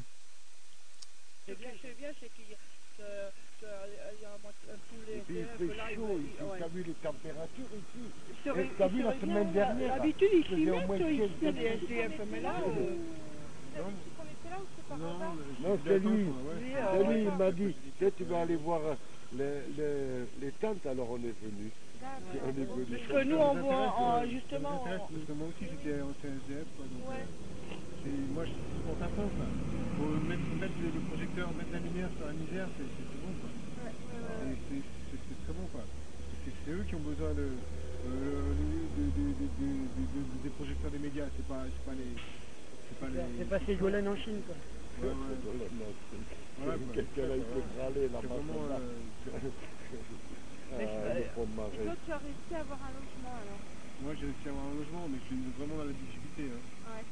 Ce 1.47 1.51
qui 1.53 1.87
est 1.87 1.95
bien, 1.99 2.09
c'est 2.19 2.29
qu'il 2.35 2.49
y 2.49 2.53
a, 2.53 2.57
que- 2.97 3.31
que, 3.61 3.65
euh, 3.65 3.85
il 4.17 4.21
y 4.21 4.25
a 4.25 4.29
un, 4.29 4.39
tous 4.89 4.95
les 5.07 5.21
il 5.29 5.37
SDF, 5.41 5.57
fait 5.57 5.75
là, 5.77 5.85
ouais. 5.99 6.59
t'as 6.59 6.67
vu 6.67 6.83
les 6.83 6.93
températures 6.93 7.65
ici 7.75 8.03
Il 8.45 8.51
t'as 8.77 8.87
il 8.87 8.91
vu 8.93 9.03
la 9.03 9.13
semaine 9.19 9.51
bien, 9.51 9.65
dernière 9.65 9.95
D'habitude, 9.97 10.29
ils 10.33 10.45
s'y 10.45 10.65
mettent, 10.65 10.87
15 10.87 10.97
s'y 10.99 11.45
mettent 11.45 11.55
des 11.55 11.65
SDF, 11.65 12.11
mais 12.31 12.41
là, 12.41 12.55
euh, 12.65 12.95
Non, 15.61 15.79
c'est 15.85 15.99
lui, 15.99 16.25
c'est 16.59 16.75
euh, 16.75 17.03
lui, 17.13 17.21
il 17.23 17.31
m'a 17.37 17.51
dit, 17.51 17.75
tu 17.99 18.11
tu 18.17 18.23
vas 18.25 18.41
aller 18.41 18.55
voir 18.55 18.81
euh, 18.85 18.95
les, 19.31 19.67
les, 19.69 20.25
les 20.39 20.51
tentes, 20.53 20.85
alors 20.85 21.09
on 21.11 21.23
est 21.23 21.39
venu. 21.41 21.71
On 22.43 22.49
est 22.49 22.51
venu. 22.65 22.97
parce 23.07 23.23
que 23.23 23.23
nous, 23.29 23.35
on 23.37 23.61
voit, 23.61 23.75
en- 24.01 24.27
justement, 24.29 24.69
Parce 25.11 25.25
que 25.25 25.31
moi 25.33 25.47
aussi 25.49 25.67
j'étais 25.69 26.01
en 26.01 26.13
CSDF, 26.15 26.67
quoi, 26.75 26.87
donc 26.87 27.07
Ouais. 27.09 27.27
euh, 28.05 28.27
moi 28.29 28.45
je 28.45 28.51
suis 28.51 28.81
pour 28.83 28.97
ta 28.97 29.09
là. 29.39 29.51
Faut 29.97 30.19
mettre, 30.19 30.55
mettre 30.55 30.75
le, 30.81 30.91
le 30.91 31.01
projecteur, 31.01 31.53
mettre 31.53 31.71
la 31.73 31.79
lumière 31.79 32.11
sur 32.17 32.25
la 32.27 32.33
misère, 32.33 32.69
c'est 32.77 33.19
bon, 33.19 33.35
quoi. 33.35 33.51
C'est- 34.41 34.59
c'est- 34.69 34.85
C'est 35.11 35.19
c'est 35.29 35.39
très 35.41 35.53
bon, 35.53 35.67
quoi. 35.67 35.87
C'est 36.45 36.53
c'est 36.65 36.71
eux 36.71 36.85
qui 36.85 36.95
ont 36.95 37.01
besoin 37.01 37.33
de, 37.33 37.59
euh, 38.05 38.55
de- 38.55 39.11
de- 39.11 39.11
de- 39.11 39.33
de- 39.33 39.47
de- 39.47 40.05
de- 40.05 40.23
de- 40.23 40.37
des 40.43 40.49
projecteurs 40.51 40.91
des 40.91 40.99
médias, 40.99 41.29
c'est 41.37 41.45
pas, 41.47 41.65
c'est 41.65 41.83
pas 41.83 41.95
les... 41.95 42.15
C'est 42.89 42.97
pas 42.99 43.09
les... 43.09 43.37
C'est 43.39 43.49
passé 43.49 43.75
Golan 43.77 44.05
en 44.07 44.15
Chine, 44.17 44.43
quoi. 44.45 44.55
Ouais, 44.99 45.07
ouais. 45.09 45.69
Voilà, 46.63 46.79
quoi. 46.79 46.93
Quelqu'un 46.95 47.31
a 47.31 47.37
été 47.37 47.45
râler 47.77 48.01
C'est 48.01 48.09
là-bas. 48.09 48.27
vraiment... 48.27 48.67
là. 48.67 48.79
euh, 48.79 49.11
Ah. 50.71 51.35
Toi, 51.85 51.97
tu 52.05 52.11
as 52.13 52.19
réussi 52.19 52.55
à 52.55 52.61
avoir 52.61 52.83
un 52.83 52.91
logement 52.93 53.35
alors 53.37 53.61
Moi 53.99 54.15
j'ai 54.15 54.25
réussi 54.27 54.47
à 54.47 54.51
avoir 54.51 54.65
un 54.67 54.75
logement, 54.75 55.09
mais 55.09 55.19
je 55.19 55.25
suis 55.25 55.51
vraiment 55.51 55.77
dans 55.77 55.85
la 55.85 55.93
difficulté. 55.93 56.49
Hein. 56.51 56.63
Ouais. 56.85 57.05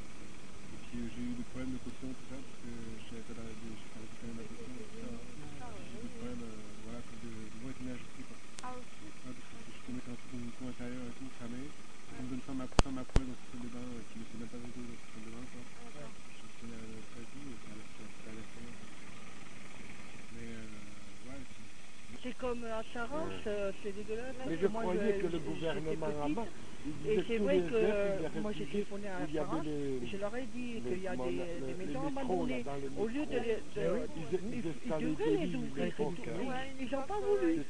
Et 0.72 0.78
puis 0.78 0.98
euh, 1.00 1.08
j'ai 1.10 1.22
eu 1.22 1.34
des 1.36 1.44
problèmes 1.44 1.72
de 1.72 1.78
caution, 1.78 2.14
tout 2.14 2.26
ça, 2.26 2.42
parce 2.42 2.56
que 2.62 2.98
je 2.98 3.04
suis 3.06 3.16
arrêté 3.16 3.34
la, 3.34 3.54
je 3.54 3.76
suis 3.76 3.90
quand 3.92 4.26
même 4.28 4.38
la 4.38 4.44
caution, 4.44 4.74
tout 4.80 5.00
ça. 5.00 5.06
J'ai 5.90 5.96
eu 5.98 6.02
des 6.02 6.08
problèmes, 6.10 6.42
euh, 6.42 6.80
voilà, 6.82 7.02
cause 7.02 7.20
de, 7.20 7.50
de 7.50 7.58
voisinage 7.58 8.02
aussi, 8.04 8.24
quoi. 8.24 8.38
Ah, 8.62 8.76
aussi 8.76 9.04
Ouais, 9.04 9.12
parce 9.34 9.36
que 9.36 9.58
je 9.66 9.72
suis 9.72 9.84
tombé 9.86 10.00
dans 10.06 10.16
une 10.32 10.52
cour 10.52 10.68
intérieure 10.68 11.08
et 11.08 11.14
tout, 11.14 11.30
cramé. 11.30 11.72
On 12.18 12.24
me 12.24 12.30
donne 12.30 12.42
ça 12.42 12.54
ma, 12.54 12.68
ça 12.84 12.90
ma 12.92 13.04
poêle 13.06 13.28
dans 13.28 13.36
cette 13.36 13.50
salle 13.52 13.62
de 13.62 13.68
bain, 13.70 14.04
qui 14.12 14.18
ne 14.20 14.24
sait 14.26 14.38
même 14.38 14.50
pas 14.50 14.58
d'eau 14.58 14.86
dans 14.88 14.96
cette 14.98 15.14
salle 15.14 15.24
de 15.24 15.30
bain, 15.30 15.46
quoi. 15.48 15.66
Je 16.42 16.48
suis 16.48 16.64
allé 16.66 16.74
à 16.74 16.86
la 16.88 17.02
stratégie 17.04 17.48
et 17.50 17.58
ça 17.66 17.72
allait 17.72 17.86
ça 18.24 18.30
allait 18.30 18.44
très 18.44 18.60
bien, 18.60 18.74
quoi. 18.74 18.88
Mais 20.30 20.46
euh, 20.52 21.16
ouais, 21.24 21.46
c'est- 21.56 22.09
c'est 22.22 22.36
comme 22.36 22.64
à 22.64 22.82
Saras, 22.92 23.24
euh, 23.46 23.72
c'est 23.82 23.92
dégueulasse. 23.92 24.34
Mais 24.38 24.44
parce 24.44 24.60
je 24.60 24.66
moi, 24.66 24.82
croyais 24.82 25.16
je- 25.16 25.20
que 25.22 25.26
le 25.32 25.38
gouvernement 25.38 26.06
il 26.86 27.10
Et 27.10 27.20
c'est 27.26 27.38
vrai 27.38 27.58
que 27.58 28.38
y 28.38 28.40
moi 28.40 28.52
j'ai 28.52 28.64
des- 28.64 28.70
téléphoné 28.70 29.08
à 29.08 29.26
Saras, 29.34 29.62
les- 29.64 30.06
je 30.06 30.16
leur 30.16 30.36
ai 30.36 30.46
dit 30.46 30.82
qu'il 30.82 30.98
y 31.00 31.06
a 31.08 31.16
des, 31.16 31.40
appelle, 31.40 31.64
des 31.66 31.74
maisons 31.86 32.06
abandonnées. 32.06 32.64
Au 32.96 33.06
lieu 33.06 33.26
de 33.26 33.32
les. 33.32 33.38
de- 33.40 34.40
ils- 34.52 34.62
devraient 34.62 35.24
des 35.30 35.46
les 35.46 35.54
ouvrir. 35.56 35.84
des 35.84 35.90
c'est 35.96 36.04
tout. 36.04 36.14
trucs, 36.14 36.28
hein. 36.28 36.32
Ils- 36.78 36.90
n'ont 36.90 37.02
pas 37.02 37.20
voulu. 37.20 37.64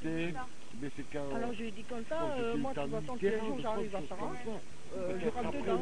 Mais 0.81 0.89
c'est 0.95 1.05
quand. 1.13 1.35
Alors 1.35 1.53
je 1.53 1.59
lui 1.63 1.69
ai 1.69 1.73
dit 1.73 1.85
comme 1.85 2.05
ça, 2.09 2.33
euh, 2.39 2.57
moi 2.57 2.73
le 2.73 2.81
de 2.81 2.81
toute 2.87 3.01
façon 3.01 3.19
tous 3.19 3.25
les 3.27 3.39
jours 3.39 3.59
j'arrive 3.61 3.95
à 3.97 4.01
ça. 4.09 4.15
euh, 4.97 5.19
je 5.21 5.29
rentre 5.29 5.53
dedans. 5.53 5.81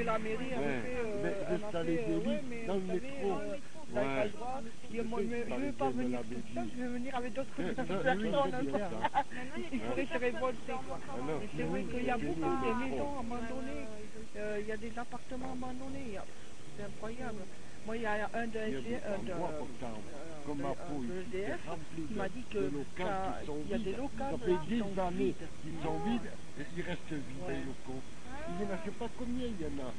Et 0.00 0.04
la 0.04 0.18
mairie 0.18 0.44
Ouais. 0.44 0.82
fait, 0.82 0.96
euh, 0.96 1.22
Mais 1.22 1.32
elle 1.48 1.64
a 1.64 1.70
fait, 1.70 1.84
des 1.84 1.98
euh, 1.98 2.18
ouais, 2.18 2.42
mais 2.48 2.66
dans 2.66 2.74
le 2.74 2.80
métro. 2.80 3.32
euh, 3.32 3.56
Ouais. 3.90 4.30
Je 4.92 4.96
ne 5.02 5.44
pas 5.48 5.56
veux 5.56 5.72
pas 5.72 5.90
venir 5.90 6.18
la 6.18 6.24
tout 6.24 6.30
Belgique. 6.30 6.54
seul, 6.54 6.68
je 6.74 6.82
veux 6.82 6.88
venir 6.88 7.14
avec 7.16 7.32
d'autres 7.32 7.54
personnes. 7.74 7.86
Il 9.72 9.80
faudrait 9.80 10.06
se 10.06 10.18
révolter. 10.18 10.72
c'est 11.56 11.62
vrai 11.62 11.84
qu'il 11.84 12.04
y 12.04 12.10
a 12.10 12.18
beaucoup 12.18 12.40
de 12.40 12.56
mais 12.80 12.88
maisons 12.90 13.18
abandonnées, 13.20 13.86
euh, 14.36 14.58
il 14.60 14.66
y 14.66 14.72
a 14.72 14.76
des 14.76 14.98
appartements 14.98 15.52
abandonnés, 15.52 16.18
c'est 16.76 16.82
incroyable. 16.84 17.46
Moi, 17.86 17.96
il 17.96 18.02
y 18.02 18.06
a 18.06 18.28
un 18.34 18.46
de 18.46 18.58
euh, 18.58 18.68
rempli 21.66 22.06
qui 22.06 22.14
m'a 22.14 22.28
dit 22.28 22.44
de 22.50 22.52
que 22.52 22.58
locales 22.58 23.06
ça- 23.06 23.36
qui 23.40 23.46
sont 23.46 23.62
il 23.64 23.70
y 23.70 23.74
a 23.74 23.78
des 23.78 23.84
vides. 23.84 23.96
locales 23.96 24.18
Ça 24.18 24.46
là, 24.46 24.58
fait 24.60 24.66
qui 24.66 24.78
sont 24.78 24.86
10 24.92 25.00
années 25.00 25.24
vides. 25.24 25.48
qu'ils 25.62 25.82
sont 25.82 25.98
vides 26.04 26.30
et 26.58 26.62
ils 26.76 26.82
restent 26.82 27.12
vides, 27.12 27.48
les 27.48 27.64
locaux. 27.64 28.02
Il 28.48 28.62
y 28.62 28.66
en 28.66 28.70
a, 28.70 28.76
je 28.84 28.90
sais 28.90 28.96
pas 28.96 29.08
combien 29.16 29.46
il 29.46 29.60
y 29.60 29.64
en 29.64 29.78
a. 29.86 29.94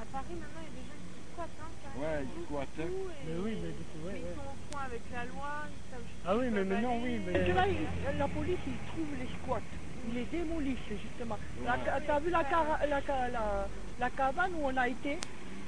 À 0.00 0.04
Paris, 0.06 0.34
maintenant, 0.34 0.60
il 0.62 0.64
y 0.64 0.68
a 0.68 0.82
des 0.82 0.86
gens 0.88 0.98
qui 1.02 1.11
squattent. 1.32 1.50
Hein, 1.60 1.72
carrément, 1.82 2.02
Ouais, 2.02 2.24
ils 2.24 2.44
squattent, 2.44 2.78
Mais 3.26 3.36
oui, 3.44 3.52
mais 3.62 3.72
du 3.72 3.84
coup, 3.84 4.06
ouais, 4.06 4.12
mais 4.12 4.20
ils 4.20 4.34
sont 4.36 4.50
au 4.52 4.56
point 4.70 4.82
avec 4.84 5.02
la 5.12 5.24
loi, 5.26 5.48
ils 5.68 5.90
savent 5.90 6.08
Ah 6.24 6.36
oui, 6.36 6.46
mais 6.50 6.64
maintenant, 6.64 6.96
oui, 7.02 7.20
mais- 7.26 7.32
Parce 7.32 7.46
que 7.46 7.52
là, 7.52 7.64
il- 7.68 8.18
la 8.18 8.28
police, 8.28 8.58
ils 8.66 8.80
trouvent 8.92 9.16
les 9.18 9.28
squats. 9.42 9.60
Ils 10.08 10.14
les 10.14 10.24
démolissent, 10.24 10.88
justement. 10.90 11.38
La 11.64 11.76
ca- 11.84 12.00
T'as 12.06 12.20
vu 12.20 12.30
la, 12.30 12.44
cara- 12.44 12.86
la, 12.86 13.00
ca- 13.02 13.28
la, 13.28 13.68
la 14.00 14.10
cabane 14.10 14.52
où 14.58 14.66
on 14.66 14.76
a 14.76 14.88
été 14.88 15.18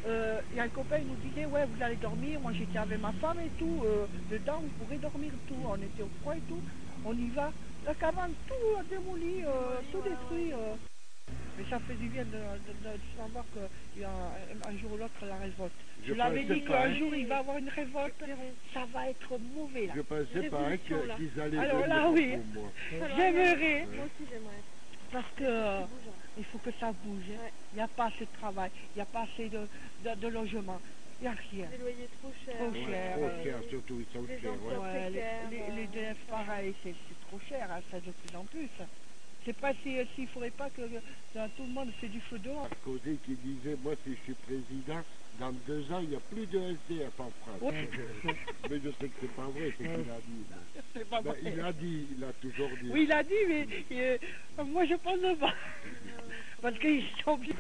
euh, 0.06 0.40
Il 0.50 0.56
y 0.58 0.60
a 0.60 0.64
un 0.64 0.68
copain, 0.68 0.98
il 0.98 1.06
nous 1.06 1.16
disait, 1.16 1.46
ouais, 1.46 1.64
vous 1.64 1.82
allez 1.82 1.96
dormir. 1.96 2.38
Moi, 2.40 2.52
j'étais 2.52 2.76
avec 2.78 3.00
ma 3.00 3.12
femme 3.12 3.38
et 3.40 3.48
tout. 3.58 3.82
euh, 3.84 4.06
dedans, 4.30 4.60
vous 4.60 4.84
pourrez 4.84 4.98
dormir 4.98 5.32
tout. 5.48 5.56
On 5.66 5.76
était 5.76 6.02
au 6.02 6.10
froid 6.20 6.36
et 6.36 6.40
tout. 6.40 6.60
On 7.06 7.14
y 7.16 7.28
va. 7.30 7.50
La 7.86 7.94
cabane, 7.94 8.32
tout 8.46 8.82
démoli, 8.90 9.44
euh, 9.46 9.80
tout 9.90 10.02
détruit. 10.02 10.52
euh. 10.52 10.74
Mais 11.56 11.64
ça 11.70 11.78
fait 11.80 11.94
du 11.94 12.08
bien 12.08 12.24
de, 12.24 12.32
de- 12.32 12.96
de 12.96 13.00
savoir 13.16 13.44
qu'il 13.52 14.00
y 14.00 14.04
a 14.04 14.10
un, 14.10 14.68
un 14.68 14.78
jour 14.78 14.92
ou 14.92 14.96
l'autre 14.96 15.24
la 15.24 15.36
révolte. 15.36 15.72
Je 16.02 16.08
Je, 16.08 16.14
l'avais 16.14 16.42
dit 16.44 16.64
qu'un 16.64 16.74
hein. 16.74 16.94
jour 16.94 17.14
il 17.14 17.26
va 17.28 17.36
y 17.36 17.38
avoir 17.38 17.58
une 17.58 17.68
révolte, 17.68 18.24
ça 18.72 18.84
va 18.92 19.08
être 19.10 19.38
mauvais 19.54 19.86
là. 19.86 19.92
Je 19.96 20.00
pensais 20.00 20.48
pas 20.50 20.66
hein, 20.66 20.76
qu'ils 20.78 21.40
allaient 21.40 21.58
Alors 21.58 21.82
venir 21.82 21.88
là, 21.96 22.10
oui, 22.10 22.36
pour 22.36 22.62
moi. 22.62 22.72
j'aimerais. 23.16 23.86
Moi 23.86 24.04
aussi, 24.06 24.28
j'aimerais. 24.30 24.62
Parce 25.12 25.30
que 25.36 25.44
euh, 25.44 25.80
il 26.36 26.44
faut 26.46 26.58
que 26.58 26.72
ça 26.80 26.90
bouge. 26.92 27.22
hein. 27.30 27.48
Il 27.72 27.76
n'y 27.76 27.82
a 27.82 27.88
pas 27.88 28.06
assez 28.06 28.24
de 28.24 28.32
travail, 28.32 28.70
il 28.94 28.98
n'y 28.98 29.02
a 29.02 29.06
pas 29.06 29.22
assez 29.22 29.48
de, 29.48 29.68
de, 30.04 30.14
de 30.16 30.28
logement. 30.28 30.80
Il 31.20 31.24
n'y 31.24 31.28
a 31.28 31.36
rien. 31.52 31.68
Les 31.70 31.78
loyers 31.78 32.08
trop 32.20 32.32
chers. 32.44 32.56
Trop 32.56 32.70
ouais. 32.72 32.84
cher. 32.84 33.12
Trop 33.16 33.24
euh, 33.26 33.44
cher, 33.44 33.58
surtout, 33.70 34.00
ils 34.00 34.12
sont 34.12 34.22
Les 34.26 34.40
chers. 34.40 34.52
emplois 34.52 34.72
ouais. 34.72 34.78
Ouais, 34.80 35.10
les, 35.10 35.20
précaires, 35.20 35.50
les, 35.50 35.86
les 35.86 36.08
euh, 36.08 36.12
DF, 36.14 36.18
pareil, 36.26 36.74
c'est 36.82 36.94
c'est 37.08 37.20
trop 37.28 37.38
cher, 37.48 37.70
hein, 37.70 37.80
ça 37.92 38.00
de 38.00 38.10
plus 38.10 38.36
en 38.36 38.44
plus. 38.44 38.68
C'est 39.44 39.52
pas 39.60 39.72
si- 39.82 39.96
s'il 40.14 40.24
ne 40.24 40.28
faudrait 40.30 40.50
pas 40.50 40.70
que 40.70 40.80
euh, 40.82 41.48
tout 41.56 41.64
le 41.64 41.72
monde 41.72 41.90
fait 42.00 42.08
du 42.08 42.20
feu 42.22 42.38
dehors. 42.38 42.66
Sarkozy 42.68 43.18
qui 43.24 43.34
disait, 43.36 43.76
moi 43.82 43.94
si 44.02 44.14
je 44.16 44.20
suis 44.22 44.34
président, 44.34 45.02
dans 45.38 45.52
deux 45.52 45.90
ans, 45.92 46.00
il 46.00 46.10
n'y 46.10 46.16
a 46.16 46.20
plus 46.20 46.46
de 46.46 46.58
SDF 46.58 47.18
en 47.18 47.30
France. 47.42 47.60
Ouais. 47.60 47.88
mais 48.70 48.80
je 48.80 48.88
sais 49.00 49.08
que 49.08 49.16
c'est 49.20 49.34
pas 49.34 49.48
vrai 49.48 49.70
ce 49.72 49.76
qu'il 49.76 49.86
a 49.86 50.20
dit. 50.26 50.46
Pas 51.10 51.20
Ben, 51.22 51.30
vrai. 51.32 51.40
il 51.44 51.60
a 51.60 51.72
dit, 51.72 52.06
il 52.16 52.24
a 52.24 52.32
toujours 52.34 52.68
dit. 52.82 52.88
Oui, 52.90 53.02
il 53.04 53.12
a 53.12 53.22
dit, 53.22 53.34
mais 53.48 53.66
euh, 54.58 54.64
moi 54.64 54.84
je 54.86 54.94
pense 54.94 55.38
pas. 55.38 55.52
Parce 56.62 56.78
qu'ils 56.78 57.04
sont 57.24 57.36
bien. 57.36 57.52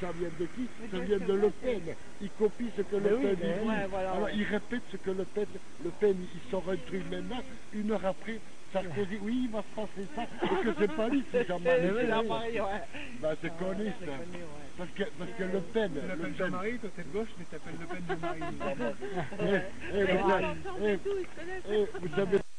Ça 0.00 0.12
vient 0.12 0.28
de- 0.38 0.46
qui? 0.46 0.68
Ça 0.90 0.98
vient 1.00 1.18
de 1.18 1.32
Le 1.32 1.50
Pen. 1.50 1.96
Il 2.20 2.30
copie 2.30 2.70
ce 2.76 2.82
que 2.82 2.96
Mais 2.96 3.10
Le 3.10 3.16
Pen 3.16 3.34
dit. 3.36 3.42
ouais, 3.68 3.86
voilà, 3.88 4.12
Alors 4.12 4.24
ouais. 4.24 4.36
il 4.36 4.44
répète 4.44 4.82
ce 4.92 4.96
que 4.98 5.10
Le 5.10 5.24
Pen, 5.24 5.46
Le 5.82 5.90
Pen 5.90 6.16
il 6.34 6.50
sort 6.50 6.68
un 6.70 6.76
truc 6.76 7.02
maintenant, 7.10 7.42
une 7.72 7.90
heure 7.90 8.04
après, 8.06 8.40
Sarkozy, 8.74 9.18
oui, 9.22 9.42
il 9.44 9.50
va 9.50 9.62
se 9.62 9.74
passer 9.80 10.06
ça, 10.16 10.22
et 10.22 10.64
que 10.64 10.70
c'est 10.78 10.92
pas 10.96 11.08
lui, 11.08 11.22
c'est 11.30 11.46
Jean-Marie. 11.46 11.80
C'est 11.80 12.60
ouais. 12.60 12.82
Ben, 13.22 13.36
c'est 13.40 13.56
connu 13.56 13.92
c'est 14.00 14.06
ça. 14.06 14.12
connu, 14.18 14.38
ouais. 14.42 14.64
Parce 14.76 14.90
que, 14.90 15.02
parce 15.16 15.30
que 15.38 15.42
Le 15.44 15.60
Pen, 15.60 15.90
Tu 15.94 16.00
Le 16.00 16.08
l'appelles 16.08 16.32
Pen, 16.32 16.34
Jean-Marie, 16.36 16.78
toi 16.78 16.90
t'es 16.96 17.02
de 17.04 17.08
gauche, 17.12 17.28
mais 17.38 17.44
t'appelles 17.44 17.74
Le 17.80 17.86
Pen 17.86 18.02
Jean-Marie. 18.20 18.40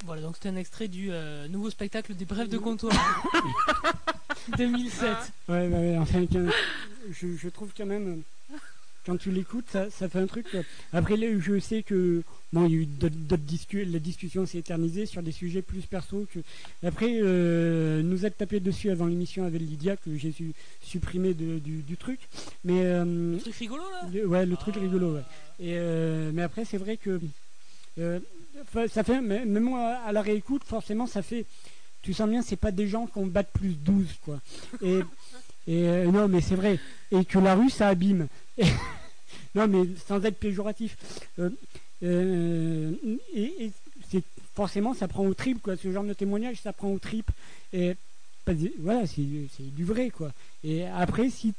Voilà, 0.06 0.22
donc 0.22 0.36
c'était 0.36 0.50
un 0.50 0.56
extrait 0.56 0.88
du 0.88 1.10
euh, 1.12 1.48
nouveau 1.48 1.70
spectacle 1.70 2.14
des 2.16 2.26
Brèves 2.26 2.48
de 2.50 2.58
comptoir 2.58 2.94
2007. 4.58 5.10
Ouais, 5.50 5.68
ouais, 5.68 5.68
ouais, 5.68 5.98
enfin, 5.98 6.26
je, 7.12 7.36
je 7.36 7.50
trouve 7.50 7.72
quand 7.76 7.86
même, 7.86 8.08
euh, 8.20 8.22
quand 9.06 9.18
tu 9.18 9.32
l'écoutes, 9.32 9.66
ça, 9.72 9.90
ça 9.90 10.10
fait 10.10 10.20
un 10.20 10.28
truc. 10.28 10.46
Après, 10.94 11.16
là, 11.18 11.28
je 11.40 11.60
sais 11.60 11.84
que, 11.84 12.24
bon, 12.54 12.66
il 12.66 12.72
y 12.72 12.76
a 12.76 12.80
eu 12.80 12.86
d'autres 12.86 13.16
d'autres 13.16 13.44
discu- 13.44 13.86
la 13.92 14.00
discussion 14.00 14.46
s'est 14.46 14.58
éternisée 14.60 15.06
sur 15.06 15.22
des 15.22 15.32
sujets 15.32 15.62
plus 15.62 15.82
perso. 15.82 16.26
Que... 16.34 16.40
Après, 16.86 17.12
euh, 17.22 18.02
nous 18.02 18.26
a 18.26 18.30
tapé 18.30 18.60
dessus 18.60 18.90
avant 18.90 19.06
l'émission 19.06 19.46
avec 19.46 19.62
Lydia, 19.62 19.96
que 19.98 20.18
j'ai 20.18 20.32
su, 20.32 20.54
supprimé 20.82 21.34
de- 21.34 21.60
du, 21.60 21.82
du 21.84 21.98
truc. 21.98 22.20
Mais, 22.64 22.82
euh, 22.86 23.34
Le 23.36 23.40
truc 23.40 23.56
rigolo 23.56 23.84
là? 23.92 24.10
le- 24.14 24.26
ouais, 24.28 24.46
le 24.46 24.56
truc 24.58 24.76
rigolo, 24.76 25.16
ouais. 25.16 25.22
Et, 25.60 25.74
euh, 25.78 26.32
mais 26.34 26.42
après, 26.42 26.66
c'est 26.66 26.78
vrai 26.78 26.98
que 26.98 27.20
ça 28.92 29.04
fait, 29.04 29.22
même 29.22 29.60
moi 29.60 29.98
à 30.06 30.12
la 30.12 30.22
réécoute, 30.22 30.64
forcément, 30.66 31.08
ça 31.08 31.22
fait. 31.22 31.46
Tu 32.02 32.14
sens 32.14 32.30
bien, 32.30 32.42
c'est 32.42 32.56
pas 32.56 32.72
des 32.72 32.88
gens 32.88 33.08
qu'on 33.08 33.26
batte 33.26 33.50
plus 33.54 33.76
12, 33.76 34.08
quoi. 34.24 34.40
Et, 34.84 35.00
et 35.68 35.88
euh, 35.88 36.06
non, 36.12 36.28
mais 36.28 36.42
c'est 36.42 36.56
vrai. 36.56 36.80
Et 37.12 37.26
que 37.26 37.40
la 37.40 37.56
rue, 37.56 37.70
ça 37.70 37.88
abîme. 37.88 38.28
Et- 38.58 38.66
non, 39.56 39.68
mais 39.68 39.88
sans 40.08 40.24
être 40.24 40.38
péjoratif. 40.38 40.98
Euh, 41.40 41.50
euh, 42.04 42.92
et 43.34 43.72
c'est 44.10 44.24
forcément, 44.54 44.94
ça 44.94 45.08
prend 45.08 45.26
au 45.26 45.34
trip, 45.34 45.62
quoi. 45.62 45.78
Ce 45.78 45.92
genre 45.92 46.04
de 46.04 46.14
témoignage, 46.14 46.58
ça 46.62 46.74
prend 46.74 46.90
au 46.90 47.00
trip. 47.00 47.30
Et 47.74 47.96
voilà, 48.80 49.08
c'est 49.08 49.24
du 49.60 49.84
vrai, 49.84 50.10
quoi. 50.10 50.32
Et 50.64 50.86
après, 50.86 51.30
si 51.30 51.54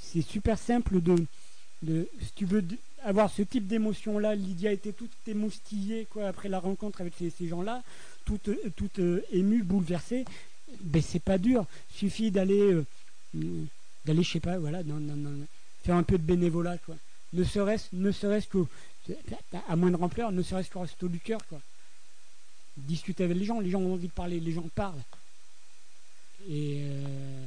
c'est 0.00 0.22
super 0.22 0.58
simple 0.58 1.00
de, 1.00 1.16
si 2.20 2.32
tu 2.34 2.46
veux 2.46 2.64
avoir 3.04 3.30
ce 3.30 3.42
type 3.42 3.66
d'émotion 3.66 4.18
là 4.18 4.34
Lydia 4.34 4.72
était 4.72 4.92
toute 4.92 5.12
émoustillée 5.26 6.06
quoi 6.10 6.26
après 6.26 6.48
la 6.48 6.58
rencontre 6.58 7.00
avec 7.00 7.12
ces, 7.18 7.30
ces 7.30 7.46
gens 7.46 7.62
là 7.62 7.82
toute 8.24 8.50
toute 8.74 8.98
euh, 8.98 9.22
émue 9.30 9.62
bouleversée 9.62 10.24
ben 10.80 11.02
c'est 11.02 11.22
pas 11.22 11.38
dur 11.38 11.66
suffit 11.94 12.30
d'aller 12.30 12.72
euh, 12.72 12.84
d'aller 14.04 14.22
je 14.22 14.32
sais 14.32 14.40
pas 14.40 14.58
voilà 14.58 14.82
faire 15.88 15.96
un 15.96 16.02
peu 16.02 16.18
de 16.18 16.22
bénévolat 16.22 16.76
quoi 16.84 16.96
ne 17.32 17.44
serait-ce 17.44 17.86
ne 17.94 18.12
serait-ce 18.12 18.46
que 18.46 18.66
à 19.68 19.74
moindre 19.74 20.02
ampleur 20.02 20.32
ne 20.32 20.42
serait-ce 20.42 20.68
qu'au 20.70 20.80
resto 20.80 21.08
du 21.08 21.18
cœur 21.18 21.40
quoi 21.48 21.60
discuter 22.76 23.24
avec 23.24 23.38
les 23.38 23.46
gens 23.46 23.58
les 23.58 23.70
gens 23.70 23.80
ont 23.80 23.94
envie 23.94 24.08
de 24.08 24.12
parler 24.12 24.38
les 24.38 24.52
gens 24.52 24.68
parlent 24.74 25.00
et 26.46 26.82
euh, 26.82 27.46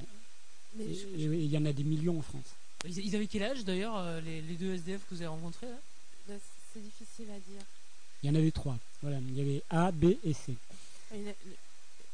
il 0.80 1.46
y 1.46 1.58
en 1.58 1.66
a 1.68 1.72
des 1.72 1.84
millions 1.84 2.18
en 2.18 2.22
France 2.24 2.56
Ils, 2.86 2.98
ils 3.06 3.16
avaient 3.16 3.28
quel 3.28 3.44
âge 3.44 3.64
d'ailleurs, 3.64 3.96
euh, 3.98 4.20
les, 4.22 4.42
les 4.42 4.56
deux 4.56 4.74
SDF 4.74 5.02
que 5.08 5.14
vous 5.14 5.22
avez 5.22 5.28
rencontrés 5.28 5.68
là? 5.68 5.80
Bah, 6.28 6.34
c'est 6.74 6.82
difficile 6.82 7.30
à 7.30 7.39
dire. 7.39 7.62
Il 8.24 8.28
y 8.28 8.32
en 8.32 8.36
avait 8.36 8.52
trois. 8.52 8.78
Voilà, 9.04 9.18
il 9.20 9.38
y 9.38 9.42
avait 9.42 9.62
A, 9.70 9.92
B 9.92 10.16
et 10.24 10.34
C. 10.34 10.56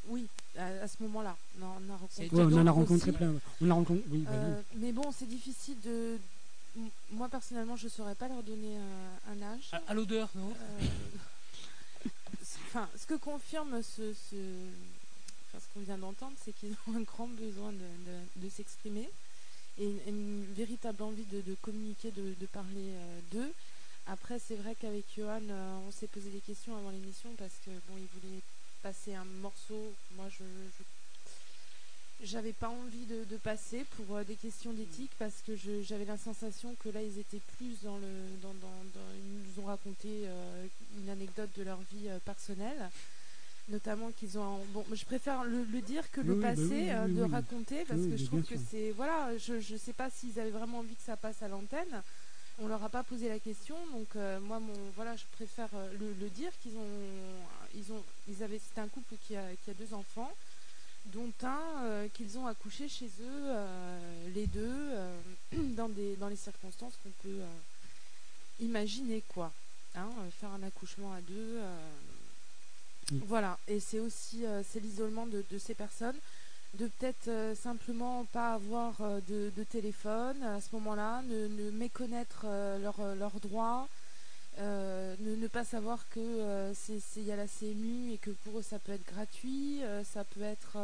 Oui, 0.08 0.28
à, 0.58 0.66
à 0.84 0.88
ce 0.88 1.02
moment-là, 1.04 1.36
on 1.62 1.66
en 1.66 1.94
a 1.94 1.98
rencontré. 1.98 2.30
Ouais, 2.32 2.44
on 2.44 2.58
en 2.62 2.68
a 2.68 2.72
rencontré 2.72 3.10
aussi. 3.10 3.18
plein. 3.18 3.34
On 3.62 3.70
a 3.70 3.74
rencontré. 3.74 4.04
Oui, 4.10 4.20
bah 4.20 4.32
Euh, 4.34 4.62
mais 4.76 4.92
bon, 4.92 5.12
c'est 5.12 5.28
difficile 5.28 5.80
de. 5.82 6.18
Moi 7.12 7.28
personnellement, 7.30 7.76
je 7.76 7.88
saurais 7.88 8.14
pas 8.16 8.28
leur 8.28 8.44
donner 8.44 8.78
euh, 8.78 9.32
un 9.34 9.42
âge. 9.42 9.70
À, 9.72 9.82
à 9.88 9.94
l'odeur, 9.94 10.30
non? 10.36 10.52
Euh, 10.52 10.86
Enfin, 12.70 12.88
ce 13.00 13.06
que 13.06 13.16
confirme 13.16 13.82
ce, 13.82 14.14
ce- 14.14 14.36
enfin, 15.48 15.60
ce 15.64 15.74
qu'on 15.74 15.80
vient 15.86 15.98
d'entendre, 15.98 16.36
c'est 16.44 16.52
qu'ils 16.52 16.76
ont 16.88 16.96
un 16.96 17.02
grand 17.02 17.28
besoin 17.28 17.72
de, 17.72 17.78
de- 17.78 18.46
de 18.46 18.50
s'exprimer 18.50 19.10
et 19.80 19.86
une, 19.86 20.00
une 20.08 20.46
véritable 20.54 21.02
envie 21.04 21.24
de, 21.32 21.42
de 21.42 21.56
communiquer, 21.62 22.12
de, 22.12 22.34
de 22.40 22.46
parler 22.48 22.90
euh, 22.92 23.20
d'eux. 23.32 23.52
Après, 24.08 24.40
c'est 24.46 24.56
vrai 24.56 24.76
qu'avec 24.80 25.06
Johan, 25.16 25.42
euh, 25.50 25.78
on 25.88 25.92
s'est 25.92 26.08
posé 26.08 26.30
des 26.30 26.40
questions 26.40 26.76
avant 26.78 26.90
l'émission 26.92 27.30
parce 27.38 27.54
que 27.66 27.72
bon, 27.90 27.96
il 27.98 28.08
voulait 28.20 28.42
passer 28.88 29.14
un 29.16 29.26
morceau. 29.42 29.94
Moi, 30.16 30.26
je, 30.40 30.44
j'avais 32.24 32.54
pas 32.54 32.70
envie 32.70 33.06
de, 33.06 33.26
de 33.26 33.38
passer 33.38 33.86
pour 33.96 34.16
euh, 34.16 34.24
des 34.24 34.36
questions 34.36 34.72
d'éthique 34.72 35.12
parce 35.20 35.42
que 35.46 35.54
j'avais 35.84 36.06
la 36.06 36.18
sensation 36.18 36.74
que 36.84 36.90
là 36.90 37.02
ils 37.04 37.20
étaient 37.20 37.42
plus 37.58 37.76
dans 37.84 37.98
le 37.98 38.12
dans, 38.42 38.54
dans- 38.56 38.84
dans- 38.96 39.14
ils 39.18 39.40
nous 39.56 39.64
ont 39.64 39.66
raconté 39.68 40.08
euh, 40.26 40.66
une 41.04 41.10
anecdote 41.10 41.50
de 41.58 41.64
leur 41.64 41.80
vie 41.92 42.08
euh, 42.08 42.18
personnelle. 42.26 42.90
Notamment 43.70 44.12
qu'ils 44.18 44.40
ont 44.40 44.60
bon 44.74 44.86
je 44.94 45.04
préfère 45.04 45.44
le, 45.44 45.64
le 45.66 45.82
dire 45.82 46.10
que 46.12 46.22
Oui, 46.22 46.28
le 46.28 46.36
bah 46.36 46.50
passer 46.52 46.62
oui, 46.64 46.90
euh, 46.90 47.06
oui, 47.08 47.16
de 47.16 47.24
raconter 47.24 47.84
parce 47.86 48.00
que 48.00 48.12
je 48.16 48.24
bien 48.24 48.28
trouve 48.28 48.44
que 48.44 48.56
c'est 48.72 48.92
voilà 48.92 49.38
je 49.38 49.60
je 49.60 49.76
sais 49.76 49.92
pas 49.92 50.10
s'ils 50.10 50.40
avaient 50.40 50.52
vraiment 50.52 50.80
envie 50.80 50.96
que 50.96 51.04
ça 51.06 51.18
passe 51.18 51.44
à 51.44 51.50
l'antenne 51.50 52.02
on 52.60 52.68
leur 52.68 52.84
a 52.84 52.90
pas 52.90 53.04
posé 53.04 53.30
la 53.30 53.40
question 53.40 53.76
donc 53.94 54.08
euh, 54.16 54.40
moi 54.40 54.60
mon 54.60 54.74
voilà 54.96 55.16
je 55.16 55.24
préfère 55.34 55.70
euh, 55.74 55.92
le, 56.00 56.14
le 56.20 56.30
dire 56.30 56.52
qu'ils 56.62 56.76
ont 56.78 57.76
ils 57.76 57.92
ont 57.92 58.04
ils 58.28 58.44
avaient 58.44 58.60
c'était 58.60 58.82
un 58.82 58.88
couple 58.88 59.16
qui 59.28 59.36
a 59.36 59.44
qui 59.64 59.70
a 59.70 59.74
deux 59.74 59.94
enfants 59.94 60.32
dont 61.14 61.32
un 61.44 61.62
euh, 61.84 62.08
qu'ils 62.14 62.38
ont 62.38 62.48
accouché 62.48 62.90
chez 62.90 63.06
eux, 63.06 63.44
euh, 63.46 64.30
les 64.36 64.46
deux, 64.48 64.92
dans, 65.76 65.88
des, 65.88 66.18
dans 66.18 66.28
les 66.28 66.36
circonstances 66.36 66.94
qu'on 67.02 67.12
peut 67.24 67.40
imaginer, 68.60 69.24
quoi. 69.30 69.54
Hein, 69.96 70.10
faire 70.40 70.50
un 70.52 70.64
accouchement 70.64 71.14
à 71.14 71.22
deux. 71.22 71.62
Mm. 73.12 73.20
Voilà, 73.28 73.58
et 73.70 73.80
c'est 73.80 74.00
aussi 74.00 74.44
c'est 74.70 74.82
l'isolement 74.82 75.28
de, 75.28 75.46
de 75.50 75.58
ces 75.58 75.74
personnes, 75.74 76.18
de 76.76 76.88
peut-être 76.88 77.28
euh, 77.28 77.56
simplement 77.56 78.26
pas 78.26 78.54
avoir 78.54 79.02
euh, 79.02 79.20
de, 79.28 79.64
téléphone 79.64 80.42
à 80.44 80.62
ce 80.62 80.68
moment-là, 80.74 81.22
ne, 81.24 81.48
ne 81.48 81.72
méconnaître 81.72 82.46
euh, 82.46 82.78
leurs 82.80 83.40
droits, 83.40 83.88
ne, 84.60 85.48
pas 85.48 85.64
savoir 85.64 86.06
que 86.10 86.74
y 87.18 87.32
a 87.32 87.36
la 87.36 87.48
CMU 87.48 88.14
et 88.14 88.18
que 88.18 88.32
pour 88.32 88.60
eux 88.60 88.64
ça 88.64 88.80
peut 88.80 88.92
être 88.92 89.06
gratuit, 89.06 89.82
ça 90.04 90.24
peut 90.24 90.42
être 90.42 90.78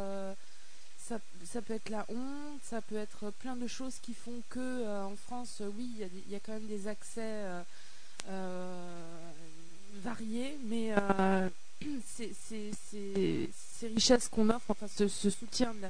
ça, 0.97 1.19
peut 1.61 1.73
être 1.73 1.89
la 1.89 2.05
honte, 2.09 2.61
ça 2.63 2.81
peut 2.81 2.95
être 2.95 3.31
plein 3.39 3.55
de 3.55 3.67
choses 3.67 3.95
qui 4.01 4.13
font 4.13 4.41
que 4.49 5.03
en 5.03 5.15
France, 5.15 5.61
oui, 5.75 5.89
il 5.99 6.29
y, 6.29 6.33
y 6.33 6.35
a 6.35 6.39
quand 6.39 6.53
même 6.53 6.67
des 6.67 6.87
accès 6.87 7.43
variés, 10.03 10.57
mais 10.65 10.93
ces, 12.05 12.31
ces- 12.91 13.49
richesses 13.95 14.27
qu'on 14.29 14.49
offre, 14.49 14.65
enfin 14.69 14.87
ce, 14.87 15.07
ce 15.07 15.29
soutien 15.29 15.73
de 15.73 15.87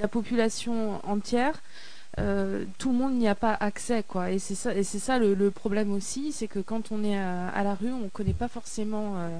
la, 0.00 0.08
population 0.08 1.00
entière, 1.06 1.60
euh, 2.18 2.64
tout 2.78 2.90
le 2.90 2.96
monde 2.98 3.14
n'y 3.14 3.28
a 3.28 3.34
pas 3.34 3.54
accès 3.54 4.02
quoi. 4.06 4.30
Et 4.30 4.38
c'est 4.38 4.54
ça 4.54 4.74
et 4.74 4.82
c'est 4.84 4.98
ça 4.98 5.18
le, 5.18 5.34
le 5.34 5.50
problème 5.50 5.92
aussi 5.92 6.32
c'est 6.32 6.48
que 6.48 6.58
quand 6.60 6.90
on 6.92 7.04
est 7.04 7.18
à, 7.18 7.48
à 7.48 7.62
la 7.64 7.74
rue 7.74 7.92
on 7.92 8.08
connaît 8.08 8.32
pas 8.32 8.48
forcément 8.48 9.18
euh, 9.18 9.38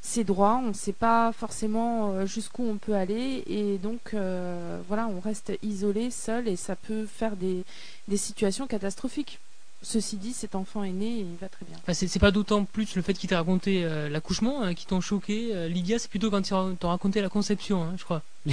ses 0.00 0.22
droits 0.24 0.60
on 0.64 0.72
sait 0.74 0.92
pas 0.92 1.32
forcément 1.32 2.10
euh, 2.12 2.26
jusqu'où 2.26 2.62
on 2.64 2.76
peut 2.76 2.94
aller 2.94 3.42
et 3.46 3.78
donc 3.78 4.14
euh, 4.14 4.80
voilà 4.88 5.06
on 5.08 5.18
reste 5.20 5.52
isolé 5.62 6.10
seul 6.10 6.46
et 6.48 6.56
ça 6.56 6.76
peut 6.76 7.06
faire 7.06 7.36
des, 7.36 7.64
des 8.08 8.16
situations 8.16 8.66
catastrophiques 8.66 9.40
ceci 9.84 10.16
dit 10.16 10.32
cet 10.32 10.54
enfant 10.54 10.82
est 10.82 10.90
né 10.92 11.18
et 11.18 11.20
il 11.20 11.36
va 11.40 11.48
très 11.48 11.64
bien 11.64 11.76
Enfin, 11.82 11.92
c'est 11.94 12.18
pas 12.18 12.30
d'autant 12.32 12.64
plus 12.64 12.96
le 12.96 13.02
fait 13.02 13.14
qu'il 13.14 13.28
t'a 13.30 13.36
raconté 13.36 13.84
euh, 13.84 14.08
l'accouchement 14.08 14.62
hein, 14.62 14.74
qui 14.74 14.86
t'ont 14.86 15.00
choqué. 15.00 15.50
Euh, 15.54 15.68
Lydia, 15.68 15.98
c'est 15.98 16.10
plutôt 16.10 16.30
quand 16.30 16.40
ils 16.48 16.76
t'ont 16.76 16.88
raconté 16.88 17.20
la 17.20 17.28
conception, 17.28 17.82
hein, 17.84 17.94
je 17.96 18.04
crois. 18.04 18.22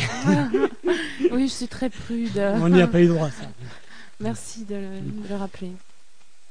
oui 1.32 1.48
je 1.48 1.54
suis 1.54 1.68
très 1.68 1.90
prude 1.90 2.38
On 2.38 2.70
n'y 2.70 2.82
a 2.82 2.88
pas 2.88 3.02
eu 3.02 3.08
droit, 3.08 3.30
ça. 3.32 3.50
merci 4.20 4.66
de 4.66 4.76
le, 4.76 5.00
de 5.24 5.30
le 5.30 5.36
rappeler 5.36 5.72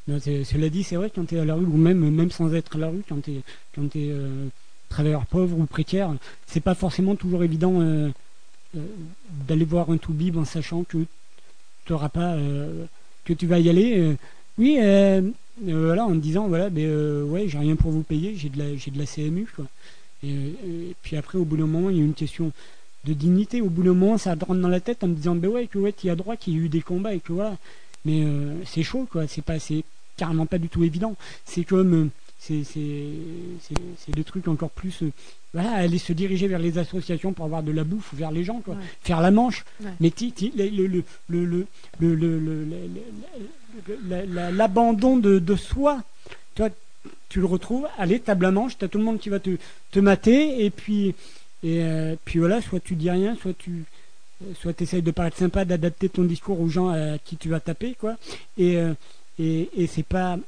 Non, 0.08 0.18
c'est- 0.20 0.44
cela 0.44 0.68
dit, 0.68 0.82
c'est 0.82 0.96
vrai, 0.96 1.10
quand 1.14 1.26
tu 1.26 1.36
es 1.36 1.38
à 1.40 1.44
la 1.44 1.54
rue, 1.54 1.64
ou 1.64 1.76
même, 1.76 1.98
même 2.10 2.30
sans 2.30 2.52
être 2.54 2.76
à 2.76 2.78
la 2.78 2.88
rue, 2.88 3.02
quand 3.08 3.22
tu 3.22 3.32
es, 3.32 3.40
quand 3.74 3.88
t'es, 3.90 4.08
euh, 4.10 4.46
travailleur 4.88 5.24
pauvre 5.26 5.58
ou 5.58 5.66
précaire, 5.66 6.12
c'est 6.46 6.60
pas 6.60 6.74
forcément 6.74 7.14
toujours 7.16 7.44
évident 7.44 7.80
euh, 7.80 8.10
euh, 8.76 8.80
d'aller 9.48 9.64
voir 9.64 9.90
un 9.90 9.98
toubib 9.98 10.36
en 10.36 10.44
sachant 10.44 10.82
que 10.84 10.98
t'auras 11.84 12.08
pas, 12.08 12.34
euh, 12.34 12.84
que 13.24 13.32
tu 13.32 13.46
vas 13.46 13.58
y 13.60 13.68
aller. 13.68 14.16
Oui, 14.61 14.76
euh, 14.78 15.22
euh, 15.66 15.86
voilà, 15.86 16.04
en 16.04 16.14
disant 16.14 16.46
voilà, 16.46 16.68
ben, 16.68 16.84
euh, 16.84 17.24
ouais, 17.24 17.48
j'ai 17.48 17.56
rien 17.56 17.76
pour 17.76 17.92
vous 17.92 18.02
payer, 18.02 18.36
j'ai 18.36 18.50
de 18.50 18.58
la, 18.58 18.76
j'ai 18.76 18.90
de 18.90 18.98
la 18.98 19.06
CMU, 19.06 19.46
quoi. 19.56 19.64
Et, 20.22 20.54
puis 21.00 21.16
après, 21.16 21.38
au 21.38 21.46
bout 21.46 21.56
d'un 21.56 21.66
moment, 21.66 21.88
il 21.88 21.96
y 21.96 22.00
a 22.00 22.04
une 22.04 22.12
question 22.12 22.52
de 23.06 23.14
dignité. 23.14 23.62
Au 23.62 23.70
bout 23.70 23.82
d'un 23.82 23.94
moment, 23.94 24.18
ça 24.18 24.32
rentre 24.32 24.61
dans 24.61 24.68
la 24.68 24.80
tête 24.80 25.02
en 25.02 25.08
me 25.08 25.14
disant, 25.14 25.34
ben 25.34 25.48
ouais, 25.48 25.66
que 25.66 25.78
ouais, 25.78 25.94
y 26.04 26.11
a 26.11 26.14
droit 26.14 26.36
qu'il 26.36 26.52
y 26.52 26.56
ait 26.56 26.61
eu 26.61 26.68
des 26.68 26.82
combats 26.82 27.14
et 27.14 27.20
que 27.20 27.32
voilà. 27.32 27.56
Mais 28.04 28.26
c'est 28.66 28.82
chaud, 28.82 29.08
quoi. 29.11 29.26
C'est 29.26 29.40
pas, 29.40 29.58
c'est 29.58 29.82
carrément 30.18 30.44
pas 30.44 30.58
du 30.58 30.68
tout 30.68 30.84
évident. 30.84 31.16
C'est 31.46 31.64
comme, 31.64 32.11
c'est, 32.41 34.12
des 34.12 34.24
trucs 34.24 34.49
encore 34.49 34.70
plus. 34.70 35.03
euh, 35.03 35.12
voilà, 35.53 35.72
aller 35.72 35.99
se 35.99 36.12
diriger 36.12 36.47
vers 36.49 36.59
les 36.59 36.78
associations 36.78 37.32
pour 37.32 37.45
avoir 37.45 37.62
de 37.62 37.72
la 37.72 37.84
bouffe 37.84 38.11
vers 38.14 38.30
les 38.30 38.45
gens, 38.45 38.61
quoi. 38.61 38.74
Ouais. 38.74 38.80
Faire 39.03 39.20
la 39.20 39.30
manche. 39.30 39.64
Ouais. 39.82 39.91
Mais 40.01 40.11
ti- 40.11 40.32
ti- 40.32 40.53
le, 40.57 40.68
le, 40.68 40.86
le, 40.86 41.03
le, 41.28 41.45
le, 41.45 41.66
le- 42.01 42.14
le- 42.14 42.38
le- 42.38 42.64
le- 42.64 43.99
la- 44.09 44.26
la- 44.26 44.51
l'abandon 44.51 45.16
de, 45.16 45.38
de 45.38 45.57
soi, 45.57 46.03
toi, 46.55 46.68
tu 47.28 47.41
le 47.41 47.47
retrouves, 47.47 47.86
allez, 47.99 48.20
table 48.20 48.45
à 48.47 48.51
manche, 48.51 48.78
t'as 48.78 48.88
tout 48.88 48.99
le 48.99 49.05
monde 49.05 49.18
qui 49.18 49.28
va 49.28 49.38
te, 49.41 49.51
te 49.91 49.99
mater, 50.01 50.64
et 50.64 50.70
puis, 50.70 51.09
et, 51.62 51.82
euh, 51.82 52.16
puis 52.24 52.38
voilà, 52.38 52.61
soit 52.62 52.80
tu 52.80 52.95
dis 52.95 53.11
rien, 53.11 53.36
soit 53.41 53.57
tu 53.57 53.84
euh, 54.43 54.53
soit 54.61 54.80
essayes 54.80 55.03
de 55.03 55.11
paraître 55.11 55.36
sympa, 55.36 55.64
d'adapter 55.64 56.09
ton 56.09 56.24
discours 56.24 56.61
aux 56.61 56.68
gens 56.68 56.88
à 56.88 57.18
qui 57.18 57.36
tu 57.36 57.49
vas 57.49 57.61
taper, 57.61 57.95
quoi. 57.99 58.16
Et, 58.57 58.76
euh, 58.76 58.95
et, 59.38 59.68
et 59.76 59.86
c'est 59.86 60.03
pas. 60.07 60.38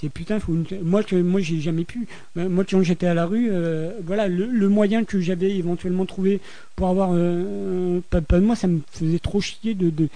C'est 0.00 0.08
putain, 0.08 0.40
faut 0.40 0.54
une- 0.54 0.64
moi, 0.82 1.02
que, 1.02 1.14
moi 1.16 1.40
j'ai 1.42 1.60
jamais 1.60 1.84
pu. 1.84 2.06
Euh, 2.38 2.48
Moi, 2.48 2.64
quand 2.64 2.82
j'étais 2.82 3.06
à 3.06 3.12
la 3.12 3.26
rue, 3.26 3.48
euh, 3.52 3.90
voilà, 4.06 4.28
le, 4.28 4.46
le 4.46 4.68
moyen 4.70 5.04
que 5.04 5.20
j'avais 5.20 5.50
éventuellement 5.56 6.06
trouvé 6.06 6.40
pour 6.74 6.88
avoir. 6.88 7.10
euh, 7.12 8.00
pas, 8.08 8.20
pas- 8.22 8.40
moi, 8.40 8.56
ça 8.56 8.66
me 8.66 8.80
faisait 8.92 9.18
trop 9.18 9.40
chier 9.40 9.74
de. 9.74 9.90
de 9.90 10.08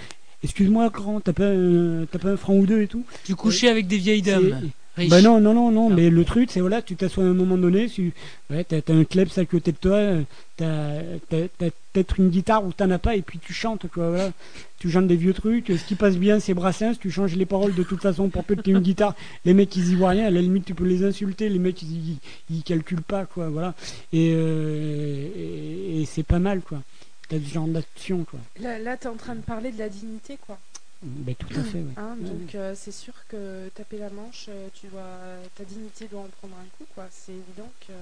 Excuse-moi, 0.43 0.89
grand, 0.91 1.21
t'as 1.21 1.33
pas, 1.33 1.43
euh, 1.45 2.05
t'as 2.11 2.19
pas 2.19 2.31
un 2.31 2.37
franc 2.37 2.55
ou 2.55 2.67
deux 2.67 2.83
et 2.83 2.87
tout 2.87 3.05
Tu 3.25 3.35
couchais 3.35 3.69
avec 3.69 3.87
des 3.87 3.97
vieilles 3.99 4.23
dames. 4.23 4.71
Bah 4.97 5.21
non, 5.23 5.41
non, 5.41 5.55
non, 5.55 5.73
non, 5.73 5.91
mais 5.91 6.09
le 6.09 6.25
truc, 6.25 6.51
c'est 6.53 6.61
voilà, 6.61 6.81
tu 6.81 6.95
t'assois 6.95 7.25
à 7.25 7.27
un 7.27 7.35
moment 7.35 7.57
donné, 7.57 7.89
tu, 7.89 8.13
ouais, 8.51 8.63
t'as, 8.63 8.81
t'as 8.81 8.95
un 8.95 9.05
kleps 9.05 9.37
à 9.39 9.45
côté 9.45 9.73
de 9.73 9.77
toi, 9.77 9.97
euh, 9.97 10.23
t'as, 10.57 11.01
t'as, 11.29 11.71
peut-être 11.93 12.21
une 12.21 12.29
guitare 12.29 12.65
ou 12.65 12.73
t'en 12.73 12.91
as 12.91 12.99
pas, 12.99 13.17
et 13.17 13.23
puis 13.23 13.41
tu 13.41 13.53
chantes, 13.53 13.89
quoi, 13.89 14.11
voilà. 14.11 14.31
Tu 14.79 14.91
chantes 14.91 15.09
des 15.09 15.17
vieux 15.17 15.33
trucs, 15.33 15.67
ce 15.69 15.85
qui 15.85 15.97
passe 15.97 16.17
bien, 16.17 16.39
c'est 16.39 16.55
Brassens, 16.55 16.95
tu 17.01 17.11
changes 17.11 17.35
les 17.35 17.47
paroles 17.47 17.75
de 17.75 17.83
toute 17.83 18.03
façon 18.03 18.29
pour 18.29 18.45
peu 18.45 18.55
que 18.55 18.61
t'aies 18.61 18.71
une 18.71 18.81
guitare. 18.81 19.15
Les 19.45 19.55
mecs, 19.55 19.75
ils 19.75 19.91
y 19.91 19.95
voient 19.97 20.11
rien, 20.11 20.27
à 20.27 20.31
la 20.31 20.41
limite, 20.41 20.65
tu 20.65 20.75
peux 20.75 20.85
les 20.85 21.05
insulter, 21.05 21.49
les 21.49 21.59
mecs, 21.59 21.83
ils, 21.83 22.11
ils, 22.11 22.19
ils 22.51 22.63
calculent 22.63 23.03
pas, 23.03 23.25
quoi, 23.25 23.49
voilà. 23.49 23.75
Et, 24.13 24.33
euh, 24.35 25.27
et, 25.37 26.03
et 26.03 26.05
c'est 26.05 26.23
pas 26.23 26.39
mal, 26.39 26.61
quoi. 26.61 26.83
T'as 27.29 27.39
ce 27.39 27.53
genre 27.53 27.67
d'action, 27.67 28.25
quoi. 28.25 28.39
Là, 28.61 28.79
là 28.79 28.97
tu 28.97 29.07
es 29.07 29.11
en 29.11 29.17
train 29.17 29.35
de 29.35 29.41
parler 29.41 29.73
de 29.73 29.79
la 29.79 29.89
dignité, 29.89 30.39
quoi. 30.47 30.59
Ben, 31.05 31.35
tout 31.35 31.49
à 31.55 31.63
fait. 31.63 31.85
Hein, 31.99 32.17
Ouais, 32.19 32.29
donc 32.29 32.55
euh, 32.55 32.75
c'est 32.75 32.93
sûr 32.93 33.13
que 33.29 33.69
taper 33.75 33.99
la 33.99 34.09
manche, 34.09 34.47
euh, 34.49 34.69
tu 34.75 34.87
dois, 34.87 35.19
ta 35.55 35.65
dignité 35.65 36.09
doit 36.09 36.23
en 36.23 36.29
prendre 36.41 36.55
un 36.57 36.67
coup, 36.79 36.87
quoi. 36.95 37.07
C'est 37.11 37.33
évident 37.33 37.71
que. 37.87 37.93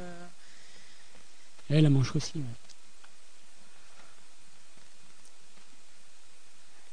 Ouais, 1.74 1.80
la 1.80 1.90
manche 1.90 2.14
aussi, 2.14 2.38
ouais. 2.38 2.44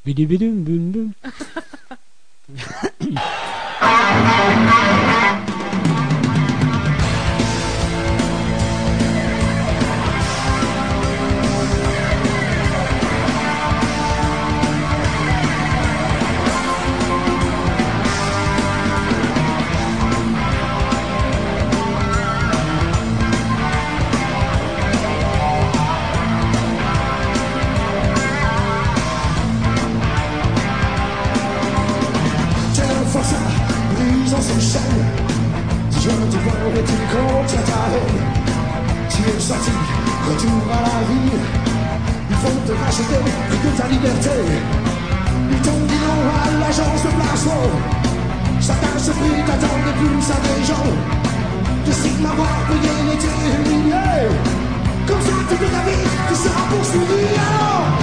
Bidibidum, 0.05 0.63
bum, 0.63 0.91
bum. 0.91 1.11
Telle 2.99 3.17
tu 36.85 36.97
contient 37.11 37.65
ta 37.69 37.81
haine. 37.91 38.19
Tu 39.09 39.21
es 39.29 39.39
sorti, 39.39 39.71
retour 40.27 40.63
à 40.71 40.79
la 40.87 40.97
vie. 41.09 41.37
Il 42.29 42.35
faut 42.37 42.59
te 42.65 42.73
racheter 42.83 43.21
de 43.63 43.69
ta 43.77 43.87
liberté. 43.87 44.35
Ils 45.51 45.61
t'ont 45.61 45.83
dit 45.87 46.01
non 46.07 46.21
à 46.39 46.59
l'agence 46.61 47.03
de 47.03 47.11
Blasco. 47.17 47.59
Chacun 48.61 48.99
se 48.99 49.11
prie 49.11 49.41
d'attendre 49.47 49.91
plus 49.99 50.25
à 50.31 50.39
des 50.45 50.63
gens. 50.65 50.91
De 51.85 51.91
signes 51.91 52.25
avoir 52.25 52.59
payé 52.67 52.91
l'été 53.07 53.27
humilié. 53.27 54.29
Comme 55.07 55.21
ça, 55.21 55.33
toute 55.49 55.71
ta 55.71 55.81
vie, 55.85 56.05
tu 56.27 56.35
seras 56.35 56.65
poursuivi 56.69 57.25
alors. 57.35 57.98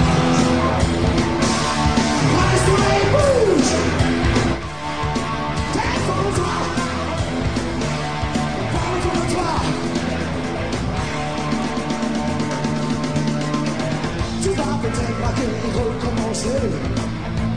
Recommencer 16.47 16.69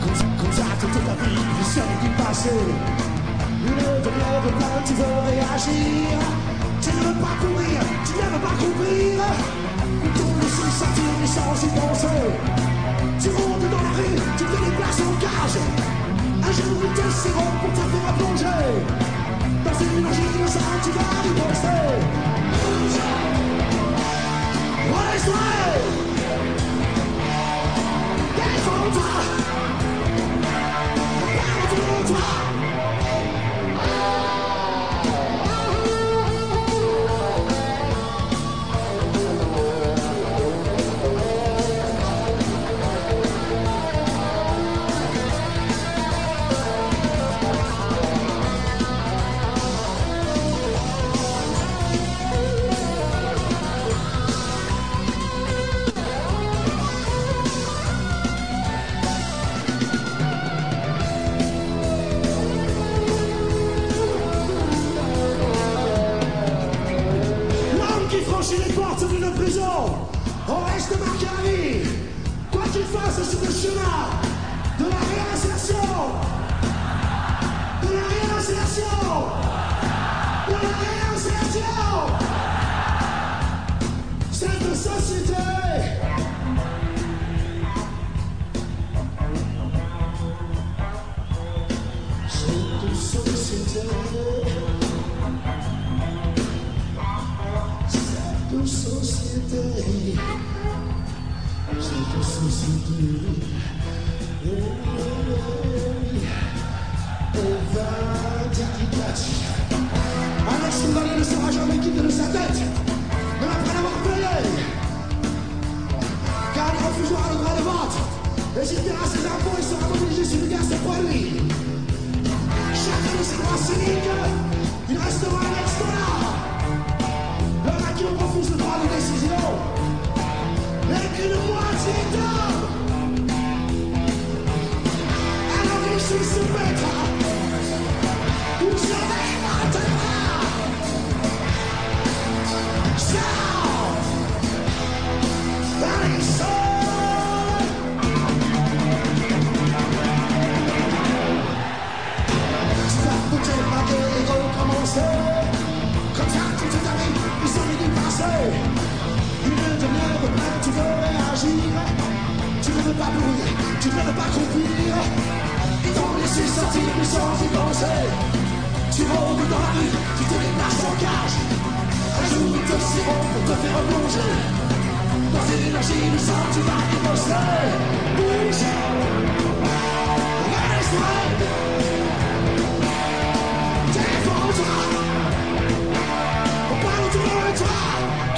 Comme, 0.00 0.52
ça 0.52 0.64
toute 0.80 0.92
ta 0.92 1.14
vie, 1.24 1.36
celle 1.64 1.94
du 2.02 2.08
passé 2.16 2.50
Une 3.62 3.76
dernière 3.76 4.42
plainte, 4.42 4.84
tu 4.86 4.94
veux 4.94 5.18
réagir 5.30 6.18
Tu 6.80 6.90
ne 6.90 7.00
veux 7.00 7.20
pas 7.20 7.36
courir, 7.40 7.80
tu 8.04 8.12
n'aimes 8.12 8.40
pas 8.40 8.54
croupir 8.58 9.22
Ton 10.16 10.28
laisser 10.40 10.70
sortir 10.78 11.10
les 11.20 11.26
sans 11.26 11.56
y 11.64 11.70
penser 11.78 12.20
Tu 13.20 13.28
rondes 13.30 13.70
dans 13.70 13.82
la 13.82 13.92
rue, 13.96 14.18
tu 14.36 14.44
te 14.44 14.56
déplaces 14.64 15.00
en 15.00 15.14
cage 15.20 15.60
un 16.42 16.52
jour 16.52 16.82
ils 16.82 16.94
t'essaieront 16.94 17.52
pour 17.60 17.70
te 17.70 17.84
faire 17.90 18.14
plonger 18.14 18.70
Dans 19.62 19.78
une 19.78 20.06
orgie 20.06 20.28
innocente 20.34 20.80
tu 20.82 20.90
vas 20.90 21.22
y 21.26 21.32
penser 21.38 21.80
autour 32.00 32.59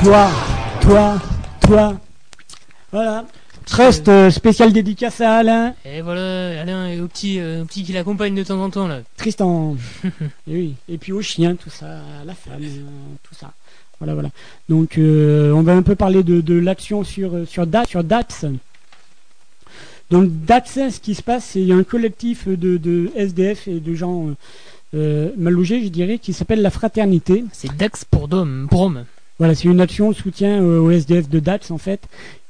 toi. 0.03 0.30
Toi, 0.80 1.22
toi. 1.61 2.00
Voilà. 2.90 3.24
Trust 3.66 4.09
euh, 4.09 4.30
spécial 4.30 4.72
dédicace 4.72 5.20
à 5.20 5.36
Alain. 5.36 5.74
Et 5.84 6.00
voilà, 6.03 6.61
Alain 6.61 6.88
et 6.88 7.00
au 7.00 7.07
petit, 7.07 7.38
euh, 7.38 7.62
au 7.62 7.64
petit 7.64 7.84
qui 7.84 7.92
l'accompagne 7.92 8.34
de 8.34 8.42
temps 8.42 8.61
en 8.61 8.70
temps 8.70 8.88
là. 8.88 9.00
Tristan. 9.16 9.76
et 10.05 10.11
oui. 10.48 10.74
Et 10.88 10.98
puis 10.98 11.12
au 11.12 11.22
chien, 11.22 11.55
tout 11.55 11.70
ça, 11.70 11.86
à 12.20 12.24
la 12.24 12.34
femme, 12.34 12.61
euh, 12.61 12.82
tout 13.22 13.34
ça. 13.34 13.53
Voilà, 13.98 14.14
voilà. 14.14 14.30
Donc, 14.68 14.98
euh, 14.98 15.53
on 15.53 15.62
va 15.62 15.74
un 15.74 15.82
peu 15.82 15.94
parler 15.94 16.24
de, 16.24 16.40
de 16.40 16.55
l'action 16.55 17.05
sur 17.05 17.46
sur 17.46 17.66
sur 17.88 18.05
DATS. 18.05 18.46
Donc 20.11 20.28
DATS, 20.44 20.90
ce 20.90 21.00
qui 21.00 21.14
se 21.14 21.22
passe, 21.22 21.44
c'est 21.44 21.61
il 21.61 21.68
y 21.68 21.72
a 21.72 21.76
un 21.76 21.84
collectif 21.84 22.48
de, 22.48 22.76
de 22.76 23.12
SDF 23.14 23.68
et 23.68 23.78
de 23.78 23.94
gens 23.94 24.34
euh, 24.94 25.30
mal 25.38 25.55
logés, 25.55 25.82
je 25.82 25.88
dirais, 25.88 26.18
qui 26.18 26.32
s'appelle 26.32 26.61
la 26.61 26.70
Fraternité. 26.70 27.44
C'est 27.53 27.74
DAX 27.76 28.05
pour 28.05 28.28
Dom, 28.28 28.66
Brom. 28.70 29.05
Voilà, 29.43 29.57
c'est 29.57 29.66
une 29.66 29.80
action 29.80 30.11
de 30.11 30.14
soutien 30.14 30.62
euh, 30.62 30.78
au 30.78 30.93
SDF 30.93 31.28
de 31.28 31.40
DATS 31.40 31.72
en 31.72 31.78
fait. 31.78 32.07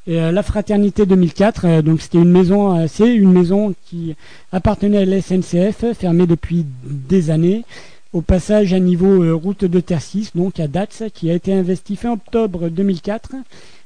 Euh, 0.09 0.30
la 0.30 0.43
Fraternité 0.43 1.07
2004, 1.07 1.64
euh, 1.64 1.80
donc 1.80 2.03
c'était 2.03 2.18
une 2.18 2.30
maison, 2.30 2.78
euh, 2.78 2.86
une 2.99 3.32
maison 3.32 3.74
qui 3.86 4.14
appartenait 4.53 4.99
à 4.99 5.05
la 5.07 5.22
SNCF, 5.22 5.86
fermée 5.95 6.26
depuis 6.26 6.66
des 6.84 7.30
années, 7.30 7.64
au 8.12 8.20
passage 8.20 8.74
à 8.74 8.78
niveau 8.78 9.38
route 9.38 9.64
de 9.64 9.80
Terre 9.80 10.03
6, 10.03 10.32
donc 10.34 10.61
à 10.61 10.68
DATS, 10.68 11.05
qui 11.14 11.30
a 11.30 11.32
été 11.32 11.55
investie 11.55 11.97
fin 11.97 12.12
octobre 12.12 12.68
2004, 12.68 13.36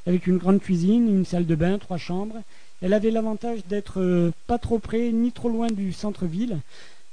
avec 0.09 0.27
une 0.27 0.39
grande 0.39 0.59
cuisine, 0.59 1.09
une 1.09 1.25
salle 1.25 1.47
de 1.47 1.55
bain, 1.55 1.79
trois 1.79 1.99
chambres. 1.99 2.43
Elle 2.83 2.93
avait 2.93 3.13
l'avantage 3.13 3.61
d'être 3.69 4.33
pas 4.49 4.59
trop 4.59 4.81
près 4.81 5.13
ni 5.13 5.31
trop 5.31 5.49
loin 5.49 5.69
du 5.69 5.93
centre-ville. 5.93 6.57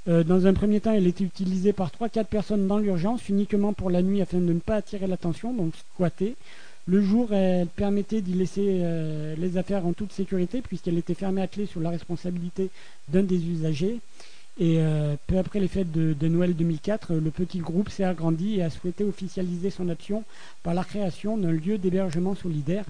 Euh, 0.06 0.22
dans 0.22 0.46
un 0.46 0.52
premier 0.52 0.80
temps, 0.80 0.92
elle 0.92 1.06
était 1.06 1.24
utilisée 1.24 1.72
par 1.72 1.90
3-4 1.90 2.24
personnes 2.24 2.66
dans 2.66 2.78
l'urgence, 2.78 3.28
uniquement 3.28 3.72
pour 3.72 3.90
la 3.90 4.02
nuit 4.02 4.20
afin 4.20 4.38
de 4.38 4.52
ne 4.52 4.58
pas 4.58 4.76
attirer 4.76 5.06
l'attention, 5.06 5.54
donc 5.54 5.74
squatter. 5.76 6.36
Le 6.86 7.00
jour, 7.00 7.32
elle 7.32 7.66
permettait 7.68 8.20
d'y 8.20 8.34
laisser 8.34 8.80
euh, 8.82 9.34
les 9.38 9.56
affaires 9.56 9.86
en 9.86 9.94
toute 9.94 10.12
sécurité, 10.12 10.60
puisqu'elle 10.60 10.98
était 10.98 11.14
fermée 11.14 11.40
à 11.40 11.46
clé 11.46 11.64
sous 11.64 11.80
la 11.80 11.88
responsabilité 11.88 12.68
d'un 13.08 13.22
des 13.22 13.42
usagers. 13.46 14.00
Et 14.60 14.76
euh, 14.78 15.16
peu 15.26 15.38
après 15.38 15.58
les 15.58 15.66
fêtes 15.66 15.90
de, 15.90 16.12
de 16.12 16.28
Noël 16.28 16.54
2004, 16.54 17.14
le 17.14 17.30
petit 17.30 17.58
groupe 17.58 17.88
s'est 17.88 18.04
agrandi 18.04 18.56
et 18.56 18.62
a 18.62 18.70
souhaité 18.70 19.02
officialiser 19.02 19.70
son 19.70 19.88
action 19.88 20.22
par 20.62 20.74
la 20.74 20.84
création 20.84 21.38
d'un 21.38 21.50
lieu 21.50 21.78
d'hébergement 21.78 22.34
solidaire 22.34 22.84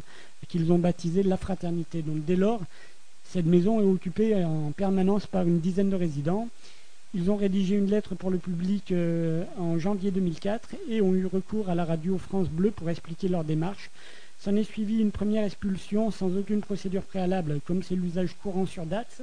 qu'ils 0.48 0.72
ont 0.72 0.78
baptisé 0.78 1.22
La 1.22 1.36
Fraternité. 1.36 2.02
Donc 2.02 2.24
dès 2.24 2.36
lors, 2.36 2.60
cette 3.24 3.46
maison 3.46 3.80
est 3.80 3.84
occupée 3.84 4.44
en 4.44 4.72
permanence 4.72 5.26
par 5.26 5.46
une 5.46 5.60
dizaine 5.60 5.88
de 5.88 5.96
résidents. 5.96 6.48
Ils 7.14 7.30
ont 7.30 7.36
rédigé 7.36 7.76
une 7.76 7.88
lettre 7.88 8.16
pour 8.16 8.30
le 8.30 8.38
public 8.38 8.90
euh, 8.90 9.44
en 9.56 9.78
janvier 9.78 10.10
2004 10.10 10.70
et 10.88 11.00
ont 11.00 11.14
eu 11.14 11.26
recours 11.26 11.70
à 11.70 11.76
la 11.76 11.84
radio 11.84 12.18
France 12.18 12.48
Bleu 12.48 12.72
pour 12.72 12.90
expliquer 12.90 13.28
leur 13.28 13.44
démarche. 13.44 13.90
S'en 14.40 14.56
est 14.56 14.64
suivi 14.64 15.00
une 15.00 15.12
première 15.12 15.44
expulsion 15.44 16.10
sans 16.10 16.36
aucune 16.36 16.60
procédure 16.60 17.02
préalable, 17.02 17.60
comme 17.66 17.84
c'est 17.84 17.94
l'usage 17.94 18.34
courant 18.42 18.66
sur 18.66 18.84
DATS. 18.84 19.22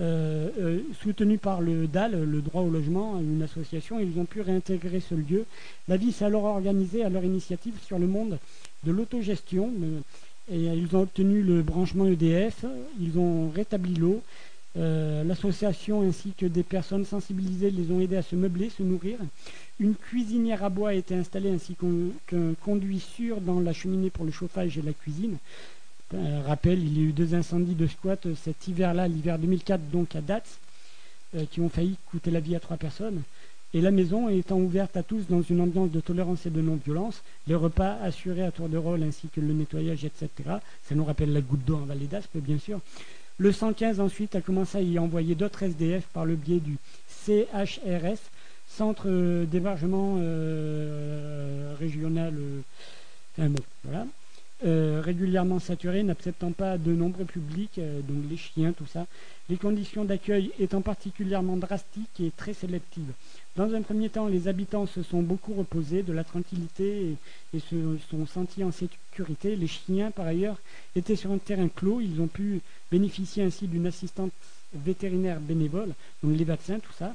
Euh, 0.00 0.48
euh, 0.58 1.38
par 1.40 1.60
le 1.60 1.86
DAL, 1.86 2.24
le 2.24 2.40
droit 2.42 2.62
au 2.62 2.68
logement, 2.68 3.20
une 3.20 3.42
association, 3.42 4.00
ils 4.00 4.18
ont 4.18 4.24
pu 4.24 4.40
réintégrer 4.40 4.98
ce 4.98 5.14
lieu. 5.14 5.44
La 5.86 5.96
vie 5.96 6.10
s'est 6.10 6.24
alors 6.24 6.44
organisée 6.44 7.04
à 7.04 7.10
leur 7.10 7.24
initiative 7.24 7.74
sur 7.86 8.00
le 8.00 8.08
monde 8.08 8.38
de 8.82 8.90
l'autogestion. 8.90 9.70
euh, 10.52 10.74
ils 10.74 10.96
ont 10.96 11.02
obtenu 11.02 11.42
le 11.42 11.62
branchement 11.62 12.06
EDF, 12.06 12.64
ils 13.00 13.18
ont 13.18 13.50
rétabli 13.50 13.94
l'eau. 13.94 14.20
Euh, 14.76 15.22
L'association 15.24 16.02
ainsi 16.02 16.32
que 16.36 16.46
des 16.46 16.62
personnes 16.64 17.04
sensibilisées 17.04 17.70
les 17.70 17.90
ont 17.92 18.00
aidés 18.00 18.16
à 18.16 18.22
se 18.22 18.34
meubler, 18.34 18.70
se 18.70 18.82
nourrir. 18.82 19.18
Une 19.78 19.94
cuisinière 19.94 20.64
à 20.64 20.68
bois 20.68 20.90
a 20.90 20.94
été 20.94 21.14
installée 21.14 21.50
ainsi 21.50 21.76
qu'un 21.76 22.54
conduit 22.64 23.00
sûr 23.00 23.40
dans 23.40 23.60
la 23.60 23.72
cheminée 23.72 24.10
pour 24.10 24.24
le 24.24 24.32
chauffage 24.32 24.76
et 24.78 24.82
la 24.82 24.92
cuisine. 24.92 25.36
Euh, 26.12 26.42
rappel, 26.46 26.80
il 26.80 26.98
y 26.98 27.00
a 27.00 27.04
eu 27.08 27.12
deux 27.12 27.34
incendies 27.34 27.74
de 27.74 27.86
squat 27.86 28.26
cet 28.36 28.68
hiver-là, 28.68 29.08
l'hiver 29.08 29.38
2004, 29.38 29.90
donc 29.90 30.14
à 30.14 30.20
Dax, 30.20 30.58
euh, 31.34 31.44
qui 31.50 31.60
ont 31.60 31.68
failli 31.68 31.96
coûter 32.10 32.30
la 32.30 32.40
vie 32.40 32.54
à 32.54 32.60
trois 32.60 32.76
personnes. 32.76 33.22
Et 33.72 33.80
la 33.80 33.90
maison 33.90 34.28
étant 34.28 34.58
ouverte 34.58 34.96
à 34.96 35.02
tous 35.02 35.26
dans 35.28 35.42
une 35.42 35.60
ambiance 35.60 35.90
de 35.90 35.98
tolérance 36.00 36.46
et 36.46 36.50
de 36.50 36.60
non-violence, 36.60 37.22
les 37.48 37.56
repas 37.56 37.98
assurés 38.02 38.44
à 38.44 38.52
tour 38.52 38.68
de 38.68 38.76
rôle 38.76 39.02
ainsi 39.02 39.28
que 39.28 39.40
le 39.40 39.52
nettoyage, 39.52 40.04
etc. 40.04 40.28
Ça 40.84 40.94
nous 40.94 41.04
rappelle 41.04 41.32
la 41.32 41.40
goutte 41.40 41.64
d'eau 41.64 41.76
en 41.76 41.86
Vallée 41.86 42.06
d'Aspe, 42.06 42.36
bien 42.36 42.58
sûr. 42.58 42.80
Le 43.36 43.50
115 43.50 43.98
ensuite 44.00 44.36
a 44.36 44.40
commencé 44.40 44.78
à 44.78 44.80
y 44.80 44.98
envoyer 44.98 45.34
d'autres 45.34 45.64
SDF 45.64 46.06
par 46.12 46.24
le 46.24 46.36
biais 46.36 46.60
du 46.60 46.76
CHRS, 47.08 48.18
Centre 48.68 49.06
euh, 49.06 49.44
d'hébergement 49.44 50.16
euh, 50.18 51.74
régional. 51.78 52.34
euh. 53.38 54.04
Euh, 54.64 55.02
régulièrement 55.04 55.58
saturé, 55.58 56.02
n'acceptant 56.02 56.52
pas 56.52 56.78
de 56.78 56.92
nombreux 56.92 57.26
publics, 57.26 57.78
euh, 57.78 58.00
donc 58.00 58.24
les 58.30 58.38
chiens, 58.38 58.72
tout 58.72 58.86
ça. 58.86 59.06
Les 59.50 59.58
conditions 59.58 60.06
d'accueil 60.06 60.52
étant 60.58 60.80
particulièrement 60.80 61.58
drastiques 61.58 62.18
et 62.20 62.32
très 62.34 62.54
sélectives. 62.54 63.12
Dans 63.56 63.74
un 63.74 63.82
premier 63.82 64.08
temps, 64.08 64.26
les 64.26 64.48
habitants 64.48 64.86
se 64.86 65.02
sont 65.02 65.20
beaucoup 65.20 65.52
reposés 65.52 66.02
de 66.02 66.14
la 66.14 66.24
tranquillité 66.24 67.14
et, 67.52 67.58
se 67.58 67.98
sont 68.10 68.26
sentis 68.26 68.64
en 68.64 68.72
sécurité. 68.72 69.54
Les 69.54 69.66
chiens, 69.66 70.10
par 70.10 70.26
ailleurs, 70.26 70.56
étaient 70.96 71.14
sur 71.14 71.30
un 71.30 71.38
terrain 71.38 71.68
clos. 71.68 72.00
Ils 72.00 72.22
ont 72.22 72.26
pu 72.26 72.62
bénéficier 72.90 73.42
ainsi 73.42 73.68
d'une 73.68 73.86
assistante 73.86 74.32
vétérinaire 74.72 75.40
bénévole, 75.40 75.92
donc 76.22 76.38
les 76.38 76.44
vaccins, 76.44 76.78
tout 76.78 76.92
ça. 76.94 77.14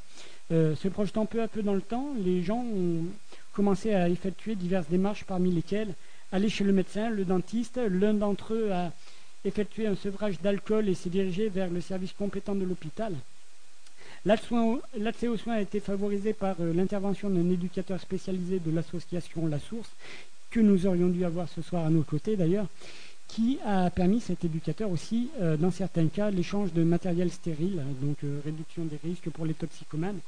Euh, 0.51 0.75
se 0.75 0.87
projetant 0.87 1.25
peu 1.25 1.41
à 1.41 1.47
peu 1.47 1.63
dans 1.63 1.73
le 1.73 1.81
temps, 1.81 2.13
les 2.23 2.43
gens 2.43 2.63
ont 2.63 3.05
commencé 3.53 3.93
à 3.93 4.07
effectuer 4.07 4.53
diverses 4.55 4.87
démarches 4.87 5.23
parmi 5.25 5.51
lesquelles 5.51 5.93
aller 6.31 6.49
chez 6.49 6.63
le 6.63 6.73
médecin, 6.73 7.09
le 7.09 7.25
dentiste. 7.25 7.77
L'un 7.77 8.13
d'entre 8.13 8.53
eux 8.53 8.71
a 8.71 8.91
effectué 9.45 9.87
un 9.87 9.95
sevrage 9.95 10.39
d'alcool 10.41 10.89
et 10.89 10.95
s'est 10.95 11.09
dirigé 11.09 11.49
vers 11.49 11.69
le 11.69 11.81
service 11.81 12.13
compétent 12.13 12.55
de 12.55 12.65
l'hôpital. 12.65 13.13
L'accès 14.25 15.27
aux 15.27 15.37
soins 15.37 15.55
a 15.55 15.61
été 15.61 15.79
favorisé 15.79 16.33
par 16.33 16.55
euh, 16.59 16.73
l'intervention 16.73 17.29
d'un 17.29 17.49
éducateur 17.49 17.99
spécialisé 17.99 18.59
de 18.59 18.71
l'association 18.71 19.47
La 19.47 19.59
Source, 19.59 19.89
que 20.51 20.59
nous 20.59 20.85
aurions 20.87 21.07
dû 21.07 21.23
avoir 21.23 21.47
ce 21.47 21.61
soir 21.61 21.85
à 21.85 21.89
nos 21.89 22.03
côtés 22.03 22.35
d'ailleurs, 22.35 22.67
qui 23.29 23.59
a 23.63 23.89
permis 23.91 24.19
cet 24.19 24.43
éducateur 24.43 24.89
aussi, 24.89 25.29
euh, 25.39 25.55
dans 25.55 25.71
certains 25.71 26.07
cas, 26.07 26.31
l'échange 26.31 26.73
de 26.73 26.83
matériel 26.83 27.31
stérile, 27.31 27.81
donc 28.01 28.17
euh, 28.23 28.41
réduction 28.43 28.83
des 28.85 28.99
risques 29.03 29.29
pour 29.29 29.45
les 29.45 29.53
toxicomanes. 29.53 30.19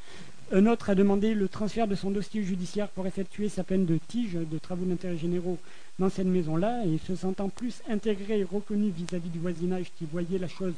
Un 0.53 0.65
autre 0.65 0.89
a 0.89 0.95
demandé 0.95 1.33
le 1.33 1.47
transfert 1.47 1.87
de 1.87 1.95
son 1.95 2.11
dossier 2.11 2.43
judiciaire 2.43 2.89
pour 2.89 3.07
effectuer 3.07 3.47
sa 3.47 3.63
peine 3.63 3.85
de 3.85 3.97
tige 4.09 4.33
de 4.33 4.57
travaux 4.57 4.83
d'intérêt 4.83 5.15
généraux 5.15 5.57
dans 5.97 6.09
cette 6.09 6.27
maison-là, 6.27 6.83
et 6.85 6.97
se 6.97 7.15
sentant 7.15 7.47
plus 7.47 7.81
intégré 7.89 8.39
et 8.39 8.43
reconnu 8.43 8.89
vis-à-vis 8.89 9.29
du 9.29 9.39
voisinage 9.39 9.85
qui 9.97 10.05
voyait 10.11 10.39
la 10.39 10.49
chose 10.49 10.73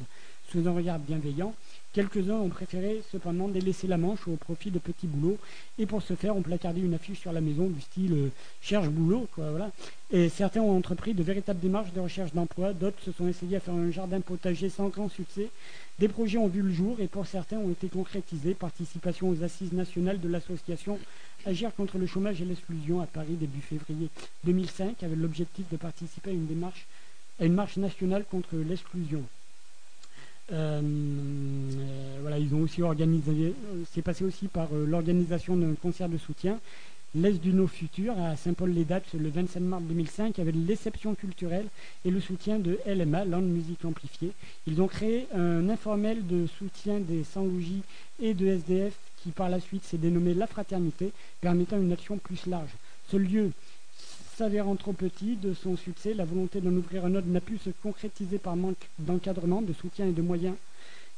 sous 0.54 0.68
un 0.68 0.98
bienveillant, 0.98 1.52
quelques-uns 1.92 2.36
ont 2.36 2.48
préféré 2.48 3.02
cependant 3.10 3.48
délaisser 3.48 3.88
la 3.88 3.96
manche 3.96 4.28
au 4.28 4.36
profit 4.36 4.70
de 4.70 4.78
petits 4.78 5.08
boulots, 5.08 5.36
et 5.80 5.86
pour 5.86 6.00
ce 6.00 6.14
faire, 6.14 6.36
ont 6.36 6.42
placardé 6.42 6.80
une 6.80 6.94
affiche 6.94 7.18
sur 7.18 7.32
la 7.32 7.40
maison 7.40 7.66
du 7.66 7.80
style 7.80 8.12
euh, 8.12 8.28
cherche 8.60 8.88
boulot, 8.88 9.26
quoi, 9.34 9.50
voilà. 9.50 9.72
Et 10.12 10.28
certains 10.28 10.60
ont 10.60 10.76
entrepris 10.76 11.12
de 11.12 11.24
véritables 11.24 11.58
démarches 11.58 11.92
de 11.92 11.98
recherche 11.98 12.32
d'emploi, 12.32 12.72
d'autres 12.72 13.02
se 13.02 13.10
sont 13.10 13.26
essayés 13.26 13.56
à 13.56 13.60
faire 13.60 13.74
un 13.74 13.90
jardin 13.90 14.20
potager 14.20 14.68
sans 14.68 14.90
grand 14.90 15.08
succès. 15.08 15.48
Des 15.98 16.06
projets 16.06 16.38
ont 16.38 16.46
vu 16.46 16.62
le 16.62 16.72
jour 16.72 17.00
et 17.00 17.08
pour 17.08 17.26
certains 17.26 17.58
ont 17.58 17.70
été 17.70 17.88
concrétisés. 17.88 18.54
Participation 18.54 19.30
aux 19.30 19.42
assises 19.42 19.72
nationales 19.72 20.20
de 20.20 20.28
l'association 20.28 21.00
Agir 21.46 21.74
contre 21.74 21.98
le 21.98 22.06
chômage 22.06 22.40
et 22.40 22.44
l'exclusion 22.44 23.02
à 23.02 23.06
Paris 23.06 23.34
début 23.34 23.60
février 23.60 24.08
2005 24.44 25.02
avec 25.02 25.18
l'objectif 25.18 25.66
de 25.70 25.76
participer 25.76 26.30
à 26.30 26.32
une 26.32 26.46
démarche 26.46 26.86
à 27.38 27.44
une 27.44 27.52
marche 27.52 27.76
nationale 27.76 28.24
contre 28.30 28.56
l'exclusion. 28.56 29.22
Euh, 30.52 30.80
euh, 30.82 32.18
voilà, 32.20 32.38
ils 32.38 32.54
ont 32.54 32.60
aussi 32.60 32.82
organisé, 32.82 33.32
euh, 33.32 33.82
c'est 33.92 34.02
passé 34.02 34.24
aussi 34.24 34.48
par 34.48 34.68
l'organisation 34.72 35.56
d'un 35.56 35.74
concert 35.74 36.08
de 36.08 36.18
soutien, 36.18 36.60
l'Est 37.14 37.40
du 37.40 37.52
No 37.52 37.66
Futur 37.66 38.18
à 38.18 38.36
Saint-Paul-les-Dates 38.36 39.14
le 39.14 39.30
27 39.30 39.62
mars 39.62 39.82
2005 39.84 40.38
avec 40.38 40.54
l'exception 40.54 41.14
culturelle 41.14 41.66
et 42.04 42.10
le 42.10 42.20
soutien 42.20 42.58
de 42.58 42.78
LMA, 42.86 43.24
Land 43.24 43.42
Musique 43.42 43.84
Amplifiée. 43.84 44.32
Ils 44.66 44.82
ont 44.82 44.88
créé 44.88 45.26
un 45.34 45.68
informel 45.68 46.26
de 46.26 46.46
soutien 46.46 46.98
des 47.00 47.24
sans-logis 47.24 47.82
et 48.20 48.34
de 48.34 48.46
SDF 48.46 48.94
qui 49.22 49.30
par 49.30 49.48
la 49.48 49.60
suite 49.60 49.84
s'est 49.84 49.96
dénommé 49.96 50.34
La 50.34 50.46
Fraternité, 50.46 51.12
permettant 51.40 51.80
une 51.80 51.92
action 51.92 52.18
plus 52.18 52.46
large. 52.46 52.70
Ce 53.10 53.16
lieu 53.16 53.52
s'avérant 54.36 54.74
trop 54.74 54.92
petit 54.92 55.36
de 55.36 55.54
son 55.54 55.76
succès, 55.76 56.12
la 56.12 56.24
volonté 56.24 56.60
d'en 56.60 56.72
ouvrir 56.72 57.04
un 57.04 57.14
autre 57.14 57.28
n'a 57.28 57.40
pu 57.40 57.56
se 57.58 57.70
concrétiser 57.82 58.38
par 58.38 58.56
manque 58.56 58.88
d'encadrement, 58.98 59.62
de 59.62 59.72
soutien 59.72 60.06
et 60.06 60.12
de 60.12 60.22
moyens. 60.22 60.56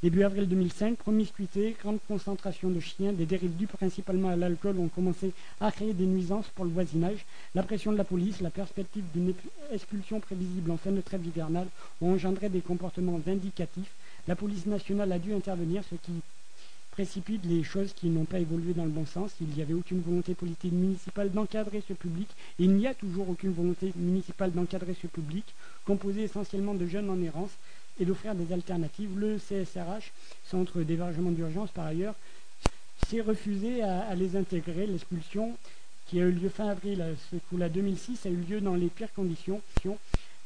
Début 0.03 0.25
avril 0.25 0.47
2005, 0.47 0.99
promiscuité, 0.99 1.75
grande 1.81 1.99
concentration 2.07 2.69
de 2.69 2.79
chiens, 2.81 3.15
des 3.15 3.25
dérives 3.25 3.57
dues 3.57 3.67
principalement 3.67 4.29
à 4.29 4.37
l'alcool 4.37 4.79
ont 4.79 4.89
commencé 4.89 5.33
à 5.59 5.73
créer 5.73 5.95
des 5.95 6.05
nuisances 6.05 6.49
pour 6.55 6.67
le 6.67 6.71
voisinage. 6.71 7.25
La 7.55 7.63
pression 7.63 7.93
de 7.93 7.97
la 7.97 8.05
police, 8.05 8.43
la 8.43 8.51
perspective 8.51 9.05
d'une 9.15 9.33
expulsion 9.73 10.21
prévisible 10.21 10.71
en 10.71 10.77
fin 10.77 10.91
de 10.91 11.01
trêve 11.01 11.27
hivernale 11.27 11.69
ont 12.03 12.13
engendré 12.13 12.51
des 12.51 12.61
comportements 12.61 13.19
vindicatifs. 13.25 13.95
La 14.29 14.37
police 14.37 14.67
nationale 14.67 15.13
a 15.13 15.19
dû 15.19 15.33
intervenir, 15.33 15.83
ce 15.91 15.95
qui 15.95 16.13
précipite 16.97 17.45
les 17.45 17.63
choses 17.63 17.93
qui 17.93 18.09
n'ont 18.09 18.25
pas 18.25 18.39
évolué 18.39 18.73
dans 18.73 18.87
le 18.87 18.91
bon 18.91 19.05
sens. 19.05 19.33
Il 19.43 19.49
n'y 19.49 19.61
avait 19.61 19.75
aucune 19.75 20.01
volonté 20.01 20.35
politique 20.35 20.73
municipale 20.73 21.31
d'encadrer 21.31 21.83
ce 21.87 21.93
public. 21.93 22.27
Il 22.59 22.71
n'y 22.73 22.87
a 22.87 22.95
toujours 22.95 23.29
aucune 23.29 23.53
volonté 23.53 23.93
municipale 23.97 24.53
d'encadrer 24.53 24.97
ce 25.03 25.07
public, 25.07 25.45
composé 25.85 26.23
essentiellement 26.23 26.73
de 26.73 26.87
jeunes 26.87 27.11
en 27.11 27.21
errance, 27.21 27.51
et 28.01 28.07
d'offrir 28.07 28.35
des 28.35 28.51
alternatives. 28.51 29.11
Le 29.19 29.37
CSRH, 29.37 30.11
Centre 30.47 30.81
d'hébergement 30.81 31.33
d'urgence 31.33 31.71
par 31.71 31.85
ailleurs, 31.85 32.15
s'est 33.07 33.21
refusé 33.21 33.83
à, 33.83 34.15
les 34.15 34.35
intégrer. 34.35 34.87
L'expulsion 34.87 35.55
qui 36.07 36.19
a 36.23 36.25
eu 36.25 36.33
lieu 36.33 36.49
fin 36.49 36.69
avril, 36.69 37.05
ce 37.31 37.37
coup-là 37.51 37.69
2006, 37.69 38.25
a 38.25 38.31
eu 38.31 38.37
lieu 38.37 38.63
dans 38.63 38.75
les 38.75 38.89
pires 38.89 39.13
conditions, 39.13 39.61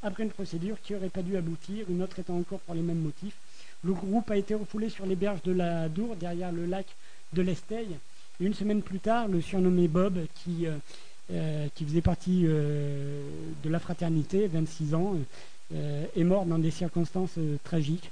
après 0.02 0.24
une 0.24 0.30
procédure 0.30 0.78
qui 0.82 0.94
n'aurait 0.94 1.10
pas 1.10 1.22
dû 1.22 1.36
aboutir, 1.36 1.86
une 1.88 2.02
autre 2.02 2.18
étant 2.18 2.38
encore 2.38 2.58
pour 2.58 2.74
les 2.74 2.82
mêmes 2.82 3.02
motifs. 3.02 3.36
Le 3.82 3.92
groupe 3.92 4.30
a 4.30 4.36
été 4.36 4.54
refoulé 4.54 4.90
sur 4.90 5.06
les 5.06 5.16
berges 5.16 5.42
de 5.42 5.52
la 5.52 5.88
Dour, 5.88 6.16
derrière 6.16 6.52
le 6.52 6.66
lac 6.66 6.86
de 7.32 7.40
l'Esteille. 7.40 7.96
Et 8.40 8.44
une 8.44 8.54
semaine 8.54 8.82
plus 8.82 8.98
tard, 8.98 9.28
le 9.28 9.40
surnommé 9.40 9.88
Bob, 9.88 10.18
qui, 10.34 10.66
euh, 10.66 10.76
euh, 11.32 11.66
faisait 11.76 12.02
partie 12.02 12.44
euh, 12.46 13.22
de 13.62 13.70
la 13.70 13.78
fraternité, 13.78 14.46
26 14.46 14.94
ans, 14.94 15.16
est 16.16 16.24
mort 16.24 16.46
dans 16.46 16.58
des 16.58 16.72
circonstances 16.72 17.38
tragiques. 17.62 18.10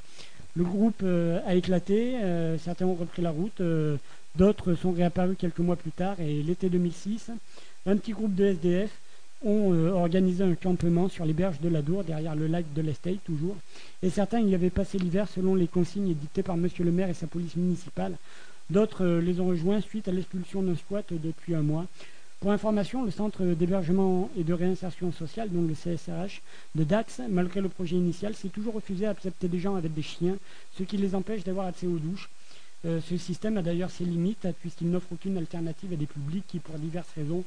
Le 0.54 0.62
groupe 0.62 1.02
a 1.02 1.54
éclaté, 1.56 2.14
certains 2.62 2.86
ont 2.86 2.94
repris 2.94 3.20
la 3.20 3.30
route, 3.30 3.60
d'autres 4.36 4.74
sont 4.74 4.92
réapparus 4.92 5.36
quelques 5.36 5.58
mois 5.58 5.74
plus 5.74 5.90
tard. 5.90 6.20
Et 6.20 6.40
l'été 6.44 6.68
2006, 6.68 7.32
un 7.86 7.96
petit 7.96 8.12
groupe 8.12 8.36
de 8.36 8.44
SDF 8.44 8.90
ont 9.44 9.72
euh, 9.72 9.90
organisé 9.90 10.42
un 10.42 10.54
campement 10.54 11.08
sur 11.08 11.24
les 11.24 11.32
berges 11.32 11.60
de 11.60 11.68
la 11.68 11.82
Dour, 11.82 12.04
derrière 12.04 12.34
le 12.34 12.46
lac 12.46 12.64
de 12.74 12.82
l'Estey, 12.82 13.18
toujours. 13.24 13.56
Et 14.02 14.10
certains 14.10 14.40
y 14.40 14.54
avaient 14.54 14.70
passé 14.70 14.98
l'hiver 14.98 15.28
selon 15.28 15.54
les 15.54 15.68
consignes 15.68 16.10
éditées 16.10 16.42
par 16.42 16.56
monsieur 16.56 16.84
le 16.84 16.92
maire 16.92 17.08
et 17.08 17.14
sa 17.14 17.26
police 17.26 17.56
municipale. 17.56 18.16
D'autres 18.70 19.04
euh, 19.04 19.20
les 19.20 19.40
ont 19.40 19.46
rejoints 19.46 19.80
suite 19.80 20.08
à 20.08 20.12
l'expulsion 20.12 20.62
d'un 20.62 20.76
squat 20.76 21.06
depuis 21.10 21.54
un 21.54 21.62
mois. 21.62 21.86
Pour 22.40 22.52
information, 22.52 23.04
le 23.04 23.10
centre 23.10 23.44
d'hébergement 23.44 24.30
et 24.38 24.44
de 24.44 24.52
réinsertion 24.52 25.10
sociale, 25.10 25.50
donc 25.50 25.68
le 25.68 25.74
CSRH 25.74 26.40
de 26.76 26.84
Dax, 26.84 27.20
malgré 27.28 27.60
le 27.60 27.68
projet 27.68 27.96
initial, 27.96 28.34
s'est 28.34 28.48
toujours 28.48 28.74
refusé 28.74 29.06
à 29.06 29.10
accepter 29.10 29.48
des 29.48 29.58
gens 29.58 29.74
avec 29.74 29.92
des 29.92 30.02
chiens, 30.02 30.36
ce 30.76 30.84
qui 30.84 30.96
les 30.98 31.16
empêche 31.16 31.42
d'avoir 31.42 31.66
accès 31.66 31.88
aux 31.88 31.98
douches. 31.98 32.30
Euh, 32.84 33.00
ce 33.00 33.16
système 33.16 33.56
a 33.56 33.62
d'ailleurs 33.62 33.90
ses 33.90 34.04
limites, 34.04 34.46
puisqu'il 34.60 34.88
n'offre 34.88 35.12
aucune 35.12 35.36
alternative 35.36 35.92
à 35.92 35.96
des 35.96 36.06
publics 36.06 36.44
qui, 36.46 36.60
pour 36.60 36.78
diverses 36.78 37.10
raisons, 37.16 37.42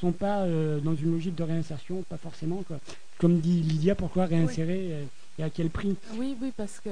sont 0.00 0.12
pas 0.12 0.42
euh, 0.42 0.78
dans 0.80 0.94
une 0.94 1.12
logique 1.12 1.34
de 1.34 1.42
réinsertion, 1.42 2.02
pas 2.08 2.16
forcément. 2.16 2.62
Quoi. 2.66 2.78
Comme 3.18 3.40
dit 3.40 3.62
Lydia, 3.62 3.94
pourquoi 3.94 4.26
réinsérer 4.26 4.88
euh, 4.90 5.04
et 5.38 5.42
à 5.42 5.50
quel 5.50 5.70
prix? 5.70 5.96
Oui, 6.16 6.36
oui, 6.40 6.52
parce 6.56 6.80
que 6.80 6.90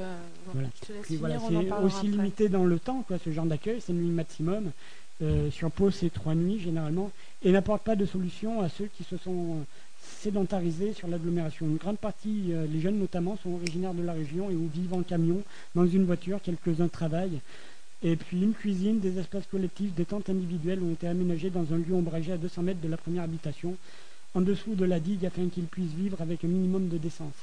voilà. 0.53 0.69
c'est 1.07 1.83
aussi 1.83 2.09
limité 2.09 2.49
dans 2.49 2.65
le 2.65 2.79
temps, 2.79 3.03
quoi, 3.07 3.19
ce 3.23 3.31
genre 3.31 3.47
d'accueil, 3.47 3.81
c'est 3.81 3.93
une 3.93 4.03
nuit 4.03 4.15
maximum. 4.15 4.71
Euh, 5.23 5.51
sur 5.51 5.71
pause, 5.71 5.95
c'est 5.95 6.13
trois 6.13 6.35
nuits 6.35 6.59
généralement, 6.59 7.11
et 7.43 7.53
n'apporte 7.53 7.83
pas 7.83 7.95
de 7.95 8.05
solution 8.05 8.61
à 8.61 8.69
ceux 8.69 8.87
qui 8.87 9.05
se 9.05 9.17
sont 9.17 9.65
sédentarisés 10.21 10.93
sur 10.93 11.09
l'agglomération. 11.09 11.67
Une 11.67 11.77
grande 11.77 11.99
partie, 11.99 12.53
les 12.71 12.81
jeunes 12.81 12.99
notamment, 12.99 13.39
sont 13.43 13.55
originaires 13.55 13.95
de 13.95 14.03
la 14.03 14.13
région 14.13 14.51
et 14.51 14.55
ou 14.55 14.69
vivent 14.69 14.93
en 14.93 15.03
camion, 15.03 15.43
dans 15.75 15.87
une 15.87 16.05
voiture, 16.05 16.41
quelques-uns 16.43 16.89
travaillent. 16.89 17.41
Et 18.05 18.17
puis 18.17 18.43
une 18.43 18.53
cuisine, 18.53 19.01
des 19.01 19.19
espaces 19.19 19.47
collectifs, 19.51 19.95
des 19.95 20.05
tentes 20.05 20.29
individuelles 20.29 20.83
ont 20.83 20.93
été 20.93 21.09
aménagées 21.09 21.49
dans 21.49 21.73
un 21.73 21.79
lieu 21.79 21.95
ombragé 21.95 22.33
à 22.33 22.37
200 22.37 22.63
mètres 22.63 22.81
de 22.83 22.89
la 22.89 22.99
première 22.99 23.23
habitation, 23.23 23.77
en 24.35 24.43
dessous 24.43 24.75
de 24.75 24.85
la 24.85 25.01
digue 25.01 25.25
afin 25.25 25.49
qu'ils 25.49 25.65
puissent 25.65 25.95
vivre 25.95 26.21
avec 26.21 26.45
un 26.45 26.49
minimum 26.49 26.89
de 26.89 26.99
décence. 26.99 27.35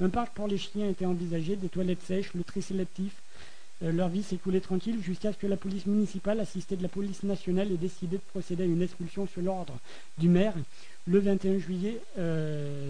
Un 0.00 0.08
parc 0.08 0.34
pour 0.34 0.48
les 0.48 0.58
chiens 0.58 0.88
était 0.88 1.06
envisagé, 1.06 1.54
des 1.54 1.68
toilettes 1.68 2.02
sèches, 2.02 2.34
le 2.34 2.42
tri 2.42 2.62
sélectif. 2.62 3.12
Euh, 3.84 3.92
leur 3.92 4.08
vie 4.08 4.24
coulée 4.42 4.60
tranquille 4.60 5.00
jusqu'à 5.00 5.32
ce 5.32 5.38
que 5.38 5.46
la 5.46 5.56
police 5.56 5.86
municipale, 5.86 6.40
assistée 6.40 6.76
de 6.76 6.82
la 6.82 6.88
police 6.88 7.22
nationale, 7.22 7.70
ait 7.70 7.76
décidé 7.76 8.16
de 8.16 8.22
procéder 8.32 8.64
à 8.64 8.66
une 8.66 8.82
expulsion 8.82 9.28
sur 9.28 9.40
l'ordre 9.40 9.78
du 10.18 10.28
maire 10.28 10.54
le 11.06 11.20
21 11.20 11.58
juillet 11.58 12.00
2006. 12.16 12.18
Euh, 12.18 12.88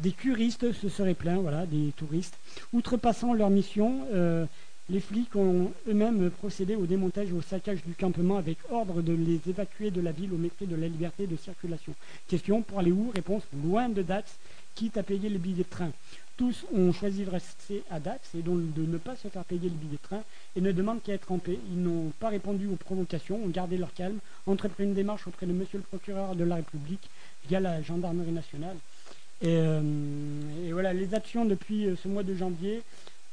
des 0.00 0.12
curistes 0.12 0.72
se 0.72 0.88
seraient 0.88 1.14
plaints, 1.14 1.36
voilà, 1.36 1.66
des 1.66 1.92
touristes, 1.96 2.36
outrepassant 2.72 3.34
leur 3.34 3.50
mission. 3.50 4.06
Euh, 4.12 4.46
les 4.90 5.00
flics 5.00 5.36
ont 5.36 5.70
eux-mêmes 5.88 6.30
procédé 6.30 6.74
au 6.74 6.84
démontage 6.84 7.28
et 7.28 7.32
au 7.32 7.40
saccage 7.40 7.84
du 7.84 7.94
campement 7.94 8.36
avec 8.36 8.58
ordre 8.70 9.02
de 9.02 9.12
les 9.12 9.40
évacuer 9.48 9.90
de 9.90 10.00
la 10.00 10.10
ville 10.10 10.32
au 10.32 10.36
mépris 10.36 10.66
de 10.66 10.74
la 10.74 10.88
liberté 10.88 11.26
de 11.28 11.36
circulation. 11.36 11.94
Question 12.26 12.62
pour 12.62 12.80
aller 12.80 12.90
où? 12.90 13.10
Réponse 13.14 13.44
loin 13.64 13.88
de 13.88 14.02
Dax, 14.02 14.36
quitte 14.74 14.96
à 14.96 15.04
payer 15.04 15.28
les 15.28 15.38
billets 15.38 15.62
de 15.62 15.68
train. 15.68 15.92
Tous 16.36 16.64
ont 16.74 16.92
choisi 16.92 17.24
de 17.24 17.30
rester 17.30 17.84
à 17.90 18.00
Dax 18.00 18.34
et 18.34 18.42
donc 18.42 18.74
de 18.74 18.82
ne 18.82 18.98
pas 18.98 19.14
se 19.14 19.28
faire 19.28 19.44
payer 19.44 19.68
les 19.68 19.76
billets 19.76 19.98
de 19.98 20.02
train 20.02 20.22
et 20.56 20.60
ne 20.60 20.72
demandent 20.72 21.02
qu'à 21.02 21.12
être 21.12 21.30
en 21.30 21.38
paix. 21.38 21.58
Ils 21.70 21.82
n'ont 21.82 22.10
pas 22.18 22.30
répondu 22.30 22.66
aux 22.66 22.76
provocations, 22.76 23.40
ont 23.44 23.48
gardé 23.48 23.76
leur 23.76 23.92
calme, 23.94 24.18
entrepris 24.46 24.84
une 24.84 24.94
démarche 24.94 25.28
auprès 25.28 25.46
de 25.46 25.52
monsieur 25.52 25.78
le 25.78 25.84
procureur 25.84 26.34
de 26.34 26.42
la 26.44 26.56
République 26.56 27.08
via 27.48 27.60
la 27.60 27.80
gendarmerie 27.82 28.32
nationale. 28.32 28.76
Et, 29.42 29.46
euh, 29.48 29.80
voilà, 30.72 30.92
les 30.92 31.14
actions 31.14 31.44
depuis 31.44 31.86
euh, 31.86 31.96
ce 31.96 32.08
mois 32.08 32.22
de 32.22 32.34
janvier 32.34 32.82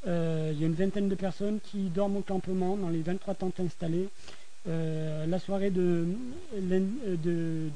euh, 0.06 0.52
il 0.54 0.62
y 0.62 0.64
a 0.64 0.68
une 0.68 0.74
vingtaine 0.74 1.10
de 1.10 1.16
personnes 1.16 1.60
qui 1.60 1.90
dorment 1.90 2.18
au 2.18 2.22
campement 2.22 2.78
dans 2.78 2.90
les 2.90 3.02
23 3.02 3.34
tentes 3.36 3.60
installées. 3.60 4.10
Euh, 4.68 5.26
la 5.26 5.40
soirée 5.40 5.72
de, 5.72 6.06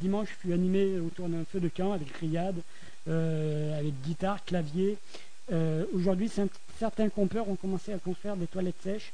dimanche 0.02 0.30
fut 0.40 0.54
animée 0.54 1.00
autour 1.00 1.30
d'un 1.30 1.46
feu 1.46 1.60
de 1.60 1.70
camp 1.70 1.94
avec 1.94 2.12
criade, 2.12 2.62
euh, 3.08 3.78
avec 3.80 3.94
guitare, 4.04 4.44
clavier. 4.46 4.98
Aujourd'hui, 5.94 6.32
certains 6.80 7.10
compeurs 7.10 7.50
ont 7.50 7.58
commencé 7.58 7.92
à 7.92 7.98
construire 7.98 8.38
des 8.38 8.48
toilettes 8.48 8.82
sèches 8.82 9.12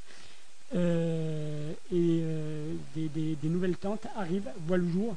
et 0.75 2.21
des, 2.95 3.49
nouvelles 3.49 3.77
tentes 3.77 4.05
arrivent, 4.15 4.51
voient 4.67 4.77
le 4.77 4.87
jour. 4.87 5.15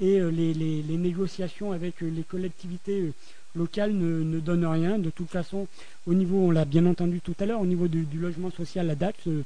Et 0.00 0.18
les, 0.18 0.82
négociations 0.96 1.70
avec 1.70 2.00
les 2.00 2.24
collectivités 2.24 3.12
local 3.56 3.92
ne, 3.92 4.38
donne 4.40 4.64
rien. 4.66 4.98
De 4.98 5.10
toute 5.10 5.30
façon, 5.30 5.66
au 6.06 6.14
niveau, 6.14 6.38
on 6.38 6.50
l'a 6.50 6.64
bien 6.64 6.86
entendu 6.86 7.20
tout 7.20 7.34
à 7.40 7.46
l'heure, 7.46 7.60
au 7.60 7.66
niveau 7.66 7.88
du, 7.88 8.06
logement 8.14 8.50
social 8.50 8.88
à 8.90 8.94
Dax, 8.94 9.18
euh, 9.26 9.42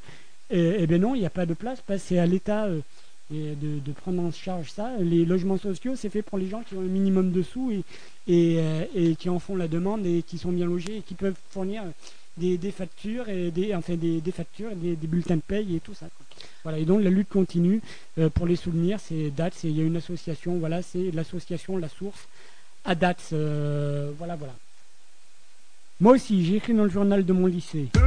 eh, 0.50 0.76
eh 0.80 0.86
bien 0.86 0.98
non, 0.98 1.14
il 1.14 1.20
n'y 1.20 1.26
a 1.26 1.30
pas 1.30 1.46
de 1.46 1.54
place. 1.54 1.82
C'est 1.98 2.18
à 2.18 2.26
l'État 2.26 2.66
euh, 2.66 2.80
de, 3.30 3.92
prendre 3.92 4.22
en 4.22 4.32
charge 4.32 4.70
ça. 4.70 4.90
Les 5.00 5.24
logements 5.24 5.58
sociaux, 5.58 5.94
c'est 5.96 6.10
fait 6.10 6.22
pour 6.22 6.38
les 6.38 6.48
gens 6.48 6.62
qui 6.62 6.74
ont 6.74 6.80
un 6.80 6.84
minimum 6.84 7.32
de 7.32 7.42
sous 7.42 7.70
et, 7.72 7.82
euh, 8.28 8.84
et, 8.94 9.14
qui 9.14 9.28
en 9.28 9.38
font 9.38 9.56
la 9.56 9.68
demande 9.68 10.04
et 10.04 10.22
qui 10.22 10.38
sont 10.38 10.52
bien 10.52 10.66
logés 10.66 10.98
et 10.98 11.02
qui 11.02 11.14
peuvent 11.14 11.36
fournir 11.50 11.82
des, 12.36 12.58
factures 12.70 13.28
et 13.28 13.50
des, 13.50 13.74
enfin 13.74 13.96
des, 13.96 14.22
factures, 14.32 14.74
des, 14.74 14.96
bulletins 14.96 15.36
de 15.36 15.42
paye 15.42 15.76
et 15.76 15.80
tout 15.80 15.94
ça. 15.94 16.06
Voilà, 16.62 16.78
et 16.78 16.84
donc 16.84 17.02
la 17.02 17.10
lutte 17.10 17.28
continue. 17.28 17.82
pour 18.34 18.46
les 18.46 18.56
souvenirs, 18.56 18.98
c'est 18.98 19.30
Dax, 19.30 19.64
il 19.64 19.76
y 19.76 19.80
a 19.80 19.84
une 19.84 19.96
association, 19.96 20.58
voilà, 20.58 20.80
c'est 20.80 21.10
l'association 21.10 21.76
La 21.76 21.88
Source 21.88 22.28
à 22.84 22.94
date. 22.94 23.30
Euh, 23.32 24.10
voilà, 24.18 24.36
voilà. 24.36 24.54
Moi 26.00 26.12
aussi, 26.14 26.44
j'ai 26.44 26.56
écrit 26.56 26.74
dans 26.74 26.84
le 26.84 26.90
journal 26.90 27.24
de 27.24 27.32
mon 27.32 27.46
lycée. 27.46 27.88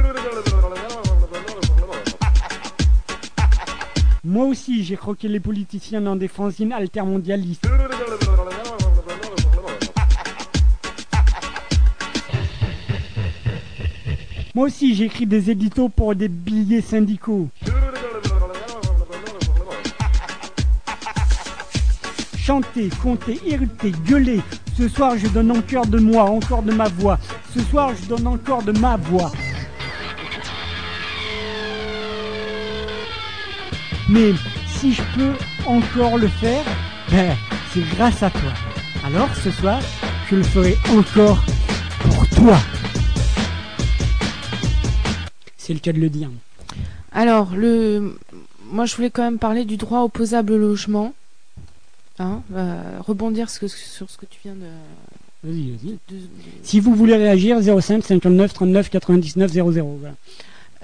Moi 4.24 4.46
aussi, 4.46 4.82
j'ai 4.84 4.96
croqué 4.96 5.28
les 5.28 5.40
politiciens 5.40 6.00
dans 6.00 6.16
des 6.16 6.28
fanzines 6.28 6.72
altermondialistes. 6.72 7.68
Moi 14.54 14.66
aussi, 14.66 14.94
j'ai 14.94 15.04
écrit 15.04 15.26
des 15.26 15.50
éditos 15.50 15.88
pour 15.88 16.14
des 16.14 16.28
billets 16.28 16.80
syndicaux. 16.80 17.48
Chanter, 22.44 22.90
compter, 23.02 23.40
irriter, 23.46 23.90
gueuler, 24.06 24.42
ce 24.76 24.86
soir, 24.86 25.16
je 25.16 25.28
donne 25.28 25.50
encore 25.50 25.86
de 25.86 25.98
moi, 25.98 26.24
encore 26.24 26.62
de 26.62 26.72
ma 26.72 26.88
voix. 26.88 27.18
Ce 27.54 27.60
soir, 27.60 27.92
je 27.98 28.06
donne 28.06 28.26
encore 28.26 28.62
de 28.62 28.72
ma 28.72 28.98
voix. 28.98 29.32
Mais 34.10 34.32
si 34.66 34.92
je 34.92 35.00
peux 35.16 35.32
encore 35.64 36.18
le 36.18 36.28
faire, 36.28 36.62
ben, 37.10 37.34
c'est 37.72 37.88
grâce 37.96 38.22
à 38.22 38.28
toi. 38.28 38.52
Alors 39.06 39.34
ce 39.36 39.50
soir, 39.50 39.80
je 40.28 40.36
le 40.36 40.42
ferai 40.42 40.76
encore 40.94 41.42
pour 42.00 42.28
toi. 42.28 42.58
C'est 45.56 45.72
le 45.72 45.78
cas 45.78 45.94
de 45.94 45.98
le 45.98 46.10
dire. 46.10 46.28
Alors, 47.10 47.56
le, 47.56 48.18
moi, 48.70 48.84
je 48.84 48.96
voulais 48.96 49.08
quand 49.08 49.22
même 49.22 49.38
parler 49.38 49.64
du 49.64 49.78
droit 49.78 50.02
opposable 50.02 50.52
au 50.52 50.58
logement. 50.58 51.14
Hein, 52.18 52.42
euh, 52.54 52.98
rebondir 53.00 53.50
ce 53.50 53.58
que- 53.60 53.66
sur 53.68 54.08
ce 54.08 54.16
que 54.18 54.26
tu 54.26 54.38
viens 54.44 54.54
de. 54.54 54.66
Vas-y, 55.42 55.70
vas-y. 55.72 55.98
de- 56.08 56.16
de- 56.16 56.28
Si 56.62 56.78
vous 56.80 56.94
voulez 56.94 57.16
réagir, 57.16 57.60
05 57.60 58.04
59 58.04 58.52
39 58.54 58.88
99 58.88 59.50
00. 59.52 59.96
Voilà. 60.00 60.14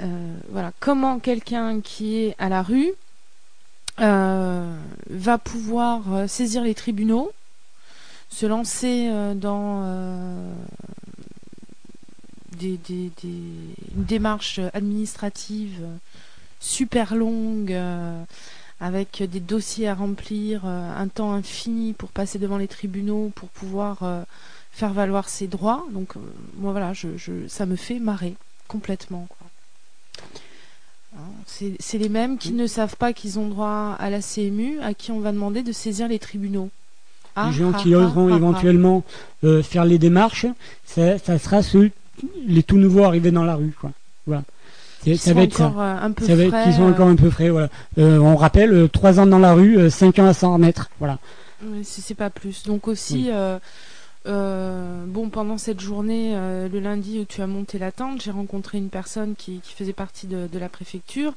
Euh, 0.03 0.35
voilà, 0.51 0.73
comment 0.81 1.19
quelqu'un 1.21 1.81
qui 1.81 2.17
est 2.19 2.35
à 2.39 2.49
la 2.49 2.63
rue 2.63 2.91
euh, 4.01 4.75
va 5.11 5.39
pouvoir 5.39 6.13
euh, 6.13 6.27
saisir 6.27 6.63
les 6.65 6.75
tribunaux, 6.75 7.31
se 8.31 8.47
lancer 8.47 9.11
dans 9.37 9.85
des, 12.59 12.77
des- 12.89 13.11
des- 13.23 13.29
une 13.97 14.05
démarche 14.05 14.59
administrative 14.75 15.81
super 16.61 17.15
longue, 17.15 17.75
avec 18.81 19.23
des 19.23 19.41
dossiers 19.41 19.89
à 19.89 19.95
remplir, 19.95 20.63
euh, 20.65 20.97
un 20.97 21.09
temps 21.09 21.33
infini 21.33 21.93
pour 21.93 22.09
passer 22.11 22.39
devant 22.39 22.57
les 22.57 22.69
tribunaux, 22.69 23.31
pour 23.35 23.49
pouvoir 23.51 23.99
euh, 24.03 24.23
faire 24.73 24.93
valoir 24.93 25.29
ses 25.29 25.47
droits. 25.47 25.85
Donc, 25.93 26.17
euh, 26.17 26.21
moi, 26.57 26.73
voilà, 26.73 26.93
je, 26.95 27.09
je- 27.17 27.47
ça 27.49 27.67
me 27.67 27.77
fait 27.77 27.99
marrer 27.99 28.35
complètement. 28.69 29.29
Hein, 31.17 31.21
C'est 31.47 31.99
les 31.99 32.09
mêmes 32.09 32.39
qui 32.39 32.53
ne 32.53 32.67
savent 32.67 32.97
pas 32.97 33.13
qu'ils 33.13 33.39
ont 33.39 33.49
droit 33.49 33.97
à 33.99 34.11
la 34.11 34.21
CMU, 34.21 34.81
à 34.81 34.95
qui 34.95 35.11
on 35.11 35.21
va 35.21 35.33
demander 35.33 35.63
de 35.63 35.73
saisir 35.73 36.09
les 36.09 36.19
tribunaux. 36.19 36.71
Ah, 37.37 37.49
les 37.51 37.59
gens 37.59 37.73
ah, 37.75 37.79
qui 37.83 37.95
oseront 37.95 38.29
ah, 38.29 38.33
ah. 38.33 38.37
éventuellement 38.37 39.05
euh, 39.45 39.63
faire 39.63 39.85
les 39.85 39.99
démarches, 39.99 40.47
ça, 40.85 41.19
ça 41.19 41.39
sera 41.39 41.63
ceux, 41.63 41.91
les 42.47 42.63
tout 42.63 42.77
nouveaux 42.77 43.05
arrivés 43.05 43.31
dans 43.31 43.45
la 43.45 43.57
rue. 43.57 43.75
Quoi. 43.79 43.93
Voilà. 44.27 44.43
Qui 45.03 45.17
sont 45.17 45.35
ça. 45.35 45.41
encore, 45.67 45.81
euh, 45.81 45.97
un 46.03 46.13
peu 46.13 46.25
frais, 46.25 46.65
qui 46.65 46.73
sont 46.75 46.83
euh. 46.83 46.91
encore 46.91 47.09
un 47.09 47.17
peu 47.17 47.31
frais. 47.31 47.49
Voilà. 47.49 47.69
Euh, 47.99 48.19
on 48.19 48.37
rappelle, 48.37 48.73
euh, 48.73 48.89
3 48.89 49.19
ans 49.21 49.27
dans 49.27 49.39
la 49.39 49.55
rue, 49.55 49.91
5 49.91 50.19
ans 50.19 50.27
à 50.27 50.35
s'en 50.35 50.53
remettre. 50.55 50.91
Voilà. 50.99 51.19
Oui, 51.65 51.85
si 51.85 52.01
c'est 52.03 52.15
pas 52.15 52.31
plus. 52.31 52.65
Donc 52.65 52.89
aussi, 52.89 53.25
Oui. 53.25 53.31
euh, 53.33 53.59
euh, 54.27 55.05
bon, 55.07 55.31
pendant 55.31 55.57
cette 55.59 55.81
journée, 55.81 56.33
euh, 56.35 56.69
le 56.69 56.81
lundi 56.81 57.19
où 57.21 57.25
tu 57.25 57.41
as 57.43 57.47
monté 57.47 57.79
la 57.79 57.93
tente, 57.93 58.23
j'ai 58.23 58.31
rencontré 58.31 58.79
une 58.79 58.91
personne 58.91 59.35
qui, 59.37 59.61
qui 59.61 59.75
faisait 59.75 59.93
partie 59.95 60.27
de, 60.27 60.47
de 60.51 60.59
la 60.59 60.69
préfecture 60.69 61.33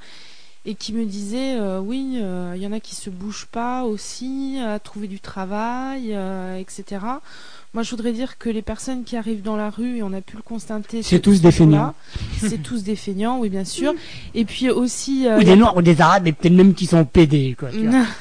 et 0.66 0.76
qui 0.76 0.94
me 0.94 1.04
disait, 1.06 1.58
euh, 1.60 1.80
oui, 1.80 2.20
euh, 2.22 2.54
il 2.56 2.62
y 2.62 2.68
en 2.68 2.72
a 2.72 2.80
qui 2.80 2.96
se 2.96 3.10
bougent 3.10 3.48
pas 3.52 3.84
aussi 3.84 4.58
à 4.66 4.80
trouver 4.80 5.08
du 5.08 5.20
travail, 5.20 6.12
euh, 6.14 6.58
etc. 6.58 7.02
Moi, 7.74 7.84
je 7.84 7.90
voudrais 7.90 8.14
dire 8.14 8.38
que 8.38 8.50
les 8.50 8.62
personnes 8.62 9.04
qui 9.04 9.18
arrivent 9.18 9.42
dans 9.42 9.56
la 9.58 9.70
rue, 9.70 9.98
et 9.98 10.04
on 10.04 10.14
a 10.14 10.22
pu 10.22 10.38
le 10.38 10.42
constater, 10.44 11.02
C'est 11.04 11.18
ce- 11.18 11.22
tous 11.22 11.42
des 11.42 11.52
feignants. 11.52 11.94
C'est 12.38 12.62
tous 12.64 12.84
des 12.84 12.96
feignants, 12.96 13.40
oui, 13.40 13.50
bien 13.50 13.66
sûr. 13.66 13.94
Et 14.36 14.46
puis 14.46 14.70
aussi... 14.70 15.28
euh, 15.28 15.40
ou 15.40 15.44
des 15.44 15.56
noirs 15.56 15.76
ou 15.76 15.82
des 15.82 16.00
arabes, 16.00 16.28
et 16.28 16.32
peut-être 16.34 16.54
même 16.54 16.74
qui 16.76 16.86
sont 16.86 17.04
pédés. 17.04 17.56
Quoi, 17.60 17.70
tu 17.72 17.88
vois. 17.88 18.06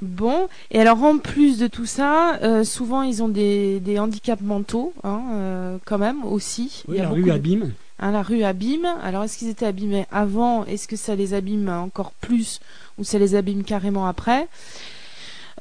Bon, 0.00 0.48
et 0.72 0.80
alors 0.80 1.00
en 1.04 1.18
plus 1.18 1.58
de 1.58 1.68
tout 1.68 1.86
ça, 1.86 2.36
euh, 2.42 2.64
souvent 2.64 3.02
ils 3.02 3.22
ont 3.22 3.28
des, 3.28 3.78
des 3.78 4.00
handicaps 4.00 4.42
mentaux, 4.42 4.92
hein, 5.04 5.20
euh, 5.34 5.78
quand 5.84 5.98
même 5.98 6.24
aussi. 6.24 6.82
Oui, 6.88 6.96
Il 6.96 6.98
y 6.98 7.00
a 7.00 7.04
la 7.04 7.10
rue 7.10 7.22
de- 7.22 7.30
abîme. 7.30 7.72
Hein, 8.02 8.10
la 8.10 8.22
rue 8.22 8.42
abîme. 8.42 8.88
Alors 9.02 9.22
est-ce 9.22 9.38
qu'ils 9.38 9.48
étaient 9.48 9.64
abîmés 9.64 10.06
avant? 10.10 10.64
Est-ce 10.64 10.88
que 10.88 10.96
ça 10.96 11.14
les 11.14 11.34
abîme 11.34 11.68
encore 11.68 12.10
plus 12.20 12.60
ou 12.98 13.04
ça 13.04 13.16
les 13.18 13.36
abîme 13.36 13.62
carrément 13.62 14.06
après? 14.06 14.48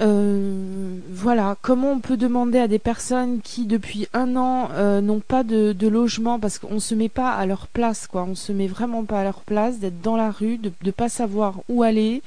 Euh, 0.01 0.95
voilà, 1.11 1.55
comment 1.61 1.91
on 1.91 1.99
peut 1.99 2.17
demander 2.17 2.57
à 2.57 2.67
des 2.67 2.79
personnes 2.79 3.41
qui 3.43 3.67
depuis 3.67 4.07
un 4.13 4.35
an 4.35 4.69
euh, 4.73 5.01
n'ont 5.01 5.19
pas 5.19 5.43
de, 5.43 5.73
de 5.73 5.87
logement? 5.87 6.39
Parce 6.39 6.57
qu'on 6.57 6.79
se 6.79 6.95
met 6.95 7.09
pas 7.09 7.29
à 7.29 7.45
leur 7.45 7.67
place, 7.67 8.07
quoi. 8.07 8.25
On 8.27 8.33
se 8.33 8.51
met 8.51 8.65
vraiment 8.65 9.03
pas 9.03 9.19
à 9.19 9.23
leur 9.23 9.41
place 9.41 9.77
d'être 9.77 10.01
dans 10.01 10.17
la 10.17 10.31
rue, 10.31 10.57
de 10.57 10.71
ne 10.83 10.91
pas 10.91 11.09
savoir 11.09 11.59
où 11.69 11.83
aller, 11.83 12.23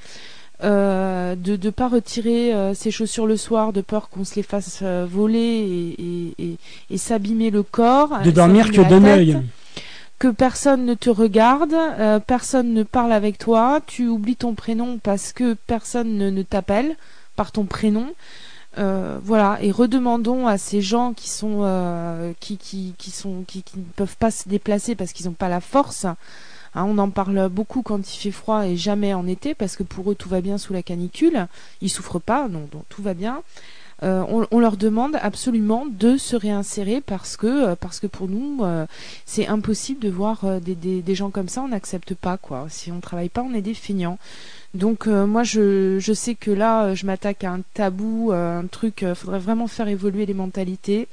euh, 0.62 1.34
de 1.34 1.58
ne 1.60 1.70
pas 1.70 1.88
retirer 1.88 2.54
euh, 2.54 2.74
ses 2.74 2.92
chaussures 2.92 3.26
le 3.26 3.36
soir 3.36 3.72
de 3.72 3.80
peur 3.80 4.08
qu'on 4.10 4.24
se 4.24 4.36
les 4.36 4.44
fasse 4.44 4.78
euh, 4.82 5.04
voler 5.10 5.40
et, 5.40 6.02
et, 6.02 6.44
et, 6.44 6.56
et 6.90 6.98
s'abîmer 6.98 7.50
le 7.50 7.64
corps, 7.64 8.20
De 8.22 8.30
dormir 8.30 8.70
que 8.70 8.82
d'un 8.82 9.02
œil. 9.04 9.36
Que 10.18 10.28
personne 10.28 10.84
ne 10.84 10.94
te 10.94 11.10
regarde, 11.10 11.74
euh, 11.74 12.20
personne 12.20 12.72
ne 12.72 12.82
parle 12.82 13.12
avec 13.12 13.38
toi, 13.38 13.80
tu 13.86 14.06
oublies 14.08 14.36
ton 14.36 14.54
prénom 14.54 14.98
parce 14.98 15.32
que 15.32 15.54
personne 15.54 16.16
ne, 16.16 16.42
t'appelle 16.42 16.96
par 17.36 17.52
ton 17.52 17.64
prénom. 17.64 18.08
Euh, 18.76 19.18
voilà, 19.22 19.58
et 19.60 19.70
redemandons 19.70 20.48
à 20.48 20.58
ces 20.58 20.80
gens 20.80 21.12
qui 21.12 21.30
sont 21.30 21.60
euh, 21.62 22.32
qui, 22.40 22.56
qui, 22.56 22.94
qui 22.98 23.10
sont 23.12 23.44
qui, 23.46 23.62
qui 23.62 23.78
ne 23.78 23.84
peuvent 23.96 24.16
pas 24.16 24.32
se 24.32 24.48
déplacer 24.48 24.96
parce 24.96 25.12
qu'ils 25.12 25.26
n'ont 25.26 25.32
pas 25.32 25.48
la 25.48 25.60
force. 25.60 26.06
hein, 26.06 26.16
on 26.74 26.98
en 26.98 27.10
parle 27.10 27.48
beaucoup 27.48 27.82
quand 27.82 28.12
il 28.12 28.18
fait 28.18 28.32
froid 28.32 28.66
et 28.66 28.76
jamais 28.76 29.14
en 29.14 29.28
été 29.28 29.54
parce 29.54 29.76
que 29.76 29.84
pour 29.84 30.10
eux 30.10 30.16
tout 30.16 30.28
va 30.28 30.40
bien 30.40 30.58
sous 30.58 30.72
la 30.72 30.82
canicule. 30.82 31.46
Ils 31.82 31.90
souffrent 31.90 32.20
pas, 32.20 32.48
non, 32.48 32.68
donc 32.72 32.82
tout 32.88 33.02
va 33.02 33.14
bien. 33.14 33.42
Euh, 34.02 34.24
on, 34.28 34.46
on 34.50 34.58
leur 34.58 34.76
demande 34.76 35.16
absolument 35.22 35.86
de 35.88 36.16
se 36.16 36.34
réinsérer 36.34 37.00
parce 37.00 37.36
que 37.36 37.46
euh, 37.46 37.76
parce 37.76 38.00
que 38.00 38.08
pour 38.08 38.28
nous 38.28 38.58
euh, 38.62 38.86
c'est 39.24 39.46
impossible 39.46 40.00
de 40.00 40.10
voir 40.10 40.44
euh, 40.44 40.58
des, 40.58 40.74
des, 40.74 41.00
des 41.00 41.14
gens 41.14 41.30
comme 41.30 41.48
ça. 41.48 41.62
On 41.62 41.68
n'accepte 41.68 42.14
pas 42.14 42.36
quoi. 42.36 42.66
Si 42.68 42.90
on 42.90 42.98
travaille 43.00 43.28
pas 43.28 43.42
on 43.42 43.54
est 43.54 43.62
des 43.62 43.72
feignants. 43.74 44.18
Donc 44.74 45.06
euh, 45.06 45.26
moi 45.26 45.44
je, 45.44 45.98
je 46.00 46.12
sais 46.12 46.34
que 46.34 46.50
là 46.50 46.86
euh, 46.86 46.94
je 46.96 47.06
m'attaque 47.06 47.44
à 47.44 47.52
un 47.52 47.60
tabou 47.72 48.32
un 48.32 48.66
truc 48.66 49.04
euh, 49.04 49.14
faudrait 49.14 49.38
vraiment 49.38 49.68
faire 49.68 49.86
évoluer 49.86 50.26
les 50.26 50.34
mentalités 50.34 51.06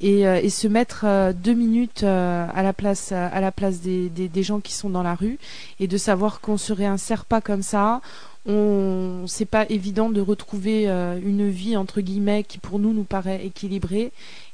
et, 0.00 0.22
et 0.22 0.50
se 0.50 0.66
mettre 0.66 1.32
deux 1.34 1.54
minutes 1.54 2.02
à 2.02 2.62
la 2.62 2.72
place 2.72 3.12
à 3.12 3.40
la 3.40 3.52
place 3.52 3.80
des, 3.80 4.08
des, 4.08 4.26
des 4.28 4.42
gens 4.42 4.58
qui 4.58 4.72
sont 4.72 4.90
dans 4.90 5.04
la 5.04 5.14
rue 5.14 5.38
et 5.78 5.86
de 5.86 5.96
savoir 5.96 6.40
qu'on 6.40 6.56
se 6.56 6.72
réinsère 6.72 7.24
pas 7.24 7.40
comme 7.40 7.62
ça 7.62 8.00
on 8.46 9.24
c'est 9.26 9.44
pas 9.46 9.66
évident 9.70 10.10
de 10.10 10.20
retrouver 10.20 10.88
euh, 10.88 11.18
une 11.22 11.48
vie 11.48 11.76
entre 11.76 12.00
guillemets 12.00 12.44
qui 12.44 12.58
pour 12.58 12.78
nous 12.78 12.92
nous 12.92 13.04
paraît 13.04 13.44
équilibrée 13.46 14.12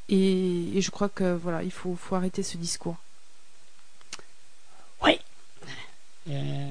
et, 0.09 0.77
et 0.77 0.81
je 0.81 0.91
crois 0.91 1.09
que 1.09 1.35
voilà 1.35 1.63
il 1.63 1.73
faut, 1.73 1.97
faut 1.97 2.15
arrêter 2.15 2.43
ce 2.43 2.57
discours 2.57 2.97
Euh, 6.29 6.69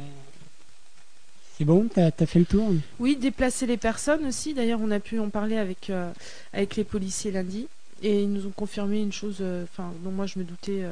C'est 1.58 1.66
bon, 1.66 1.88
t'as 1.94 2.12
as 2.18 2.26
fait 2.26 2.40
le 2.40 2.46
tour? 2.46 2.72
Oui, 3.00 3.18
déplacer 3.18 3.66
les 3.66 3.78
personnes 3.78 4.26
aussi. 4.26 4.54
D'ailleurs, 4.54 4.80
on 4.82 4.92
a 4.92 5.00
pu 5.00 5.20
en 5.20 5.30
parler 5.30 5.58
avec, 5.58 5.90
euh, 5.90 6.12
avec 6.54 6.76
les 6.76 6.84
policiers 6.84 7.32
lundi. 7.32 7.68
Et 8.02 8.22
ils 8.24 8.32
nous 8.32 8.46
ont 8.46 8.54
confirmé 8.56 9.02
une 9.02 9.12
chose, 9.12 9.38
euh, 9.42 9.66
enfin, 9.66 9.92
dont 10.04 10.12
moi 10.12 10.26
je 10.26 10.40
me 10.40 10.46
doutais, 10.46 10.84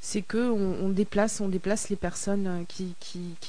c'est 0.00 0.22
que 0.22 0.50
on, 0.50 0.88
déplace, 0.88 1.40
on 1.40 1.48
déplace 1.48 1.90
les 1.90 1.96
personnes 1.96 2.46
euh, 2.46 2.64
qui, 2.66 2.94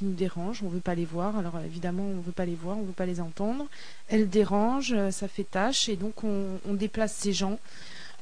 nous 0.02 0.14
dérangent. 0.14 0.64
On 0.64 0.70
veut 0.70 0.80
pas 0.80 0.96
les 0.96 1.06
voir. 1.06 1.38
Alors 1.38 1.60
évidemment, 1.66 2.04
on 2.04 2.20
veut 2.20 2.32
pas 2.32 2.46
les 2.46 2.56
voir, 2.56 2.78
on 2.78 2.84
veut 2.84 2.92
pas 2.92 3.06
les 3.06 3.22
entendre. 3.22 3.68
Elles 4.10 4.30
dérangent, 4.30 4.94
euh, 4.94 5.12
ça 5.12 5.28
fait 5.28 5.44
tâche, 5.44 5.90
et 5.90 5.96
donc 5.96 6.24
on, 6.24 6.74
déplace 6.74 7.14
ces 7.14 7.34
gens. 7.34 7.60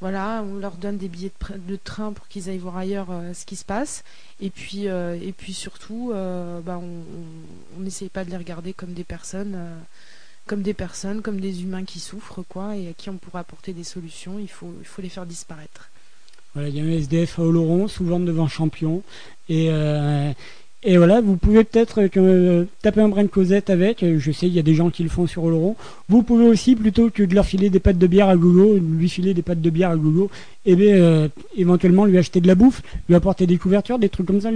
Voilà, 0.01 0.43
on 0.47 0.55
leur 0.55 0.75
donne 0.77 0.97
des 0.97 1.09
billets 1.09 1.31
de, 1.55 1.75
train 1.75 2.13
pour 2.13 2.27
qu'ils 2.29 2.49
aillent 2.49 2.57
voir 2.57 2.77
ailleurs 2.77 3.07
euh, 3.11 3.33
ce 3.33 3.45
qui 3.45 3.57
se 3.57 3.65
passe. 3.65 4.03
Et 4.41 4.49
puis, 4.49 4.87
euh, 4.87 5.19
et 5.21 5.33
puis 5.33 5.53
surtout, 5.53 6.11
euh, 6.13 6.61
bah, 6.61 6.79
on 6.79 7.79
n'essaye 7.79 8.09
pas 8.09 8.23
de 8.23 8.29
les 8.29 8.37
regarder 8.37 8.73
comme 8.73 8.93
des 8.93 9.03
personnes, 9.03 9.55
euh, 9.55 9.77
comme 10.47 10.61
des 10.61 10.73
personnes, 10.73 11.21
comme 11.21 11.41
des 11.41 11.63
humains 11.63 11.83
qui 11.83 11.99
souffrent, 11.99 12.43
quoi, 12.43 12.77
et 12.77 12.89
à 12.89 12.93
qui 12.93 13.09
on 13.09 13.17
pourrait 13.17 13.39
apporter 13.39 13.73
des 13.73 13.83
solutions. 13.83 14.39
Il 14.39 14.49
faut, 14.49 14.73
il 14.79 14.85
faut 14.85 15.01
les 15.01 15.09
faire 15.09 15.25
disparaître. 15.25 15.89
Voilà, 16.53 16.69
il 16.69 16.75
y 16.75 16.79
a 16.79 16.83
un 16.83 16.89
SDF 16.89 17.39
à 17.39 17.43
Oloron, 17.43 17.87
souvent 17.87 18.19
devant 18.19 18.47
Champion. 18.47 19.01
Et, 19.49 19.67
euh, 19.69 20.31
et 20.83 20.97
voilà, 20.97 21.21
vous 21.21 21.35
pouvez 21.35 21.63
peut-être 21.63 21.99
euh, 22.17 22.65
taper 22.81 23.01
un 23.01 23.09
brin 23.09 23.23
de 23.23 23.27
causette 23.27 23.69
avec. 23.69 24.01
euh, 24.01 24.17
Je 24.17 24.31
sais, 24.31 24.47
il 24.47 24.53
y 24.53 24.59
a 24.59 24.63
des 24.63 24.73
gens 24.73 24.89
qui 24.89 25.03
le 25.03 25.09
font 25.09 25.27
sur 25.27 25.43
Oloron. 25.43 25.75
Vous 26.07 26.23
pouvez 26.23 26.47
aussi, 26.47 26.75
plutôt 26.75 27.09
que 27.09 27.21
de 27.23 27.35
leur 27.35 27.45
filer 27.45 27.69
des 27.69 27.79
pattes 27.79 27.97
de 27.97 28.07
bière 28.07 28.29
à 28.29 28.35
gogo, 28.37 28.77
lui 28.77 29.09
filer 29.09 29.33
des 29.33 29.41
pattes 29.41 29.61
de 29.61 29.69
bière 29.69 29.91
à 29.91 29.97
gogo, 29.97 30.29
et 30.65 30.75
bien, 30.75 30.95
euh, 30.95 31.27
éventuellement 31.55 32.05
lui 32.05 32.17
acheter 32.17 32.41
de 32.41 32.47
la 32.47 32.55
bouffe, 32.55 32.81
lui 33.07 33.15
apporter 33.15 33.45
des 33.45 33.57
couvertures, 33.57 33.99
des 33.99 34.09
trucs 34.09 34.27
comme 34.27 34.41
ça, 34.41 34.49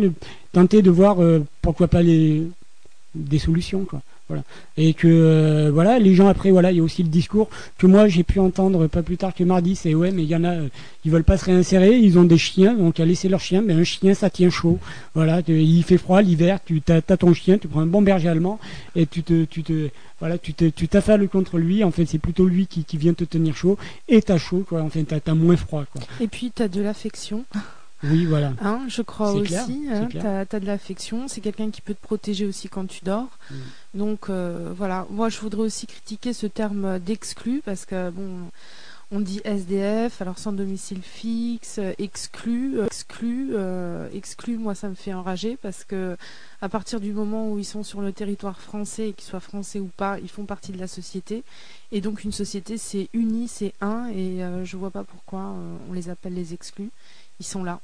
tenter 0.51 0.81
de 0.81 0.89
voir 0.89 1.21
euh, 1.21 1.39
pourquoi 1.61 1.87
pas 1.87 2.01
des 2.03 2.47
solutions 3.39 3.85
quoi. 3.85 4.01
Et 4.77 4.93
que 4.93 5.07
euh, 5.07 5.69
voilà, 5.71 5.99
les 5.99 6.15
gens 6.15 6.27
après 6.27 6.49
voilà, 6.49 6.71
il 6.71 6.77
y 6.77 6.79
a 6.79 6.83
aussi 6.83 7.03
le 7.03 7.09
discours 7.09 7.49
que 7.77 7.85
moi 7.85 8.07
j'ai 8.07 8.23
pu 8.23 8.39
entendre 8.39 8.87
pas 8.87 9.03
plus 9.03 9.17
tard 9.17 9.33
que 9.33 9.43
mardi, 9.43 9.75
c'est 9.75 9.93
ouais, 9.93 10.11
mais 10.11 10.23
il 10.23 10.29
y 10.29 10.35
en 10.35 10.43
a 10.43 10.53
euh, 10.53 10.69
ils 11.05 11.11
veulent 11.11 11.23
pas 11.23 11.37
se 11.37 11.45
réinsérer, 11.45 11.97
ils 11.97 12.17
ont 12.17 12.23
des 12.23 12.37
chiens, 12.37 12.73
donc 12.73 12.99
à 12.99 13.05
laisser 13.05 13.29
leur 13.29 13.41
chien, 13.41 13.61
mais 13.61 13.73
un 13.73 13.83
chien 13.83 14.13
ça 14.13 14.29
tient 14.29 14.49
chaud. 14.49 14.79
Voilà, 15.13 15.41
il 15.47 15.83
fait 15.83 15.97
froid 15.97 16.21
l'hiver, 16.21 16.59
tu 16.65 16.81
as, 16.87 17.01
ton 17.01 17.33
chien, 17.33 17.57
tu 17.57 17.67
prends 17.67 17.81
un 17.81 17.85
bon 17.85 18.01
berger 18.01 18.29
allemand 18.29 18.59
et 18.95 19.05
tu 19.05 19.21
te 19.23 19.43
tu 19.45 19.63
voilà, 20.19 20.37
tu 20.37 20.53
te 20.53 20.85
t'affales 20.85 21.27
contre 21.27 21.57
lui, 21.57 21.83
en 21.83 21.91
fait, 21.91 22.05
c'est 22.05 22.17
plutôt 22.17 22.45
lui 22.45 22.65
qui, 22.67 22.97
vient 22.97 23.13
te 23.13 23.25
tenir 23.25 23.57
chaud 23.57 23.77
et 24.07 24.21
t'as 24.21 24.37
chaud 24.37 24.63
quoi, 24.67 24.81
enfin 24.81 25.03
t'as 25.03 25.19
as 25.29 25.35
moins 25.35 25.57
froid. 25.57 25.83
Et 26.21 26.27
puis, 26.27 26.51
tu 26.55 26.63
as 26.63 26.69
de 26.69 26.81
l'affection. 26.81 27.43
Oui, 28.03 28.25
voilà. 28.25 28.53
Hein, 28.61 28.81
je 28.87 29.01
crois 29.01 29.31
aussi. 29.31 29.87
hein, 29.89 30.07
tu 30.09 30.17
as, 30.17 30.59
de 30.59 30.65
l'affection. 30.65 31.27
C'est 31.27 31.41
quelqu'un 31.41 31.71
qui 31.71 31.81
peut 31.81 31.93
te 31.93 32.01
protéger 32.01 32.45
aussi 32.45 32.67
quand 32.69 32.85
tu 32.85 33.03
dors. 33.05 33.37
Mm. 33.49 33.55
Donc 33.95 34.29
euh, 34.29 34.73
voilà. 34.75 35.07
Moi, 35.09 35.29
je 35.29 35.39
voudrais 35.39 35.61
aussi 35.63 35.87
critiquer 35.87 36.33
ce 36.33 36.47
terme 36.47 36.99
d'exclu 36.99 37.61
parce 37.63 37.85
que 37.85 38.09
bon, 38.09 38.49
on 39.11 39.19
dit 39.19 39.41
SDF, 39.45 40.21
alors 40.23 40.39
sans 40.39 40.53
domicile 40.53 41.01
fixe, 41.03 41.79
exclu. 41.99 42.79
Euh, 42.79 42.85
exclus, 42.87 43.49
euh, 43.53 44.09
exclus, 44.11 44.57
moi 44.57 44.73
ça 44.73 44.89
me 44.89 44.95
fait 44.95 45.13
enrager 45.13 45.55
parce 45.61 45.83
que 45.83 46.17
à 46.61 46.69
partir 46.69 46.99
du 46.99 47.11
moment 47.13 47.51
où 47.51 47.59
ils 47.59 47.65
sont 47.65 47.83
sur 47.83 48.01
le 48.01 48.11
territoire 48.11 48.59
français, 48.59 49.13
qu'ils 49.15 49.27
soient 49.27 49.39
français 49.39 49.79
ou 49.79 49.89
pas, 49.97 50.17
ils 50.19 50.29
font 50.29 50.45
partie 50.45 50.71
de 50.71 50.79
la 50.79 50.87
société. 50.87 51.43
Et 51.91 52.01
donc 52.01 52.23
une 52.23 52.31
société 52.31 52.77
c'est 52.79 53.09
uni, 53.13 53.47
c'est 53.47 53.73
un, 53.81 54.07
et 54.07 54.43
euh, 54.43 54.65
je 54.65 54.77
vois 54.77 54.89
pas 54.89 55.03
pourquoi 55.03 55.41
euh, 55.41 55.75
on 55.89 55.93
les 55.93 56.09
appelle 56.09 56.33
les 56.33 56.53
exclus. 56.55 56.89
Ils 57.39 57.45
sont 57.45 57.63
là. 57.63 57.81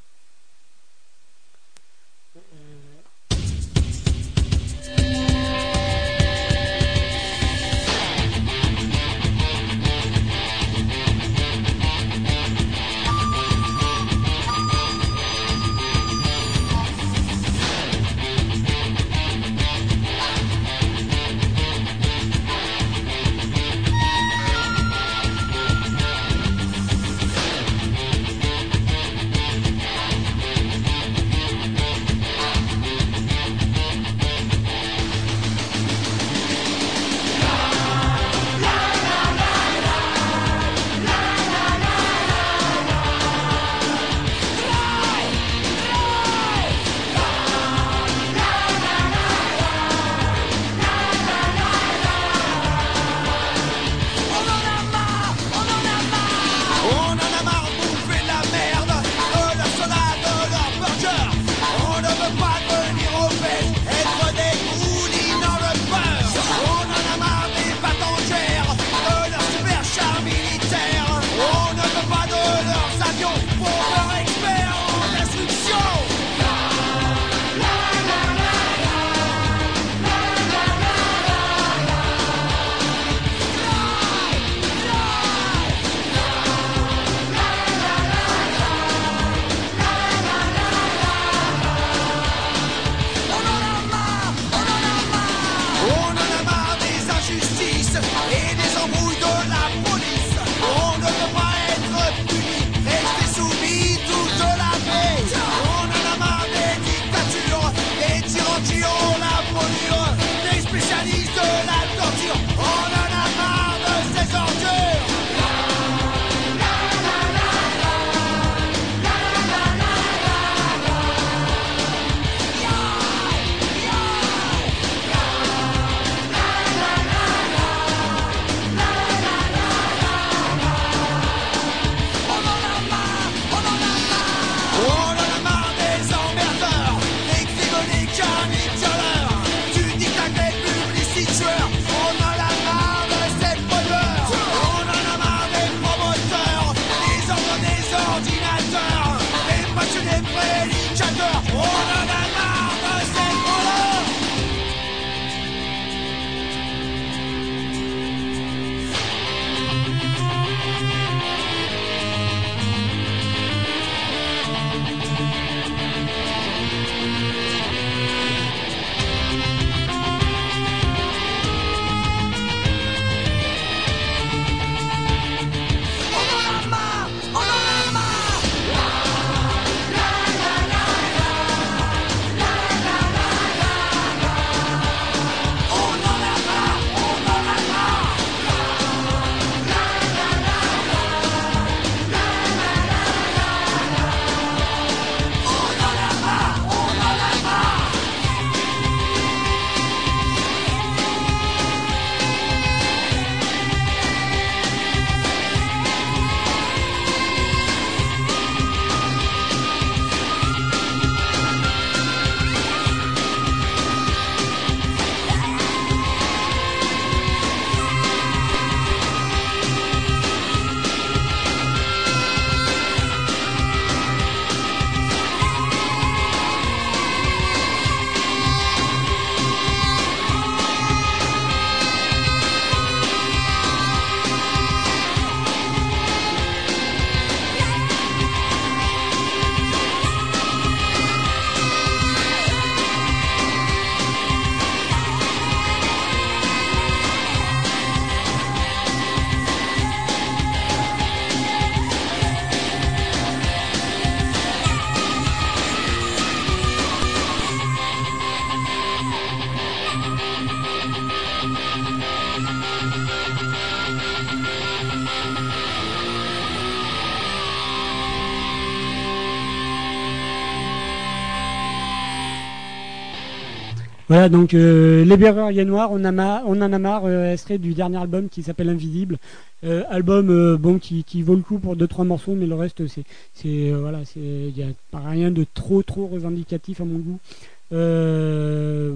Voilà, 274.09 274.27
donc 274.27 274.55
euh, 274.55 275.05
Les 275.05 275.17
Berruriers 275.17 275.65
Noirs, 275.65 275.91
on, 275.91 276.03
a 276.03 276.43
on 276.43 276.59
en 276.63 276.73
a 276.73 276.79
marre, 276.79 277.03
euh, 277.05 277.31
extrait 277.31 277.59
du 277.59 277.75
dernier 277.75 277.97
album 277.97 278.27
qui 278.27 278.41
s'appelle 278.41 278.69
Invisible. 278.69 279.19
Euh, 279.63 279.83
album 279.87 280.31
euh, 280.31 280.57
bon 280.57 280.79
qui, 280.79 281.21
vaut 281.21 281.35
le 281.35 281.41
coup 281.41 281.59
pour 281.59 281.75
deux 281.75 281.85
trois 281.85 282.05
morceaux, 282.05 282.33
mais 282.33 282.47
le 282.47 282.55
reste 282.55 282.87
c'est 282.87 283.03
euh, 283.45 283.77
voilà, 283.79 283.99
c'est 284.05 284.19
il 284.19 284.57
y 284.57 284.63
a 284.63 284.67
pas 284.89 285.01
rien 285.07 285.29
de 285.29 285.45
trop 285.53 285.83
trop 285.83 286.07
revendicatif 286.07 286.81
à 286.81 286.85
mon 286.85 286.97
goût. 286.97 287.19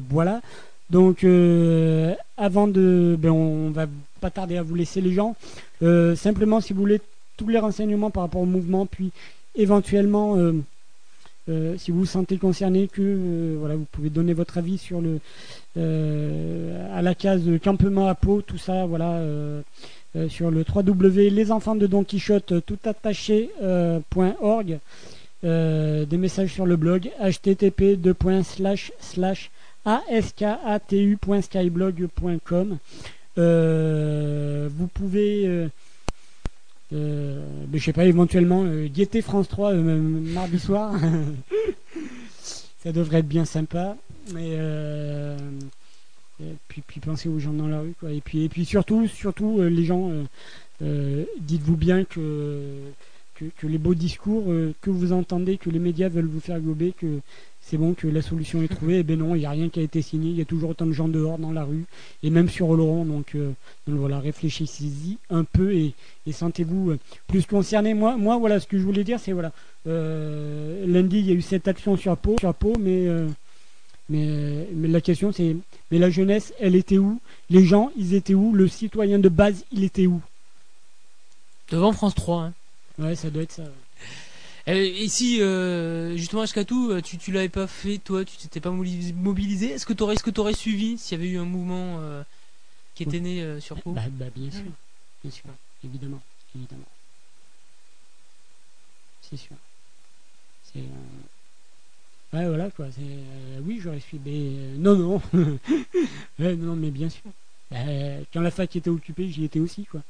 Voilà. 0.09 0.41
Donc 0.89 1.23
avant 2.37 2.67
de, 2.67 3.15
ben, 3.19 3.29
on 3.29 3.69
va 3.69 3.85
pas 4.19 4.31
tarder 4.31 4.57
à 4.57 4.63
vous 4.63 4.73
laisser 4.73 4.99
les 4.99 5.13
gens. 5.13 5.35
Simplement 6.15 6.59
si 6.59 6.73
vous 6.73 6.79
voulez 6.79 7.01
tous 7.37 7.49
les 7.49 7.59
renseignements 7.59 8.09
par 8.09 8.23
rapport 8.23 8.41
au 8.41 8.47
mouvement, 8.47 8.87
puis 8.87 9.11
éventuellement 9.55 10.37
euh, 11.49 11.75
si 11.77 11.91
vous 11.91 11.99
vous 11.99 12.05
sentez 12.05 12.37
concerné, 12.37 12.87
que 12.87 13.01
euh, 13.01 13.57
voilà, 13.59 13.75
vous 13.75 13.85
pouvez 13.91 14.09
donner 14.09 14.31
votre 14.33 14.57
avis 14.57 14.77
sur 14.77 15.01
le 15.01 15.19
euh, 15.75 16.97
à 16.97 17.01
la 17.01 17.15
case 17.15 17.41
campement 17.61 18.07
à 18.07 18.15
peau, 18.15 18.41
tout 18.41 18.57
ça, 18.57 18.85
voilà, 18.85 19.21
sur 20.29 20.51
le 20.51 20.63
3W 20.63 21.29
les 21.29 21.51
enfants 21.51 21.75
de 21.75 21.85
Don 21.87 22.05
Quichotte 22.05 22.53
tout 22.65 22.79
des 25.43 26.17
messages 26.17 26.53
sur 26.53 26.65
le 26.65 26.77
blog 26.77 27.11
http 27.19 27.99
askatu.skyblog.com 29.85 32.77
vous 33.35 34.87
pouvez 34.93 35.67
euh, 36.93 37.43
je 37.73 37.79
sais 37.83 37.93
pas 37.93 38.05
éventuellement 38.05 38.63
euh, 38.65 38.87
France 39.21 39.47
3 39.47 39.73
euh, 39.73 39.97
mardi 39.99 40.59
soir. 40.59 40.93
Ça 42.83 42.91
devrait 42.91 43.19
être 43.19 43.27
bien 43.27 43.45
sympa. 43.45 43.95
Et, 44.31 44.55
euh, 44.57 45.37
et 46.41 46.55
puis 46.67 46.81
puis 46.85 46.99
pensez 46.99 47.29
aux 47.29 47.39
gens 47.39 47.53
dans 47.53 47.67
la 47.67 47.79
rue 47.79 47.95
quoi. 47.99 48.11
Et 48.11 48.21
puis 48.21 48.43
et 48.43 48.49
puis 48.49 48.65
surtout 48.65 49.07
surtout 49.07 49.59
euh, 49.59 49.69
les 49.69 49.85
gens 49.85 50.11
dites-vous 51.39 51.77
bien 51.77 52.03
que, 52.03 52.69
que 53.35 53.45
que 53.57 53.67
les 53.67 53.77
beaux 53.77 53.95
discours 53.95 54.45
que 54.81 54.89
vous 54.89 55.13
entendez 55.13 55.57
que 55.57 55.69
les 55.69 55.79
médias 55.79 56.09
veulent 56.09 56.25
vous 56.25 56.41
faire 56.41 56.59
gober 56.59 56.91
que 56.91 57.19
c'est 57.65 57.77
bon 57.77 57.93
que 57.93 58.07
la 58.07 58.21
solution 58.21 58.61
est 58.61 58.67
trouvée. 58.67 58.99
Et 58.99 59.03
ben 59.03 59.17
non 59.17 59.35
il 59.35 59.39
n'y 59.39 59.45
a 59.45 59.51
rien 59.51 59.69
qui 59.69 59.79
a 59.79 59.83
été 59.83 60.01
signé. 60.01 60.29
Il 60.31 60.37
y 60.37 60.41
a 60.41 60.45
toujours 60.45 60.71
autant 60.71 60.85
de 60.85 60.91
gens 60.91 61.07
dehors 61.07 61.37
dans 61.37 61.51
la 61.51 61.63
rue 61.63 61.85
et 62.21 62.29
même 62.29 62.49
sur 62.49 62.69
Oloron. 62.69 63.05
Donc, 63.05 63.35
euh, 63.35 63.51
donc 63.87 63.97
voilà 63.97 64.19
réfléchissez-y 64.19 65.17
un 65.29 65.43
peu 65.43 65.73
et, 65.73 65.93
et 66.27 66.31
sentez-vous 66.31 66.91
euh, 66.91 66.99
plus 67.27 67.45
concerné. 67.45 67.93
Moi 67.93 68.17
moi 68.17 68.37
voilà 68.37 68.59
ce 68.59 68.67
que 68.67 68.77
je 68.77 68.83
voulais 68.83 69.03
dire 69.03 69.19
c'est 69.19 69.31
voilà 69.31 69.51
euh, 69.87 70.85
lundi 70.85 71.19
il 71.19 71.25
y 71.25 71.31
a 71.31 71.33
eu 71.33 71.41
cette 71.41 71.67
action 71.67 71.95
sur 71.97 72.15
Pau 72.17 72.35
sur 72.39 72.53
Pau 72.53 72.73
mais 72.79 73.07
euh, 73.07 73.27
mais, 74.09 74.67
mais 74.73 74.89
la 74.89 75.01
question 75.01 75.31
c'est 75.31 75.55
mais 75.89 75.99
la 75.99 76.09
jeunesse 76.09 76.53
elle 76.59 76.75
était 76.75 76.97
où? 76.97 77.19
Les 77.49 77.63
gens 77.63 77.91
ils 77.97 78.13
étaient 78.13 78.33
où? 78.33 78.53
Le 78.53 78.67
citoyen 78.67 79.19
de 79.19 79.29
base 79.29 79.63
il 79.71 79.83
était 79.83 80.07
où? 80.07 80.21
Devant 81.71 81.93
France 81.93 82.15
3. 82.15 82.41
Hein. 82.43 82.53
ouais 82.99 83.15
ça 83.15 83.29
doit 83.29 83.43
être 83.43 83.53
ça 83.53 83.63
Et 84.65 85.07
si 85.09 85.41
euh, 85.41 86.15
justement 86.15 86.43
Ashkatou, 86.43 86.91
euh, 86.91 87.01
tu 87.01 87.17
tu 87.17 87.31
l'avais 87.31 87.49
pas 87.49 87.67
fait 87.67 87.97
toi, 87.97 88.23
tu 88.23 88.37
t'étais 88.37 88.61
pas 88.61 88.69
mobili- 88.71 89.13
mobilisé, 89.13 89.71
est-ce 89.71 89.85
que 89.85 89.91
t'aurais 89.93 90.15
t'aurais 90.15 90.53
suivi 90.53 90.97
s'il 90.97 91.17
y 91.17 91.21
avait 91.21 91.29
eu 91.29 91.37
un 91.37 91.45
mouvement 91.45 91.99
euh, 91.99 92.23
qui 92.95 93.03
était 93.03 93.19
né 93.19 93.41
euh, 93.41 93.59
sur 93.59 93.81
Pau? 93.81 93.91
Bah, 93.91 94.03
bah, 94.11 94.25
bien 94.35 94.49
sûr. 94.49 94.63
Bien 95.21 95.31
sûr. 95.31 95.45
Évidemment. 95.83 96.21
Évidemment. 96.55 96.85
C'est 99.21 99.37
sûr. 99.37 99.55
Euh, 100.75 100.79
ouais 102.33 102.47
voilà 102.47 102.71
quoi. 102.71 102.87
C'est 102.91 103.01
euh, 103.01 103.59
oui 103.65 103.79
j'aurais 103.81 103.99
suivi 103.99 104.23
mais 104.25 104.57
euh, 104.57 104.77
non 104.77 104.95
non. 104.95 105.21
Ouais, 106.39 106.55
non 106.55 106.75
mais 106.75 106.89
bien 106.89 107.09
sûr. 107.09 107.21
Euh, 107.73 108.23
quand 108.33 108.41
la 108.41 108.51
fac 108.51 108.75
était 108.75 108.89
occupée 108.89 109.27
j'y 109.29 109.43
étais 109.43 109.59
aussi 109.59 109.85
quoi. 109.85 110.01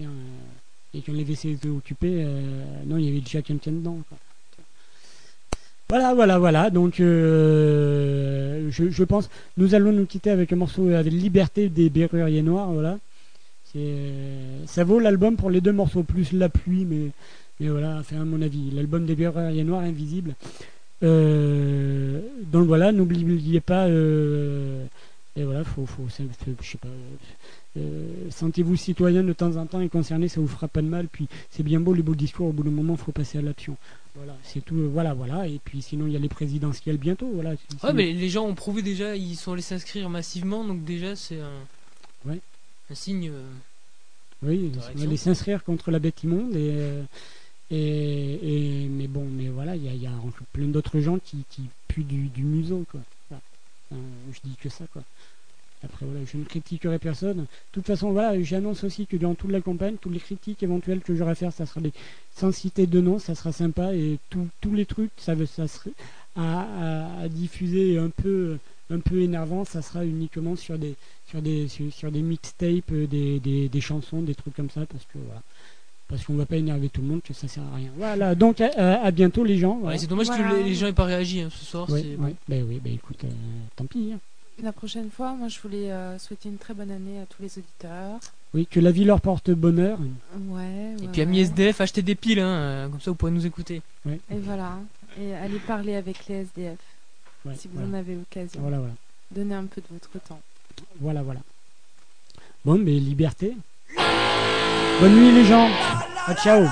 Euh, 0.00 0.04
et 0.94 1.00
quand 1.00 1.12
les 1.12 1.24
WC 1.24 1.58
occupés 1.68 2.22
euh, 2.24 2.62
non 2.86 2.96
il 2.96 3.04
y 3.04 3.08
avait 3.08 3.20
déjà 3.20 3.42
quelqu'un 3.42 3.72
dedans. 3.72 3.98
Voilà, 5.90 6.12
voilà, 6.12 6.38
voilà. 6.38 6.68
Donc, 6.68 7.00
euh, 7.00 8.68
je, 8.70 9.04
pense, 9.04 9.30
nous 9.56 9.74
allons 9.74 9.90
nous 9.90 10.04
quitter 10.04 10.28
avec 10.28 10.52
un 10.52 10.56
morceau 10.56 10.90
avec 10.90 11.10
Liberté 11.10 11.70
des 11.70 11.88
Berruriers 11.88 12.42
Noirs. 12.42 12.70
Voilà. 12.72 12.98
C'est, 13.64 13.78
euh, 13.78 14.66
ça 14.66 14.84
vaut 14.84 14.98
l'album 14.98 15.36
pour 15.36 15.48
les 15.48 15.62
deux 15.62 15.72
morceaux 15.72 16.02
plus 16.02 16.32
la 16.32 16.50
pluie, 16.50 16.84
mais, 16.84 17.10
voilà. 17.70 17.96
Enfin, 18.00 18.20
à 18.20 18.24
mon 18.24 18.42
avis, 18.42 18.70
l'album 18.70 19.06
des 19.06 19.14
Berruriers 19.14 19.64
Noirs 19.64 19.80
invisible. 19.80 20.34
Euh, 21.02 22.20
donc 22.42 22.66
voilà, 22.66 22.92
n'oubliez 22.92 23.60
pas. 23.60 23.86
euh, 23.86 24.84
et 25.38 25.44
voilà, 25.44 25.62
faut, 25.64 25.86
faut, 25.86 26.04
je 26.08 26.66
sais 26.68 26.78
pas. 26.78 26.88
euh, 27.76 28.06
Sentez-vous 28.30 28.76
citoyen 28.76 29.22
de 29.22 29.32
temps 29.32 29.54
en 29.56 29.66
temps 29.66 29.80
et 29.80 29.88
concerné, 29.88 30.26
ça 30.28 30.40
vous 30.40 30.48
fera 30.48 30.66
pas 30.68 30.82
de 30.82 30.88
mal. 30.88 31.06
Puis 31.06 31.28
c'est 31.50 31.62
bien 31.62 31.78
beau 31.80 31.94
les 31.94 32.02
beaux 32.02 32.14
discours, 32.16 32.48
au 32.48 32.52
bout 32.52 32.64
d'un 32.64 32.70
moment, 32.70 32.96
faut 32.96 33.12
passer 33.12 33.38
à 33.38 33.42
l'action. 33.42 33.76
Voilà, 34.16 34.36
c'est 34.42 34.64
tout. 34.64 34.74
euh, 34.74 34.88
Voilà, 34.92 35.14
voilà. 35.14 35.46
Et 35.46 35.60
puis 35.64 35.80
sinon, 35.80 36.06
il 36.08 36.12
y 36.12 36.16
a 36.16 36.18
les 36.18 36.28
présidentielles 36.28 36.96
bientôt. 36.98 37.30
Voilà. 37.32 37.50
Ouais, 37.84 37.92
mais 37.94 38.12
les 38.12 38.28
gens 38.28 38.46
ont 38.46 38.54
prouvé 38.54 38.82
déjà, 38.82 39.14
ils 39.16 39.36
sont 39.36 39.52
allés 39.52 39.62
s'inscrire 39.62 40.10
massivement, 40.10 40.64
donc 40.64 40.84
déjà 40.84 41.14
c'est 41.14 41.40
un, 41.40 42.30
Ouais. 42.30 42.40
un 42.90 42.94
signe. 42.94 43.30
euh, 43.32 43.44
Oui, 44.42 44.70
va 44.74 44.82
réaction. 44.82 45.06
aller 45.06 45.16
s'inscrire 45.16 45.62
contre 45.64 45.90
la 45.92 45.98
bête 46.00 46.22
immonde 46.24 46.54
et, 46.56 46.70
euh, 46.72 47.02
et, 47.70 48.84
et- 48.84 48.88
mais 48.88 49.06
bon, 49.08 49.24
mais 49.30 49.48
voilà, 49.48 49.76
il 49.76 49.84
y 49.84 49.88
a, 49.88 49.94
y 49.94 50.08
plein 50.52 50.66
d'autres 50.66 50.98
gens 51.00 51.18
qui, 51.18 51.44
qui 51.50 51.62
puent 51.86 52.04
du, 52.04 52.28
du 52.28 52.42
museau, 52.42 52.84
quoi. 52.90 53.00
Enfin, 53.90 54.00
je 54.32 54.40
dis 54.48 54.56
que 54.56 54.68
ça, 54.68 54.84
quoi. 54.92 55.02
Après, 55.84 56.06
voilà, 56.06 56.24
je 56.24 56.36
ne 56.36 56.44
critiquerai 56.44 56.98
personne. 56.98 57.36
De 57.38 57.46
toute 57.70 57.86
façon, 57.86 58.10
voilà, 58.10 58.40
j'annonce 58.42 58.82
aussi 58.82 59.06
que 59.06 59.16
durant 59.16 59.34
toute 59.34 59.50
la 59.50 59.60
campagne, 59.60 59.96
toutes 60.00 60.12
les 60.12 60.18
critiques 60.18 60.62
éventuelles 60.62 61.00
que 61.00 61.14
j'aurai 61.14 61.32
à 61.32 61.34
faire, 61.36 61.52
ça 61.52 61.66
sera 61.66 61.80
des, 61.80 61.92
sans 62.34 62.50
citer 62.50 62.86
de 62.88 63.00
nom, 63.00 63.18
ça 63.20 63.36
sera 63.36 63.52
sympa 63.52 63.94
et 63.94 64.18
tous 64.28 64.74
les 64.74 64.86
trucs, 64.86 65.12
ça, 65.16 65.34
ça 65.46 65.68
serait 65.68 65.92
à, 66.34 67.28
diffuser 67.30 67.96
un 67.98 68.10
peu, 68.10 68.58
un 68.90 68.98
peu 68.98 69.20
énervant, 69.20 69.64
ça 69.64 69.82
sera 69.82 70.04
uniquement 70.04 70.56
sur 70.56 70.78
des, 70.78 70.94
sur 71.28 71.42
des, 71.42 71.68
sur, 71.68 71.92
sur 71.92 72.10
des 72.10 72.22
mixtapes, 72.22 72.90
euh, 72.92 73.06
des, 73.06 73.38
des, 73.38 73.68
des 73.68 73.80
chansons, 73.80 74.22
des 74.22 74.34
trucs 74.34 74.54
comme 74.54 74.70
ça, 74.70 74.84
parce 74.86 75.04
que 75.04 75.18
voilà. 75.18 75.42
Parce 76.08 76.24
qu'on 76.24 76.34
va 76.34 76.46
pas 76.46 76.56
énerver 76.56 76.88
tout 76.88 77.02
le 77.02 77.06
monde, 77.06 77.20
que 77.22 77.34
ça 77.34 77.48
sert 77.48 77.62
à 77.70 77.76
rien. 77.76 77.90
Voilà, 77.96 78.34
donc 78.34 78.60
à, 78.62 78.70
à- 78.76 79.04
à 79.04 79.10
bientôt 79.10 79.44
les 79.44 79.58
gens. 79.58 79.78
Ouais, 79.80 79.98
c'est 79.98 80.06
dommage 80.06 80.28
Voilà. 80.28 80.48
que 80.50 80.56
les, 80.56 80.62
les 80.64 80.74
gens 80.74 80.86
aient 80.86 80.92
pas 80.94 81.04
réagi 81.04 81.42
hein, 81.42 81.48
ce 81.52 81.64
soir. 81.64 81.88
Ouais. 81.90 82.16
Ben 82.48 82.64
oui, 82.66 82.80
ben 82.82 82.94
écoute, 82.94 83.22
euh, 83.24 83.28
tant 83.76 83.84
pis. 83.84 84.12
hein. 84.14 84.18
La 84.62 84.72
prochaine 84.72 85.10
fois, 85.10 85.34
moi, 85.34 85.46
je 85.48 85.60
voulais 85.60 85.92
euh, 85.92 86.18
souhaiter 86.18 86.48
une 86.48 86.56
très 86.56 86.74
bonne 86.74 86.90
année 86.90 87.20
à 87.20 87.26
tous 87.26 87.42
les 87.42 87.58
auditeurs. 87.58 88.18
Oui, 88.54 88.66
que 88.66 88.80
la 88.80 88.90
vie 88.90 89.04
leur 89.04 89.20
porte 89.20 89.50
bonheur. 89.50 89.98
Ouais. 90.48 90.94
Et 91.02 91.06
puis 91.08 91.20
amis. 91.22 91.40
SDF, 91.40 91.80
achetez 91.82 92.02
des 92.02 92.14
piles, 92.14 92.40
hein, 92.40 92.48
euh, 92.48 92.88
comme 92.88 93.00
ça 93.00 93.10
vous 93.10 93.14
pourrez 93.14 93.30
nous 93.30 93.46
écouter. 93.46 93.82
Ouais. 94.06 94.18
Et 94.30 94.38
voilà. 94.38 94.78
Et 95.20 95.34
allez 95.34 95.58
parler 95.60 95.94
avec 95.94 96.26
les 96.26 96.36
SDF. 96.36 96.78
Ouais, 97.44 97.54
si 97.56 97.68
vous 97.68 97.74
voilà. 97.74 97.88
en 97.90 97.94
avez 97.94 98.14
l'occasion. 98.14 98.60
Voilà, 98.62 98.78
voilà. 98.78 98.94
Donnez 99.30 99.54
un 99.54 99.66
peu 99.66 99.80
de 99.82 99.86
votre 99.92 100.26
temps. 100.26 100.40
Voilà, 101.00 101.22
voilà. 101.22 101.40
Bon, 102.64 102.78
mais 102.78 102.92
liberté. 102.98 103.54
Bonne 105.00 105.14
nuit 105.14 105.30
les 105.30 105.44
gens. 105.44 105.68
Ah, 106.26 106.34
ciao. 106.34 106.66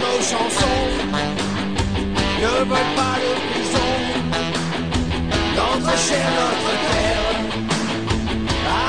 Nos 0.00 0.20
chansons 0.30 0.84
ne 2.42 2.52
veulent 2.70 2.94
pas 3.00 3.16
de 3.24 3.32
prison. 3.48 3.90
Notre 5.56 5.94
chair, 6.06 6.28
notre 6.40 6.72
terre, 6.88 7.28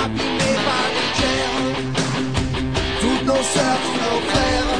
abîmée 0.04 0.58
par 0.68 0.86
les 0.96 1.10
guerres. 1.20 1.60
Toutes 3.02 3.26
nos 3.32 3.44
sœurs, 3.54 3.86
nos 4.00 4.20
frères 4.30 4.72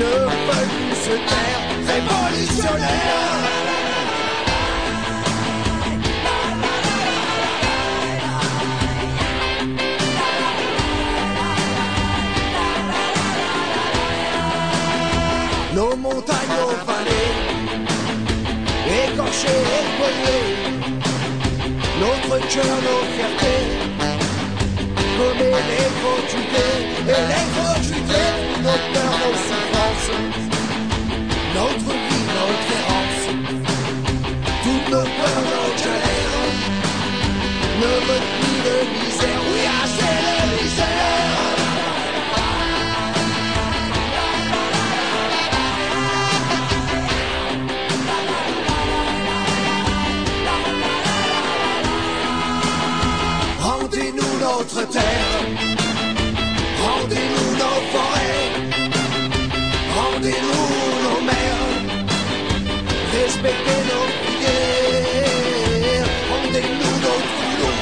ne 0.00 0.12
veulent 0.46 0.74
plus 0.76 0.96
se 1.06 1.14
taire. 1.30 1.62
Révolutionnaires! 1.90 3.49
faccio 22.50 22.68
l'occhio 22.68 23.24
a 23.24 23.34
te 23.38 23.54
come 25.16 25.50
le 25.50 25.90
fortune 26.00 26.64
e 27.06 27.26
le 27.26 27.40
fortune 27.52 28.22
non 28.60 28.80
per 28.92 29.04
la 29.04 30.49
terre, 54.86 55.40
rendez-nous 56.84 57.50
nos 57.62 57.80
forêts, 57.92 58.46
rendez-nous 59.98 60.68
nos 61.06 61.20
mers, 61.30 61.66
respectez 63.12 63.80
nos 63.90 64.06
prières, 64.24 66.08
rendez-nous 66.32 66.94
notre 67.06 67.36
flot, 67.52 67.78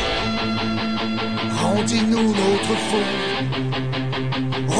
rendez-nous 1.62 2.28
notre 2.42 2.74
fond, 2.88 3.08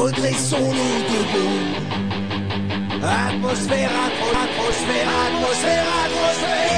redressons-nous 0.01 0.95
debout. 1.11 1.59
Atmosphère, 3.01 3.89
atmo- 4.05 4.35
atmosphère, 4.43 5.07
atmosphère, 5.25 5.87
atmosphère. 6.05 6.68